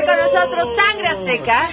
Está 0.00 0.16
con 0.16 0.32
nosotros 0.32 0.68
Sangre 0.76 1.08
Azteca. 1.08 1.70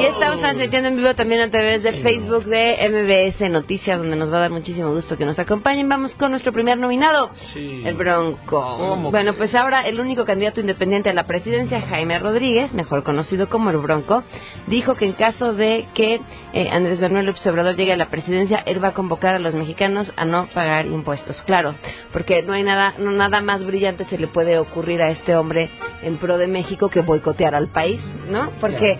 Y 0.00 0.06
estamos 0.06 0.40
transmitiendo 0.40 0.88
en 0.88 0.96
vivo 0.96 1.14
también 1.14 1.40
a 1.40 1.50
través 1.50 1.82
del 1.82 2.02
Facebook 2.02 2.44
de 2.44 2.76
MBS 2.88 3.50
Noticias, 3.50 3.98
donde 3.98 4.16
nos 4.16 4.32
va 4.32 4.38
a 4.38 4.40
dar 4.42 4.50
muchísimo 4.50 4.92
gusto 4.92 5.16
que 5.16 5.24
nos 5.24 5.38
acompañen. 5.38 5.88
Vamos 5.88 6.14
con 6.14 6.30
nuestro 6.30 6.52
primer 6.52 6.78
nominado, 6.78 7.30
el 7.54 7.94
Bronco. 7.94 8.96
Bueno, 9.10 9.34
pues 9.34 9.54
ahora 9.54 9.82
el 9.82 10.00
único 10.00 10.24
candidato 10.24 10.60
independiente 10.60 11.10
a 11.10 11.14
la 11.14 11.26
presidencia, 11.26 11.80
Jaime 11.82 12.18
Rodríguez, 12.18 12.72
mejor 12.72 13.02
conocido 13.02 13.48
como 13.48 13.70
el 13.70 13.78
Bronco, 13.78 14.22
dijo 14.66 14.94
que 14.94 15.06
en 15.06 15.12
caso 15.12 15.52
de 15.52 15.86
que 15.94 16.20
eh, 16.52 16.68
Andrés 16.70 17.00
Manuel 17.00 17.26
López 17.26 17.46
Obrador 17.46 17.76
llegue 17.76 17.92
a 17.92 17.96
la 17.96 18.10
presidencia, 18.10 18.62
él 18.66 18.82
va 18.82 18.88
a 18.88 18.94
convocar 18.94 19.34
a 19.34 19.38
los 19.38 19.54
mexicanos 19.54 20.12
a 20.16 20.24
no 20.24 20.46
pagar 20.52 20.86
impuestos. 20.86 21.40
Claro, 21.42 21.74
porque 22.12 22.42
no 22.42 22.52
hay 22.52 22.62
nada, 22.62 22.94
no, 22.98 23.12
nada 23.12 23.40
más 23.40 23.64
brillante 23.64 24.04
se 24.06 24.18
le 24.18 24.26
puede 24.26 24.58
ocurrir 24.58 25.02
a 25.02 25.10
este 25.10 25.36
hombre 25.36 25.70
en 26.02 26.18
pro 26.18 26.38
de 26.38 26.46
México 26.46 26.88
que 26.88 27.00
boicotear 27.00 27.54
al 27.54 27.68
país, 27.68 28.00
¿no? 28.30 28.50
Porque, 28.60 28.98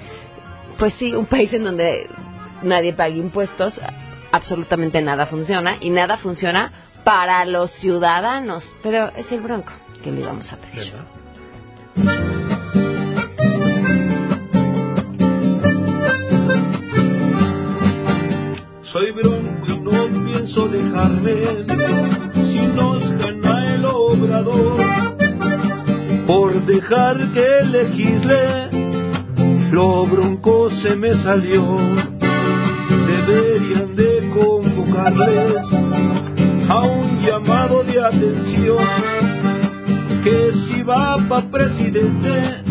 pues 0.79 0.95
sí, 0.95 1.15
un 1.15 1.27
país 1.27 1.53
en 1.53 1.65
donde 1.65 2.09
nadie 2.63 2.93
paga 2.93 3.15
impuestos, 3.15 3.79
absolutamente 4.33 5.01
nada 5.03 5.27
funciona 5.27 5.77
y 5.81 5.91
nada 5.91 6.19
funciona 6.19 6.73
para 7.05 7.45
los 7.45 7.71
ciudadanos. 7.73 8.65
Pero 8.83 9.11
es 9.17 9.31
el 9.31 9.41
bronco 9.41 9.73
que 10.03 10.11
le 10.11 10.21
íbamos 10.21 10.53
a 10.53 10.57
pedir. 10.57 10.93
Soy 18.83 19.11
bronco 19.13 19.67
y 19.67 19.79
no 19.79 20.25
pienso 20.25 20.69
dejarme 20.69 21.67
si 22.35 22.59
nos 22.75 23.11
gana 23.19 23.75
el 23.75 23.85
obrador 23.85 24.86
dejar 26.67 27.17
que 27.33 27.65
legisle 27.65 28.71
lo 29.71 30.07
bronco 30.07 30.69
se 30.83 30.97
me 30.97 31.15
salió. 31.23 31.63
Deberían 33.07 33.95
de 33.95 34.31
convocarles 34.35 35.65
a 36.69 36.81
un 36.83 37.21
llamado 37.23 37.85
de 37.85 38.05
atención 38.05 38.85
que 40.25 40.53
si 40.67 40.83
va 40.83 41.17
pa 41.29 41.43
presidente 41.51 42.63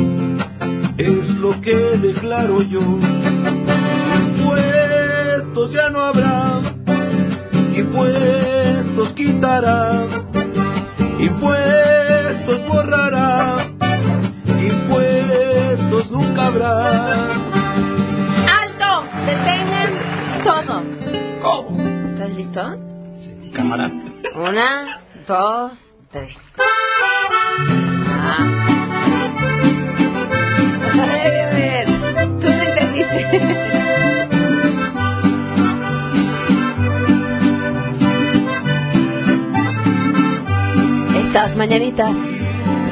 es 0.97 1.29
lo 1.39 1.59
que 1.61 1.75
declaro 1.75 2.61
yo. 2.61 2.81
Impuestos 4.27 5.71
ya 5.71 5.89
no 5.89 6.01
habrá 6.01 6.61
impuestos 7.75 9.13
quitará 9.13 10.05
impuestos 11.19 12.67
borrará 12.67 13.24
impuestos 16.35 16.43
nunca 16.43 16.47
habrá 16.47 17.31
¡Alto! 18.61 19.03
¡Detengan 19.25 19.91
todo! 20.43 20.83
¿Cómo? 21.41 21.81
¿Estás 22.09 22.31
listo? 22.33 22.61
cámara 23.53 23.91
Una, 24.35 24.99
dos, 25.27 25.71
tres. 26.11 26.35
Ah. 26.57 28.39
Ay, 30.93 31.39
a 31.39 31.49
ver, 31.51 31.85
tú 32.41 32.47
me 32.47 32.63
entendiste. 32.65 33.25
Estas 41.27 41.55
mañanitas 41.55 42.34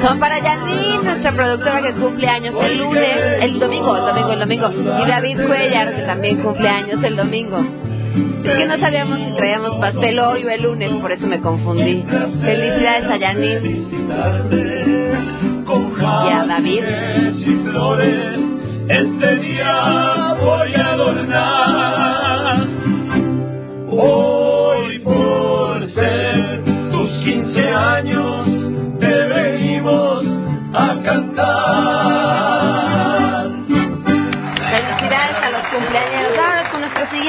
son 0.04 0.20
para 0.20 0.40
Janine, 0.40 1.02
nuestra 1.02 1.32
productora 1.32 1.80
que 1.80 1.94
cumple 1.94 2.28
años 2.28 2.54
el 2.62 2.78
lunes, 2.78 3.16
el 3.40 3.58
domingo, 3.58 3.96
el 3.96 4.04
domingo, 4.04 4.32
el 4.32 4.38
domingo. 4.40 4.70
Y 5.02 5.08
David 5.08 5.46
Cuellar, 5.46 5.96
que 5.96 6.02
también 6.02 6.42
cumple 6.42 6.68
años 6.68 7.02
el 7.02 7.16
domingo. 7.16 7.64
Es 8.44 8.52
que 8.52 8.66
no 8.66 8.78
sabíamos 8.78 9.18
si 9.18 9.32
traíamos 9.34 9.76
pastel 9.80 10.20
hoy 10.20 10.44
o 10.44 10.50
el 10.50 10.62
lunes, 10.62 10.90
por 11.00 11.10
eso 11.10 11.26
me 11.26 11.40
confundí. 11.40 12.04
Felicidades 12.42 13.06
a 13.06 13.18
Janine 13.18 13.60
y 16.00 16.32
a 16.32 16.44
David. 16.46 16.84
este 18.88 19.36
día 19.36 20.36
voy 20.40 20.74
a 20.74 20.92
adornar 20.92 22.68
a 31.38 31.73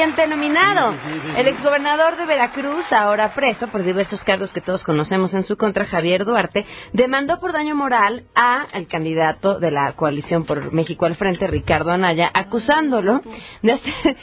siguiente 0.05 0.27
nominado. 0.27 0.95
El 1.35 1.47
exgobernador 1.47 2.15
de 2.17 2.25
Veracruz, 2.25 2.91
ahora 2.91 3.33
preso 3.33 3.67
por 3.69 3.83
diversos 3.83 4.23
cargos 4.23 4.51
que 4.51 4.61
todos 4.61 4.83
conocemos 4.83 5.33
en 5.33 5.43
su 5.43 5.57
contra, 5.57 5.85
Javier 5.85 6.25
Duarte, 6.25 6.65
demandó 6.93 7.39
por 7.39 7.53
daño 7.53 7.75
moral 7.75 8.23
a 8.35 8.67
el 8.73 8.87
candidato 8.87 9.59
de 9.59 9.71
la 9.71 9.93
coalición 9.93 10.45
por 10.45 10.71
México 10.71 11.05
al 11.07 11.15
frente, 11.15 11.47
Ricardo 11.47 11.91
Anaya, 11.91 12.29
acusándolo 12.33 13.21
de 13.63 13.71
hacer... 13.73 14.17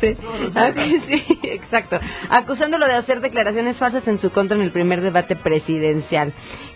Sí. 0.00 0.16
Ah, 0.54 0.70
sí, 0.74 1.38
exacto. 1.42 1.98
Acusándolo 2.30 2.86
de 2.86 2.94
hacer 2.94 3.20
declaraciones 3.20 3.76
falsas 3.78 4.06
en 4.06 4.20
su 4.20 4.30
contra 4.30 4.56
en 4.56 4.62
el 4.62 4.70
primer 4.70 5.00
debate 5.00 5.36
presidencial. 5.36 6.32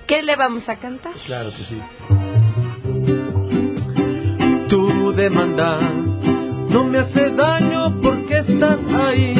¿Qué 0.07 0.23
le 0.23 0.37
vamos 0.37 0.69
a 0.69 0.77
cantar? 0.77 1.13
Claro 1.25 1.51
que 1.57 1.65
sí. 1.65 1.81
Tu 4.69 5.13
demanda 5.13 5.79
no 6.71 6.85
me 6.85 6.99
hace 6.99 7.31
daño 7.31 8.01
porque 8.03 8.39
estás 8.39 8.79
ahí. 8.93 9.35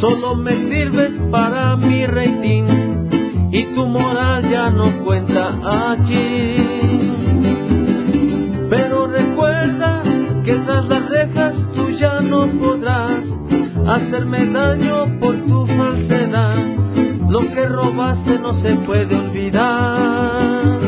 Solo 0.00 0.36
me 0.36 0.52
sirves 0.68 1.12
para 1.30 1.76
mi 1.76 2.06
rating 2.06 2.64
y 3.52 3.64
tu 3.74 3.86
moral 3.86 4.48
ya 4.50 4.70
no 4.70 5.04
cuenta 5.04 5.92
aquí. 5.92 6.56
Pero 8.68 9.06
recuerda 9.06 10.02
que 10.44 10.54
tras 10.56 10.88
las 10.88 11.08
rejas 11.08 11.54
tú 11.74 11.90
ya 11.90 12.20
no 12.20 12.46
podrás 12.48 13.24
hacerme 13.86 14.46
daño 14.46 15.18
por 15.20 15.36
tu 15.46 15.66
falsedad. 15.66 16.56
Lo 17.28 17.40
que 17.40 17.66
robaste 17.66 18.38
no 18.38 18.52
se 18.54 18.74
puede 18.86 19.16
olvidar. 19.16 20.80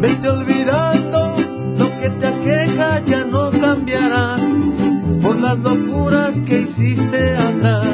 Vete 0.00 0.28
olvidando 0.28 0.87
las 5.48 5.58
locuras 5.60 6.34
que 6.46 6.58
hiciste 6.58 7.36
atrás. 7.36 7.86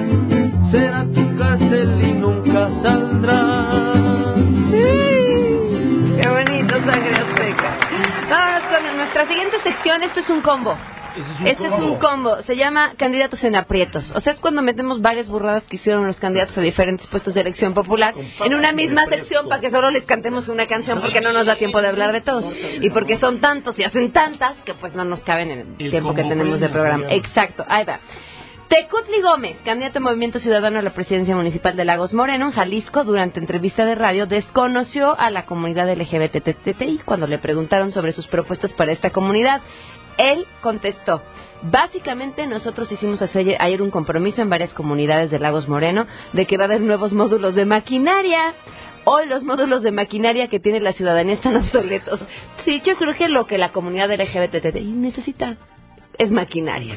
Será 0.72 1.04
tu 1.04 1.36
cárcel 1.38 2.00
y 2.02 2.12
nunca 2.14 2.68
saldrás. 2.82 4.34
Qué 6.16 6.28
bonito, 6.28 6.74
sangre 6.84 7.14
azteca. 7.14 7.78
Vámonos 8.28 8.62
con 8.62 8.96
nuestra 8.96 9.28
siguiente 9.28 9.56
sección. 9.62 10.02
Esto 10.02 10.20
es 10.20 10.30
un 10.30 10.40
combo. 10.40 10.76
Este 11.44 11.66
es 11.66 11.72
un 11.72 11.96
combo. 11.96 12.42
Se 12.42 12.56
llama 12.56 12.94
Candidatos 12.96 13.42
en 13.44 13.56
Aprietos. 13.56 14.10
O 14.14 14.20
sea, 14.20 14.32
es 14.32 14.40
cuando 14.40 14.62
metemos 14.62 15.00
varias 15.00 15.28
burradas 15.28 15.64
que 15.64 15.76
hicieron 15.76 16.06
los 16.06 16.16
candidatos 16.16 16.56
a 16.56 16.60
diferentes 16.60 17.06
puestos 17.08 17.34
de 17.34 17.40
elección 17.40 17.74
popular 17.74 18.14
en 18.44 18.54
una 18.54 18.72
misma 18.72 19.06
sección 19.06 19.48
para 19.48 19.60
que 19.60 19.70
solo 19.70 19.90
les 19.90 20.04
cantemos 20.04 20.48
una 20.48 20.66
canción 20.66 21.00
porque 21.00 21.20
no 21.20 21.32
nos 21.32 21.46
da 21.46 21.56
tiempo 21.56 21.80
de 21.80 21.88
hablar 21.88 22.12
de 22.12 22.20
todos. 22.20 22.44
Y 22.80 22.90
porque 22.90 23.18
son 23.18 23.40
tantos 23.40 23.78
y 23.78 23.84
hacen 23.84 24.12
tantas 24.12 24.56
que 24.64 24.74
pues 24.74 24.94
no 24.94 25.04
nos 25.04 25.20
caben 25.20 25.50
en 25.50 25.58
el 25.60 25.66
El 25.78 25.90
tiempo 25.90 26.14
que 26.14 26.24
tenemos 26.24 26.60
de 26.60 26.68
programa. 26.68 27.06
Exacto, 27.10 27.64
ahí 27.68 27.84
va. 27.84 28.00
Tecutli 28.68 29.20
Gómez, 29.20 29.58
candidato 29.64 29.98
a 29.98 30.02
Movimiento 30.02 30.40
Ciudadano 30.40 30.78
a 30.78 30.82
la 30.82 30.94
presidencia 30.94 31.36
municipal 31.36 31.76
de 31.76 31.84
Lagos 31.84 32.14
Moreno, 32.14 32.46
en 32.46 32.52
Jalisco, 32.52 33.04
durante 33.04 33.38
entrevista 33.38 33.84
de 33.84 33.94
radio, 33.94 34.26
desconoció 34.26 35.18
a 35.18 35.30
la 35.30 35.44
comunidad 35.44 35.92
LGBTTI 35.94 37.02
cuando 37.04 37.26
le 37.26 37.38
preguntaron 37.38 37.92
sobre 37.92 38.12
sus 38.12 38.26
propuestas 38.26 38.72
para 38.72 38.92
esta 38.92 39.10
comunidad. 39.10 39.60
Él 40.18 40.46
contestó, 40.60 41.22
básicamente 41.62 42.46
nosotros 42.46 42.90
hicimos 42.90 43.20
ayer, 43.22 43.82
un 43.82 43.90
compromiso 43.90 44.42
en 44.42 44.50
varias 44.50 44.72
comunidades 44.74 45.30
de 45.30 45.38
Lagos 45.38 45.68
Moreno 45.68 46.06
de 46.32 46.46
que 46.46 46.56
va 46.56 46.64
a 46.64 46.66
haber 46.66 46.80
nuevos 46.80 47.12
módulos 47.12 47.54
de 47.54 47.64
maquinaria. 47.64 48.54
Hoy 49.04 49.26
los 49.26 49.44
módulos 49.44 49.82
de 49.82 49.92
maquinaria 49.92 50.48
que 50.48 50.60
tiene 50.60 50.80
la 50.80 50.92
ciudadanía 50.92 51.34
están 51.34 51.56
obsoletos. 51.64 52.20
Sí, 52.64 52.82
yo 52.84 52.96
creo 52.96 53.14
que 53.14 53.28
lo 53.28 53.46
que 53.46 53.58
la 53.58 53.72
comunidad 53.72 54.10
LGBTTI 54.10 54.92
necesita 54.92 55.56
es 56.18 56.30
maquinaria. 56.30 56.96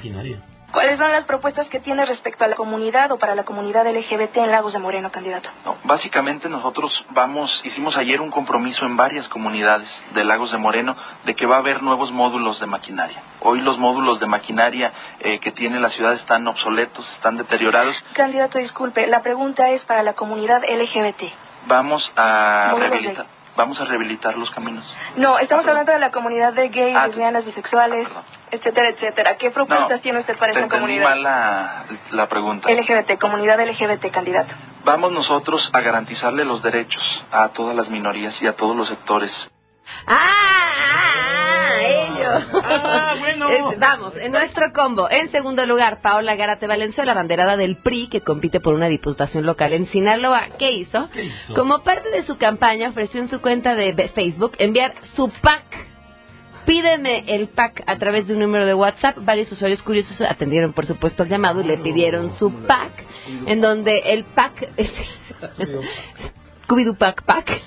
¿Cuáles 0.77 0.99
son 0.99 1.11
las 1.11 1.25
propuestas 1.25 1.67
que 1.69 1.79
tiene 1.79 2.05
respecto 2.05 2.43
a 2.43 2.47
la 2.47 2.55
comunidad 2.55 3.11
o 3.11 3.17
para 3.17 3.33
la 3.33 3.43
comunidad 3.45 3.87
LGBT 3.87 4.37
en 4.37 4.51
Lagos 4.51 4.73
de 4.73 4.77
Moreno, 4.79 5.09
candidato? 5.11 5.49
No, 5.65 5.75
básicamente 5.85 6.47
nosotros 6.49 6.93
vamos, 7.09 7.49
hicimos 7.65 7.97
ayer 7.97 8.21
un 8.21 8.29
compromiso 8.29 8.85
en 8.85 8.95
varias 8.95 9.27
comunidades 9.29 9.89
de 10.13 10.23
Lagos 10.23 10.51
de 10.51 10.59
Moreno 10.59 10.95
de 11.25 11.33
que 11.35 11.47
va 11.47 11.55
a 11.55 11.59
haber 11.61 11.81
nuevos 11.81 12.11
módulos 12.11 12.59
de 12.59 12.67
maquinaria. 12.67 13.23
Hoy 13.41 13.59
los 13.61 13.79
módulos 13.79 14.19
de 14.19 14.27
maquinaria 14.27 14.93
eh, 15.19 15.39
que 15.39 15.51
tiene 15.51 15.79
la 15.79 15.89
ciudad 15.89 16.13
están 16.13 16.47
obsoletos, 16.47 17.11
están 17.15 17.37
deteriorados. 17.37 17.95
Candidato, 18.13 18.59
disculpe, 18.59 19.07
la 19.07 19.23
pregunta 19.23 19.71
es 19.71 19.83
para 19.85 20.03
la 20.03 20.13
comunidad 20.13 20.61
LGBT. 20.63 21.23
Vamos 21.65 22.07
a 22.15 22.73
de- 22.75 22.79
rehabilitar, 22.81 23.25
vamos 23.55 23.81
a 23.81 23.85
rehabilitar 23.85 24.37
los 24.37 24.51
caminos. 24.51 24.85
No, 25.15 25.39
estamos 25.39 25.67
hablando 25.67 25.91
de 25.91 25.97
la 25.97 26.11
comunidad 26.11 26.53
de 26.53 26.69
gays, 26.69 26.95
Ah, 26.95 27.07
lesbianas, 27.07 27.45
bisexuales, 27.45 28.07
etcétera, 28.51 28.89
etcétera. 28.89 29.37
¿Qué 29.37 29.51
propuestas 29.51 29.89
No, 29.89 29.99
tiene 29.99 30.19
usted 30.19 30.37
para 30.37 30.53
Te 30.53 30.59
esa 30.59 30.65
entendí 30.65 30.81
comunidad? 30.99 31.09
mal 31.09 31.23
la, 31.23 31.85
la 32.11 32.27
pregunta. 32.29 32.69
LGBT, 32.71 33.19
comunidad 33.19 33.59
LGBT, 33.65 34.09
candidato. 34.11 34.53
Vamos 34.85 35.11
nosotros 35.11 35.69
a 35.73 35.81
garantizarle 35.81 36.45
los 36.45 36.61
derechos 36.63 37.01
a 37.31 37.49
todas 37.49 37.75
las 37.75 37.89
minorías 37.89 38.41
y 38.41 38.47
a 38.47 38.53
todos 38.53 38.75
los 38.75 38.87
sectores. 38.87 39.31
¡Ah! 40.05 41.77
ellos. 41.79 42.47
Ah, 42.63 43.15
bueno. 43.19 43.49
Es- 43.71 43.79
vamos, 43.79 44.15
en 44.17 44.31
nuestro 44.31 44.71
combo. 44.73 45.09
En 45.09 45.29
segundo 45.31 45.65
lugar, 45.65 46.01
Paola 46.01 46.35
Garate 46.35 46.67
Valenzuela, 46.67 47.13
banderada 47.13 47.55
del 47.57 47.77
PRI, 47.77 48.07
que 48.09 48.21
compite 48.21 48.59
por 48.59 48.73
una 48.73 48.87
diputación 48.87 49.45
local 49.45 49.73
en 49.73 49.85
Sinaloa. 49.87 50.47
¿Qué 50.57 50.71
hizo? 50.71 51.09
hizo? 51.15 51.53
Como 51.53 51.83
parte 51.83 52.09
de 52.09 52.25
su 52.25 52.37
campaña, 52.37 52.89
ofreció 52.89 53.21
en 53.21 53.29
su 53.29 53.41
cuenta 53.41 53.75
de 53.75 53.93
Facebook 54.09 54.53
enviar 54.57 54.93
su 55.15 55.29
pack. 55.41 55.86
Pídeme 56.67 57.23
el 57.27 57.47
pack 57.47 57.81
a 57.87 57.97
través 57.97 58.27
de 58.27 58.33
un 58.33 58.41
número 58.41 58.65
de 58.65 58.73
WhatsApp. 58.73 59.15
Varios 59.21 59.49
usuarios 59.49 59.81
curiosos 59.81 60.19
atendieron, 60.19 60.73
por 60.73 60.85
supuesto, 60.85 61.23
el 61.23 61.29
llamado 61.29 61.61
y 61.61 61.63
le 61.63 61.77
pidieron 61.77 62.37
su 62.37 62.51
pack, 62.67 62.91
en 63.45 63.61
donde 63.61 63.97
el 63.99 64.25
pack... 64.25 64.69
Scooby-Doo 66.67 66.97
Pack 66.97 67.23
Pack. 67.23 67.61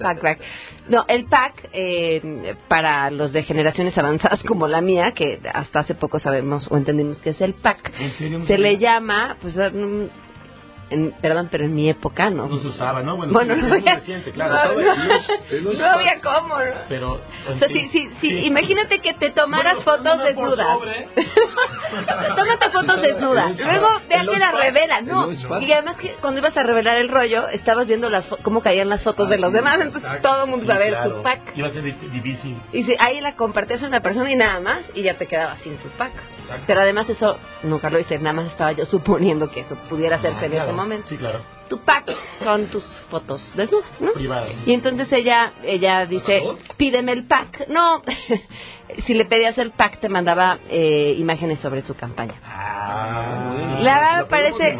Pack 0.00 0.20
Pack. 0.20 0.40
No, 0.88 1.04
el 1.06 1.26
pack 1.26 1.68
eh, 1.72 2.56
para 2.66 3.08
los 3.12 3.32
de 3.32 3.44
generaciones 3.44 3.96
avanzadas 3.96 4.42
como 4.42 4.66
la 4.66 4.80
mía, 4.80 5.12
que 5.12 5.38
hasta 5.54 5.78
hace 5.78 5.94
poco 5.94 6.18
sabemos 6.18 6.66
o 6.68 6.76
entendimos 6.76 7.18
que 7.18 7.30
es 7.30 7.40
el 7.40 7.54
pack, 7.54 7.92
¿En 8.00 8.10
serio? 8.14 8.40
no 8.40 8.46
se 8.46 8.58
le 8.58 8.78
llama, 8.78 9.36
pues, 9.40 9.54
mm, 9.54 10.06
en- 10.90 11.12
perdón, 11.20 11.48
pero 11.50 11.64
en 11.64 11.74
mi 11.74 11.88
época 11.88 12.30
no. 12.30 12.46
No 12.48 12.58
se 12.58 12.68
usaba, 12.68 13.02
¿no? 13.02 13.16
Bueno, 13.16 13.32
Bueno, 13.32 13.54
sí, 13.54 13.62
no 13.62 13.74
había, 13.74 13.94
reciente, 13.96 14.32
claro. 14.32 14.74
no, 14.74 14.94
no- 15.62 15.72
no 15.78 15.84
había 15.86 16.20
cómo. 16.20 16.58
¿no? 16.58 16.64
Pero, 16.88 17.12
O 17.48 17.58
sea, 17.58 17.68
sí, 17.68 17.88
sí, 17.92 18.10
sí, 18.20 18.28
imagínate 18.46 18.98
que 19.00 19.14
te 19.14 19.30
tomaras 19.30 19.84
Bueno, 19.84 20.02
fotos 20.04 20.24
desnudas. 20.24 20.66
Tómate 22.36 22.70
fotos 22.70 23.02
desnudas. 23.02 23.58
Luego 23.58 23.88
vean 24.08 24.26
que 24.26 24.38
la 24.38 24.52
revela, 24.52 24.98
El 24.98 25.06
¿no? 25.06 25.30
Y 25.60 25.72
además 25.72 25.96
que 25.96 26.14
cuando 26.20 26.40
ibas 26.40 26.56
a 26.56 26.62
revelar 26.62 26.96
el 26.96 27.08
rollo, 27.08 27.48
estabas 27.48 27.86
viendo 27.86 28.10
las 28.10 28.24
cómo 28.42 28.60
caían 28.62 28.88
las 28.88 29.02
fotos 29.02 29.28
de 29.28 29.38
los 29.38 29.52
demás, 29.52 29.74
entonces 29.80 30.04
Exacto. 30.04 30.28
todo 30.28 30.44
el 30.44 30.50
mundo 30.50 30.64
iba 30.64 30.74
a 30.74 30.78
ver 30.78 30.90
claro. 30.90 31.16
tu 31.16 31.22
pack. 31.22 31.40
Iba 31.56 31.68
a 31.68 31.70
ser 31.70 31.82
dif- 31.84 32.10
difícil. 32.10 32.56
Y 32.72 32.82
si 32.84 32.96
ahí 32.98 33.20
la 33.20 33.34
compartías 33.36 33.82
a 33.82 33.86
una 33.86 34.00
persona 34.00 34.30
y 34.30 34.36
nada 34.36 34.60
más, 34.60 34.78
y 34.94 35.02
ya 35.02 35.14
te 35.14 35.26
quedabas 35.26 35.58
sin 35.60 35.76
tu 35.78 35.88
pack. 35.90 36.12
Exacto. 36.42 36.64
Pero 36.66 36.80
además 36.80 37.08
eso 37.08 37.38
nunca 37.62 37.90
lo 37.90 37.98
hice, 37.98 38.18
nada 38.18 38.32
más 38.34 38.46
estaba 38.46 38.72
yo 38.72 38.86
suponiendo 38.86 39.50
que 39.50 39.60
eso 39.60 39.76
pudiera 39.88 40.16
en 40.16 40.26
Ah, 40.26 40.38
claro. 40.64 40.72
Momento. 40.80 41.08
Sí, 41.08 41.16
claro. 41.16 41.40
Tu 41.68 41.78
pack 41.84 42.10
son 42.42 42.66
tus 42.66 42.82
fotos 43.10 43.40
desnudas, 43.54 43.88
¿no? 44.00 44.12
Privado. 44.12 44.48
Y 44.66 44.72
entonces 44.72 45.06
ella 45.12 45.52
ella 45.62 46.04
dice, 46.06 46.42
pídeme 46.76 47.12
el 47.12 47.26
pack. 47.26 47.68
No, 47.68 48.02
si 49.06 49.14
le 49.14 49.24
pedías 49.26 49.56
el 49.58 49.70
pack 49.70 50.00
te 50.00 50.08
mandaba 50.08 50.58
eh, 50.68 51.14
imágenes 51.16 51.60
sobre 51.60 51.82
su 51.82 51.94
campaña. 51.94 52.34
Ah, 52.44 53.78
La 53.80 54.00
verdad 54.00 54.28
parece 54.28 54.76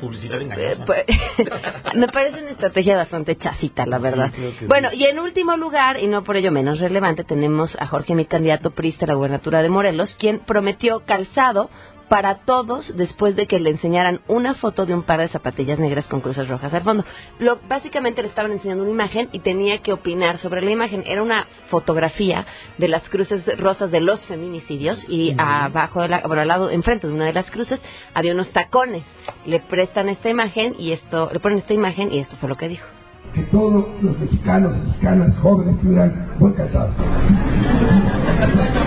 publicidad 0.00 0.38
Eh, 0.40 0.42
engañosa. 0.44 0.84
pues, 0.84 1.04
me 1.94 2.08
parece 2.08 2.40
una 2.42 2.50
estrategia 2.50 2.96
bastante 2.96 3.36
chafita, 3.36 3.86
la 3.86 3.98
verdad. 3.98 4.32
bueno, 4.66 4.90
sí. 4.90 4.96
y 4.98 5.04
en 5.04 5.18
último 5.18 5.56
lugar, 5.56 5.98
y 5.98 6.08
no 6.08 6.22
por 6.24 6.36
ello 6.36 6.50
menos 6.52 6.78
relevante, 6.80 7.24
tenemos 7.24 7.74
a 7.80 7.86
Jorge, 7.86 8.14
mi 8.14 8.26
candidato 8.26 8.70
prista 8.72 9.06
a 9.06 9.08
la 9.08 9.14
gubernatura 9.14 9.62
de 9.62 9.70
Morelos, 9.70 10.14
quien 10.18 10.40
prometió 10.40 11.00
calzado 11.06 11.70
para 12.08 12.36
todos 12.36 12.96
después 12.96 13.36
de 13.36 13.46
que 13.46 13.58
le 13.58 13.70
enseñaran 13.70 14.20
una 14.28 14.54
foto 14.54 14.86
de 14.86 14.94
un 14.94 15.02
par 15.02 15.20
de 15.20 15.28
zapatillas 15.28 15.78
negras 15.78 16.06
con 16.06 16.20
cruces 16.20 16.48
rojas 16.48 16.72
al 16.72 16.82
fondo. 16.82 17.04
Lo, 17.38 17.58
básicamente 17.68 18.22
le 18.22 18.28
estaban 18.28 18.52
enseñando 18.52 18.84
una 18.84 18.92
imagen 18.92 19.28
y 19.32 19.40
tenía 19.40 19.78
que 19.78 19.92
opinar 19.92 20.38
sobre 20.38 20.62
la 20.62 20.70
imagen. 20.70 21.04
Era 21.06 21.22
una 21.22 21.46
fotografía 21.68 22.46
de 22.78 22.88
las 22.88 23.02
cruces 23.08 23.44
rosas 23.58 23.90
de 23.90 24.00
los 24.00 24.24
feminicidios 24.26 25.04
y 25.08 25.34
abajo, 25.38 26.02
de 26.02 26.08
la, 26.08 26.20
bueno, 26.20 26.42
al 26.42 26.48
lado, 26.48 26.70
enfrente 26.70 27.06
de 27.06 27.12
una 27.12 27.26
de 27.26 27.32
las 27.32 27.50
cruces, 27.50 27.80
había 28.14 28.32
unos 28.32 28.52
tacones. 28.52 29.02
Le 29.46 29.60
prestan 29.60 30.08
esta 30.08 30.28
imagen 30.28 30.74
y 30.78 30.92
esto, 30.92 31.30
le 31.32 31.40
ponen 31.40 31.58
esta 31.58 31.74
imagen 31.74 32.12
y 32.12 32.18
esto 32.18 32.36
fue 32.36 32.48
lo 32.48 32.56
que 32.56 32.68
dijo. 32.68 32.86
que 33.34 33.42
todos 33.44 33.86
los 34.00 34.18
mexicanos 34.18 34.76
y 34.76 34.86
mexicanas 34.86 35.36
jóvenes 35.38 35.74
estuvieran 35.76 36.28
muy 36.38 36.52
cansados. 36.52 36.94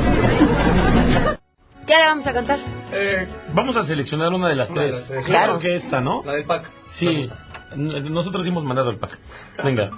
¿Qué 1.88 1.94
le 1.98 2.06
vamos 2.06 2.28
a 2.28 2.34
contar? 2.34 2.60
Eh, 2.92 3.28
vamos 3.54 3.76
a 3.78 3.86
seleccionar 3.86 4.34
una 4.34 4.50
de 4.50 4.56
las 4.56 4.70
Una 4.70 4.82
de 4.82 4.88
tres. 4.90 5.00
las 5.00 5.08
tres. 5.10 5.26
Claro 5.26 5.46
Claro. 5.46 5.60
que 5.60 5.76
esta, 5.78 6.02
¿no? 6.02 6.22
La 6.26 6.34
del 6.34 6.44
pack. 6.46 6.70
Sí. 7.00 7.30
Nosotros 7.76 8.46
hemos 8.46 8.64
mandado 8.64 8.90
el 8.92 8.98
pack. 8.98 9.18
Venga. 9.64 9.90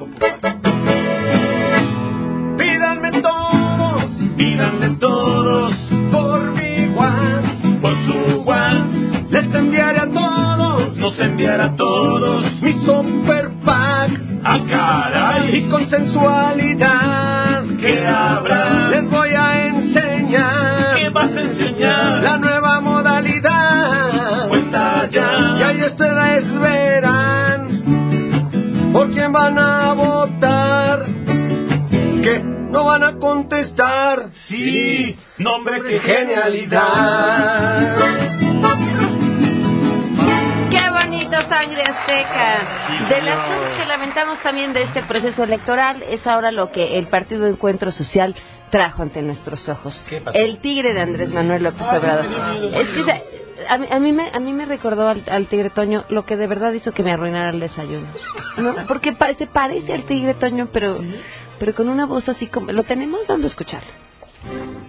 Pídanme 2.57 3.11
todos, 3.21 4.03
pídanme 4.37 4.89
todos 4.99 5.73
por 6.11 6.51
mi 6.53 6.93
one, 6.95 7.79
por 7.81 7.93
su 8.05 8.43
one. 8.45 9.27
Les 9.29 9.53
enviaré 9.55 9.99
a 9.99 10.09
todos, 10.09 10.97
nos 10.97 11.19
enviará 11.19 11.65
a 11.65 11.75
todos 11.75 12.61
mi 12.61 12.73
super 12.85 13.49
pack. 13.63 14.11
¡Ah, 14.43 14.59
caray! 14.69 15.55
Y 15.57 15.69
con 15.69 15.89
sensualidad 15.89 17.63
que 17.79 18.05
habrá, 18.07 18.89
les 18.89 19.09
voy 19.09 19.28
ustedes 25.89 26.59
verán 26.59 27.81
por 28.93 29.11
quién 29.11 29.31
van 29.31 29.57
a 29.57 29.93
votar 29.93 31.05
que 32.23 32.41
no 32.43 32.83
van 32.85 33.03
a 33.03 33.17
contestar. 33.17 34.29
Sí, 34.47 35.17
nombre 35.37 35.81
qué 35.87 35.99
genialidad. 35.99 37.97
¡Qué 40.69 40.89
bonito, 40.91 41.37
sangre 41.49 41.81
azteca! 41.81 43.07
De 43.09 43.21
las 43.23 43.37
cosas 43.37 43.77
que 43.77 43.85
lamentamos 43.85 44.39
también 44.43 44.73
de 44.73 44.83
este 44.83 45.01
proceso 45.03 45.43
electoral 45.43 46.03
es 46.03 46.25
ahora 46.27 46.51
lo 46.51 46.71
que 46.71 46.99
el 46.99 47.07
Partido 47.07 47.47
Encuentro 47.47 47.91
Social 47.91 48.35
trajo 48.69 49.01
ante 49.01 49.23
nuestros 49.23 49.67
ojos. 49.67 49.99
El 50.33 50.59
tigre 50.59 50.93
de 50.93 51.01
Andrés 51.01 51.33
Manuel 51.33 51.63
López 51.63 51.87
Obrador. 51.87 52.25
Es 52.73 52.87
que 52.89 53.48
a 53.67 53.77
mí, 53.77 53.87
a 53.89 53.99
mí 53.99 54.11
me, 54.11 54.29
a 54.31 54.39
mí 54.39 54.53
me 54.53 54.65
recordó 54.65 55.07
al, 55.09 55.23
al 55.27 55.47
tigre 55.47 55.69
Toño 55.69 56.03
lo 56.09 56.25
que 56.25 56.37
de 56.37 56.47
verdad 56.47 56.71
hizo 56.73 56.91
que 56.91 57.03
me 57.03 57.11
arruinara 57.11 57.49
el 57.49 57.59
desayuno. 57.59 58.07
¿no? 58.57 58.75
Porque 58.87 59.13
pa- 59.13 59.33
se 59.35 59.47
parece 59.47 59.93
al 59.93 60.03
tigre 60.05 60.33
Toño, 60.35 60.67
pero, 60.71 60.99
pero 61.59 61.73
con 61.75 61.89
una 61.89 62.05
voz 62.05 62.27
así 62.29 62.47
como... 62.47 62.71
¿Lo 62.71 62.83
tenemos? 62.83 63.21
Vamos 63.27 63.45
a 63.45 63.47
escucharlo. 63.47 63.89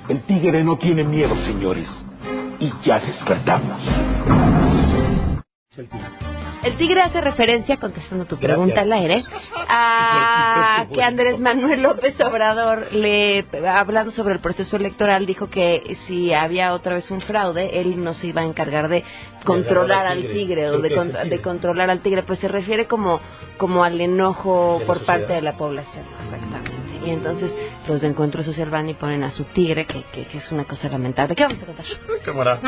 El 0.09 0.23
tigre 0.23 0.63
no 0.65 0.77
tiene 0.77 1.05
miedo, 1.05 1.35
señores. 1.45 1.89
Y 2.61 2.71
ya 2.85 2.99
despertamos. 3.01 3.81
El 6.63 6.77
tigre 6.77 7.01
hace 7.01 7.21
referencia, 7.21 7.79
contestando 7.79 8.27
tu 8.27 8.37
pregunta 8.37 8.83
al 8.83 8.93
aire, 8.93 9.25
a 9.69 10.85
que 10.93 11.03
Andrés 11.03 11.39
Manuel 11.41 11.83
López 11.83 12.21
Obrador, 12.21 12.93
le 12.93 13.47
hablando 13.67 14.13
sobre 14.13 14.35
el 14.35 14.41
proceso 14.41 14.77
electoral, 14.77 15.25
dijo 15.27 15.49
que 15.49 15.97
si 16.07 16.35
había 16.35 16.75
otra 16.75 16.95
vez 16.97 17.11
un 17.11 17.21
fraude, 17.23 17.81
él 17.81 18.03
no 18.05 18.13
se 18.15 18.27
iba 18.27 18.43
a 18.43 18.45
encargar 18.45 18.89
de 18.89 19.05
controlar 19.45 20.07
al 20.07 20.19
tigre. 20.21 20.35
tigre 20.35 20.71
o 20.71 20.79
de, 20.81 20.95
con- 20.95 21.13
de 21.13 21.41
controlar 21.41 21.89
al 21.91 22.01
tigre. 22.01 22.23
Pues 22.25 22.39
se 22.41 22.49
refiere 22.49 22.87
como, 22.87 23.21
como 23.57 23.83
al 23.83 23.99
enojo 24.01 24.83
por 24.87 25.05
parte 25.07 25.33
de 25.33 25.41
la 25.43 25.55
población, 25.55 26.05
exactamente. 26.25 27.07
Y 27.07 27.11
entonces 27.11 27.51
los 27.89 28.03
de 28.03 28.09
Encuentro 28.09 28.43
Social 28.45 28.69
van 28.69 28.89
y 28.91 28.95
ponen 28.95 29.23
a 29.25 29.31
su 29.31 29.45
tigre, 29.45 29.87
que, 29.87 30.03
que, 30.13 30.27
que 30.27 30.39
es 30.39 30.53
una 30.53 30.65
cosa 30.65 30.89
lamentable. 30.91 31.35
¿Qué 31.35 31.45
vamos 31.45 31.63
a 31.63 31.67
contar? 31.67 31.87
Cámara. 32.23 32.61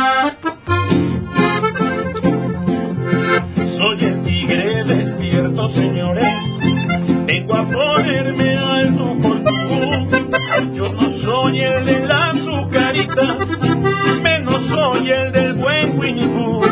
Soy 3.83 4.05
el 4.05 4.22
tigre 4.22 4.85
despierto, 4.85 5.68
señores. 5.70 6.24
Vengo 7.26 7.55
a 7.55 7.64
ponerme 7.64 8.57
alto 8.57 9.16
por 9.20 9.43
tú. 9.43 10.76
Yo 10.76 10.89
no 10.93 11.11
soy 11.24 11.61
el 11.61 11.85
de 11.87 12.07
la 12.07 12.30
azucarita, 12.30 13.37
menos 14.22 14.62
soy 14.68 15.11
el 15.11 15.33
del 15.33 15.55
buen 15.55 15.99
Winnie 15.99 16.28
Pooh. 16.28 16.62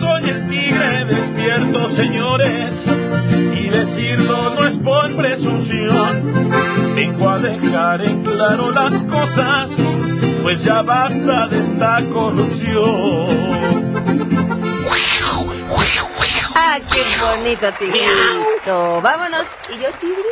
Soy 0.00 0.30
el 0.30 0.48
tigre 0.48 1.04
despierto, 1.04 1.90
señores. 1.94 2.72
Y 3.54 3.68
decirlo 3.68 4.54
no 4.56 4.66
es 4.66 4.76
por 4.78 5.14
presunción. 5.14 6.50
Vengo 6.96 7.28
a 7.28 7.38
dejar 7.38 8.04
en 8.04 8.24
claro 8.24 8.72
las 8.72 9.00
cosas 9.04 9.70
pues 10.42 10.64
ya 10.64 10.82
basta 10.82 11.48
de 11.48 11.58
esta 11.58 12.02
corrupción. 12.12 13.79
¡Ah, 16.54 16.78
qué 16.92 17.16
bonito, 17.20 17.72
tigrito! 17.78 19.00
Vámonos. 19.02 19.46
¿Y 19.70 19.78
yo, 19.78 19.92
tigre? 20.00 20.28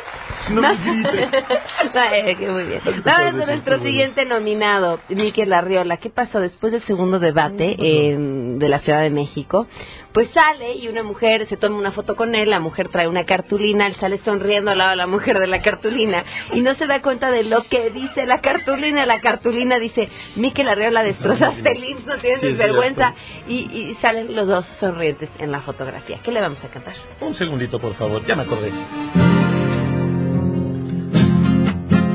No 0.50 0.62
me 0.62 0.68
muy 2.52 2.64
bien. 2.64 2.80
Vámonos 3.04 3.42
a 3.42 3.46
nuestro 3.46 3.80
siguiente 3.80 4.24
nominado, 4.24 5.00
Miquel 5.08 5.52
Arriola. 5.52 5.98
¿Qué 5.98 6.10
pasó 6.10 6.40
después 6.40 6.72
del 6.72 6.82
segundo 6.82 7.18
debate 7.18 7.76
eh, 7.78 8.16
de 8.18 8.68
la 8.68 8.78
Ciudad 8.80 9.02
de 9.02 9.10
México? 9.10 9.66
Pues 10.12 10.30
sale 10.30 10.74
y 10.74 10.88
una 10.88 11.02
mujer 11.02 11.46
se 11.46 11.56
toma 11.56 11.76
una 11.76 11.92
foto 11.92 12.16
con 12.16 12.34
él, 12.34 12.50
la 12.50 12.60
mujer 12.60 12.88
trae 12.88 13.06
una 13.06 13.24
cartulina, 13.24 13.86
él 13.86 13.94
sale 13.96 14.18
sonriendo 14.18 14.70
al 14.70 14.78
lado 14.78 14.90
de 14.90 14.96
la 14.96 15.06
mujer 15.06 15.38
de 15.38 15.46
la 15.46 15.60
cartulina 15.60 16.24
y 16.52 16.62
no 16.62 16.74
se 16.74 16.86
da 16.86 17.02
cuenta 17.02 17.30
de 17.30 17.44
lo 17.44 17.62
que 17.64 17.90
dice 17.90 18.26
la 18.26 18.40
cartulina. 18.40 19.06
La 19.06 19.20
cartulina 19.20 19.78
dice, 19.78 20.08
Miquel 20.36 20.68
Arriola, 20.68 21.02
destrozaste 21.02 21.70
el 21.70 21.84
IMSS, 21.84 22.06
no 22.06 22.16
tienes 22.16 22.40
Sí, 22.40 22.52
vergüenza. 22.52 23.14
Y, 23.46 23.54
y 23.70 23.96
salen 24.00 24.34
los 24.34 24.48
dos 24.48 24.64
sonrientes 24.80 25.28
en 25.38 25.52
la 25.52 25.60
fotografía. 25.60 26.18
¿Qué 26.22 26.32
le 26.32 26.40
vamos 26.40 26.64
a 26.64 26.68
cantar? 26.68 26.94
Un 27.20 27.34
segundito, 27.34 27.78
por 27.78 27.94
favor. 27.94 28.24
Ya 28.26 28.34
me 28.34 28.42
acordé. 28.42 29.57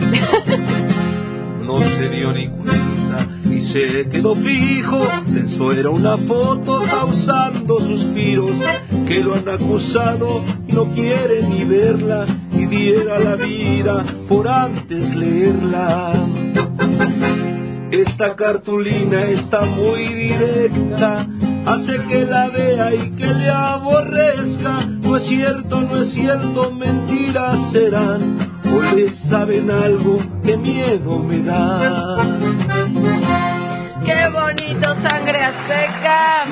No 1.66 1.80
se 1.80 2.10
dio 2.10 2.34
ni 2.34 2.48
cuenta 2.50 3.28
y 3.46 3.62
se 3.72 4.10
quedó 4.10 4.36
fijo. 4.36 5.08
Pensó 5.34 5.72
era 5.72 5.90
una 5.90 6.18
foto 6.18 6.84
causando 6.90 7.80
suspiros. 7.80 8.52
Que 9.08 9.22
lo 9.22 9.36
han 9.36 9.48
acusado 9.48 10.44
y 10.68 10.74
no 10.74 10.86
quiere 10.94 11.48
ni 11.48 11.64
verla. 11.64 12.26
Y 12.52 12.66
diera 12.66 13.20
la 13.20 13.36
vida 13.36 14.06
por 14.28 14.48
antes 14.48 15.16
leerla. 15.16 16.28
Esta 17.94 18.36
cartulina 18.36 19.22
está 19.26 19.62
muy 19.66 20.08
directa, 20.08 21.28
hace 21.68 21.96
que 22.08 22.26
la 22.26 22.48
vea 22.48 22.92
y 22.92 23.12
que 23.12 23.28
le 23.28 23.48
aborrezca. 23.48 24.80
No 24.88 25.16
es 25.16 25.28
cierto, 25.28 25.80
no 25.80 26.02
es 26.02 26.12
cierto, 26.12 26.72
mentiras 26.72 27.72
serán, 27.72 28.50
o 28.66 28.82
le 28.96 29.12
saben 29.30 29.70
algo, 29.70 30.18
que 30.44 30.58
miedo 30.58 31.20
me 31.20 31.44
da. 31.44 32.40
¡Qué 34.04 34.30
bonito, 34.30 34.96
sangre 35.08 35.44
azteca! 35.44 36.46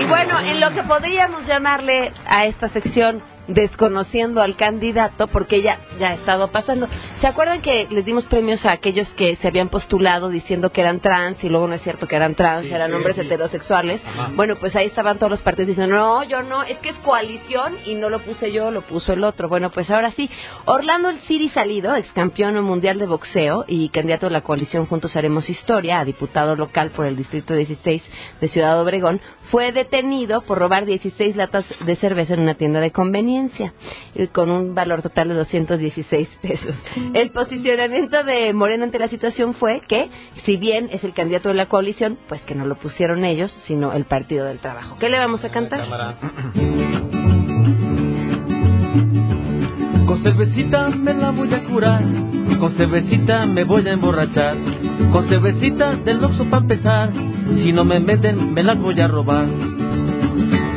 Y 0.00 0.04
bueno, 0.06 0.40
en 0.40 0.58
lo 0.58 0.70
que 0.70 0.82
podríamos 0.82 1.46
llamarle 1.46 2.10
a 2.26 2.46
esta 2.46 2.68
sección 2.70 3.22
desconociendo 3.48 4.40
al 4.40 4.56
candidato, 4.56 5.26
porque 5.28 5.62
ya, 5.62 5.78
ya 5.98 6.10
ha 6.10 6.14
estado 6.14 6.48
pasando. 6.48 6.88
¿Se 7.20 7.26
acuerdan 7.26 7.60
que 7.60 7.86
les 7.90 8.04
dimos 8.04 8.24
premios 8.26 8.64
a 8.64 8.72
aquellos 8.72 9.08
que 9.14 9.36
se 9.36 9.48
habían 9.48 9.68
postulado 9.68 10.28
diciendo 10.28 10.70
que 10.70 10.80
eran 10.80 11.00
trans 11.00 11.42
y 11.42 11.48
luego 11.48 11.66
no 11.66 11.74
es 11.74 11.82
cierto 11.82 12.06
que 12.06 12.16
eran 12.16 12.34
trans, 12.34 12.62
Sí, 12.62 12.70
eran 12.72 12.90
sí, 12.90 12.96
hombres 12.96 13.16
sí. 13.16 13.22
heterosexuales? 13.22 14.00
Ajá. 14.06 14.30
Bueno, 14.34 14.56
pues 14.56 14.76
ahí 14.76 14.86
estaban 14.86 15.18
todos 15.18 15.30
los 15.30 15.40
partidos 15.42 15.68
diciendo, 15.68 15.96
no, 15.96 16.24
yo 16.24 16.42
no, 16.42 16.62
es 16.62 16.78
que 16.78 16.90
es 16.90 16.96
coalición 16.98 17.76
y 17.84 17.94
no 17.94 18.10
lo 18.10 18.20
puse 18.20 18.52
yo, 18.52 18.70
lo 18.70 18.82
puso 18.82 19.12
el 19.12 19.24
otro. 19.24 19.48
Bueno, 19.48 19.70
pues 19.70 19.90
ahora 19.90 20.12
sí. 20.12 20.30
Orlando 20.66 21.10
El 21.10 21.20
Siri 21.22 21.48
Salido, 21.48 21.96
ex 21.96 22.12
campeón 22.12 22.62
mundial 22.62 22.98
de 22.98 23.06
boxeo 23.06 23.64
y 23.66 23.88
candidato 23.88 24.26
de 24.26 24.32
la 24.32 24.42
coalición 24.42 24.86
Juntos 24.86 25.16
Haremos 25.16 25.48
Historia 25.50 26.00
a 26.00 26.04
diputado 26.04 26.54
local 26.54 26.90
por 26.90 27.06
el 27.06 27.16
Distrito 27.16 27.54
16 27.54 28.02
de 28.40 28.48
Ciudad 28.48 28.80
Obregón, 28.80 29.20
fue 29.50 29.72
detenido 29.72 30.42
por 30.42 30.58
robar 30.58 30.86
16 30.86 31.36
latas 31.36 31.64
de 31.84 31.96
cerveza 31.96 32.34
en 32.34 32.40
una 32.40 32.54
tienda 32.54 32.80
de 32.80 32.90
conveniencia 32.92 33.31
y 34.14 34.26
con 34.28 34.50
un 34.50 34.74
valor 34.74 35.02
total 35.02 35.28
de 35.28 35.34
216 35.34 36.28
pesos. 36.42 36.74
El 37.14 37.30
posicionamiento 37.30 38.22
de 38.24 38.52
Moreno 38.52 38.84
ante 38.84 38.98
la 38.98 39.08
situación 39.08 39.54
fue 39.54 39.80
que, 39.86 40.08
si 40.44 40.56
bien 40.56 40.88
es 40.92 41.04
el 41.04 41.12
candidato 41.12 41.48
de 41.48 41.54
la 41.54 41.66
coalición, 41.66 42.18
pues 42.28 42.42
que 42.42 42.54
no 42.54 42.66
lo 42.66 42.76
pusieron 42.76 43.24
ellos, 43.24 43.50
sino 43.66 43.92
el 43.92 44.04
Partido 44.04 44.46
del 44.46 44.58
Trabajo. 44.58 44.96
¿Qué 44.98 45.08
le 45.08 45.18
vamos 45.18 45.44
a 45.44 45.50
cantar? 45.50 45.80
Con 50.06 50.22
cervecita 50.22 50.90
me 50.90 51.14
la 51.14 51.30
voy 51.30 51.54
a 51.54 51.64
curar, 51.64 52.02
con 52.58 52.72
cervecita 52.76 53.46
me 53.46 53.64
voy 53.64 53.88
a 53.88 53.92
emborrachar, 53.92 54.56
con 55.10 55.28
cervecita 55.28 55.96
del 55.96 56.22
Oxxo 56.22 56.44
para 56.50 56.62
empezar, 56.62 57.10
si 57.62 57.72
no 57.72 57.84
me 57.84 57.98
meten 57.98 58.52
me 58.52 58.62
las 58.62 58.78
voy 58.78 59.00
a 59.00 59.08
robar. 59.08 59.46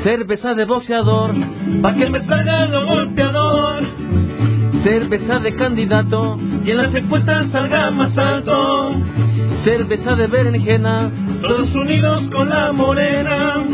Cerveza 0.05 0.53
de 0.53 0.65
boxeador, 0.65 1.31
pa' 1.81 1.95
que 1.95 2.07
me 2.11 2.21
salga 2.25 2.67
lo 2.67 2.85
golpeador. 2.85 3.81
Cerveza 4.83 5.39
de 5.39 5.55
candidato, 5.55 6.37
y 6.63 6.69
en 6.69 6.77
las 6.77 6.93
encuestas 6.93 7.49
salga 7.49 7.89
más 7.89 8.15
alto. 8.15 8.93
Cerveza 9.63 10.15
de 10.15 10.27
berenjena, 10.27 11.09
todos 11.41 11.73
unidos 11.73 12.29
con 12.31 12.49
la 12.49 12.71
morena. 12.71 13.65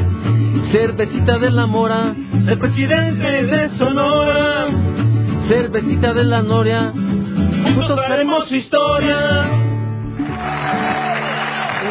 Cervecita 0.71 1.37
de 1.37 1.51
la 1.51 1.65
mora, 1.65 2.15
ser 2.45 2.57
presidente 2.57 3.43
de 3.47 3.69
Sonora. 3.71 4.67
Cervecita 5.49 6.13
de 6.13 6.23
la 6.23 6.41
noria, 6.41 6.93
juntos 7.75 7.99
haremos 8.07 8.49
historia. 8.49 9.51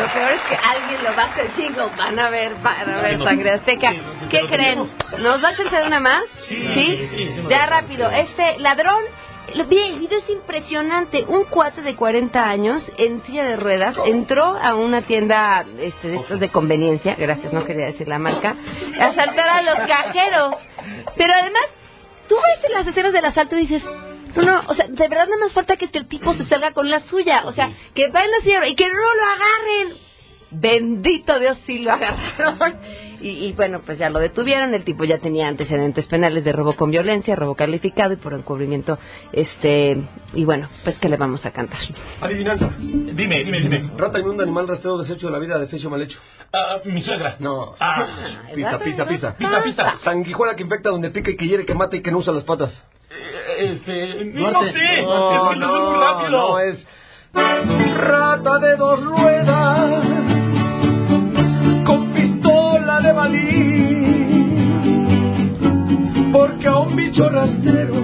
Lo 0.00 0.12
peor 0.14 0.30
es 0.30 0.40
que 0.48 0.54
alguien 0.56 1.04
lo 1.04 1.14
va 1.14 1.24
a 1.24 1.26
hacer 1.26 1.50
jingle. 1.56 1.90
Van 1.96 2.18
a 2.18 2.30
ver, 2.30 2.54
van 2.62 2.90
a 2.90 3.02
ver 3.02 3.22
sangre 3.22 3.50
azteca. 3.50 3.92
¿Qué 4.30 4.46
creen? 4.48 4.78
¿Nos 5.18 5.44
va 5.44 5.48
a 5.48 5.52
echar 5.52 5.86
una 5.86 6.00
más? 6.00 6.24
Sí, 6.48 6.56
sí, 6.56 7.08
sí, 7.14 7.26
sí, 7.34 7.42
Ya 7.50 7.66
rápido. 7.66 8.08
Este 8.10 8.58
ladrón. 8.58 9.04
Lo 9.54 9.64
vi, 9.64 9.78
el 9.78 9.98
video 9.98 10.20
es 10.20 10.30
impresionante. 10.30 11.24
Un 11.26 11.44
cuate 11.44 11.82
de 11.82 11.96
40 11.96 12.42
años 12.42 12.90
en 12.96 13.20
silla 13.24 13.44
de 13.44 13.56
ruedas 13.56 13.96
entró 14.06 14.44
a 14.44 14.74
una 14.76 15.02
tienda 15.02 15.64
este, 15.80 16.08
de 16.08 16.16
estas 16.18 16.38
de 16.38 16.50
conveniencia, 16.50 17.16
gracias, 17.16 17.52
no 17.52 17.64
quería 17.64 17.86
decir 17.86 18.06
la 18.06 18.20
marca, 18.20 18.54
a 19.00 19.06
asaltar 19.06 19.48
a 19.48 19.62
los 19.62 19.88
cajeros. 19.88 20.54
Pero 21.16 21.32
además, 21.32 21.64
tú 22.28 22.36
ves 22.36 22.70
las 22.70 22.86
escenas 22.86 23.12
del 23.12 23.24
asalto 23.24 23.56
y 23.56 23.66
dices, 23.66 23.82
no, 24.36 24.42
no, 24.42 24.60
o 24.68 24.74
sea, 24.74 24.86
de 24.88 25.08
verdad 25.08 25.26
no 25.28 25.38
nos 25.38 25.52
falta 25.52 25.76
que 25.76 25.86
este 25.86 26.04
tipo 26.04 26.34
se 26.34 26.44
salga 26.46 26.72
con 26.72 26.88
la 26.90 27.00
suya, 27.00 27.42
o 27.44 27.52
sea, 27.52 27.70
que 27.94 28.08
va 28.08 28.24
en 28.24 28.30
la 28.30 28.40
silla 28.40 28.66
y 28.66 28.74
que 28.74 28.86
no 28.86 28.92
lo 28.92 29.24
agarren. 29.24 30.10
Bendito 30.52 31.38
Dios, 31.38 31.58
sí 31.64 31.78
lo 31.80 31.92
agarraron. 31.92 32.76
Y, 33.20 33.28
y 33.28 33.52
bueno, 33.52 33.82
pues 33.84 33.98
ya 33.98 34.08
lo 34.08 34.18
detuvieron. 34.18 34.72
El 34.74 34.82
tipo 34.82 35.04
ya 35.04 35.18
tenía 35.18 35.46
antecedentes 35.46 36.06
penales 36.06 36.42
de 36.42 36.52
robo 36.52 36.74
con 36.74 36.90
violencia, 36.90 37.36
robo 37.36 37.54
calificado 37.54 38.14
y 38.14 38.16
por 38.16 38.32
encubrimiento. 38.32 38.98
Este, 39.32 40.02
y 40.34 40.44
bueno, 40.44 40.68
pues 40.82 40.96
que 40.98 41.08
le 41.08 41.16
vamos 41.18 41.44
a 41.44 41.50
cantar. 41.50 41.78
Adivinanza. 42.20 42.70
Dime, 42.78 43.44
dime, 43.44 43.60
dime. 43.60 43.90
Rata 43.96 44.18
inmunda, 44.18 44.42
animal 44.42 44.66
rastrero, 44.66 44.98
desecho 44.98 45.26
de 45.26 45.32
la 45.32 45.38
vida, 45.38 45.58
defecio 45.58 45.90
mal 45.90 46.00
hecho. 46.02 46.18
Ah, 46.52 46.78
mi 46.84 47.02
suegra. 47.02 47.36
No. 47.38 47.74
Ah, 47.78 48.06
Pista, 48.54 48.78
pista, 48.78 49.06
pista. 49.06 49.36
Pista, 49.36 49.62
pista. 49.62 49.96
Sanguijuela 50.02 50.56
que 50.56 50.62
infecta 50.62 50.88
donde 50.88 51.10
pica 51.10 51.30
y 51.30 51.36
que 51.36 51.46
hiere, 51.46 51.64
que 51.66 51.74
mata 51.74 51.96
y 51.96 52.02
que 52.02 52.10
no 52.10 52.18
usa 52.18 52.32
las 52.32 52.44
patas. 52.44 52.82
Este. 53.58 54.24
No 54.34 54.50
Duarte. 54.50 54.72
sé. 54.72 55.02
No, 55.02 55.30
es 55.30 55.50
que 55.50 55.66
muy 55.66 55.96
rápido. 55.98 56.30
no, 56.30 56.58
es 56.60 56.86
rata 57.96 58.58
de 58.58 58.76
dos 58.76 59.02
ruedas 59.04 60.04
con 61.84 62.12
pistola 62.12 63.00
de 63.00 63.12
balín. 63.12 63.90
Porque 66.32 66.68
a 66.68 66.76
un 66.78 66.94
bicho 66.96 67.28
rastrero, 67.28 67.94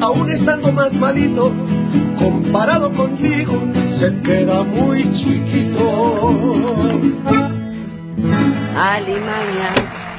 aún 0.00 0.30
estando 0.30 0.70
más 0.72 0.92
malito, 0.92 1.52
comparado 2.18 2.92
contigo, 2.92 3.60
se 3.98 4.20
queda 4.22 4.62
muy 4.62 5.02
chiquito. 5.14 5.80
Alimaña, 8.76 9.74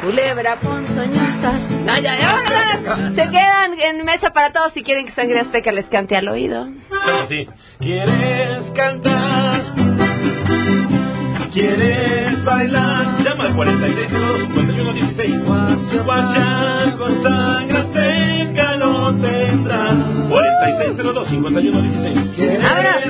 culebra 0.06 0.56
ponzoñosa. 0.58 1.51
Ay, 1.88 2.06
ay, 2.06 2.20
ay, 2.22 3.16
Se 3.16 3.28
quedan 3.30 3.80
en 3.80 4.06
mesa 4.06 4.30
para 4.32 4.51
todos 4.53 4.72
si 4.74 4.84
quieren 4.84 5.06
que 5.08 5.14
Sangre 5.14 5.39
Azteca 5.39 5.72
les 5.72 5.88
cante 5.88 6.16
al 6.16 6.28
oído. 6.28 6.68
Sí. 7.28 7.47
¿Quieres 7.80 8.66
cantar? 8.76 9.62
¿Quieres 11.53 12.43
bailar? 12.43 13.18
Llama 13.24 13.45
al 13.45 13.56
4602-5116. 13.56 16.03
Guachán 16.03 16.97
con 16.97 17.24
sangre 17.24 17.78
azteca 17.80 18.76
lo 18.76 19.16
tendrás. 19.16 19.95
4602-5116. 20.30 22.64
A 22.64 22.74
ver, 22.76 23.08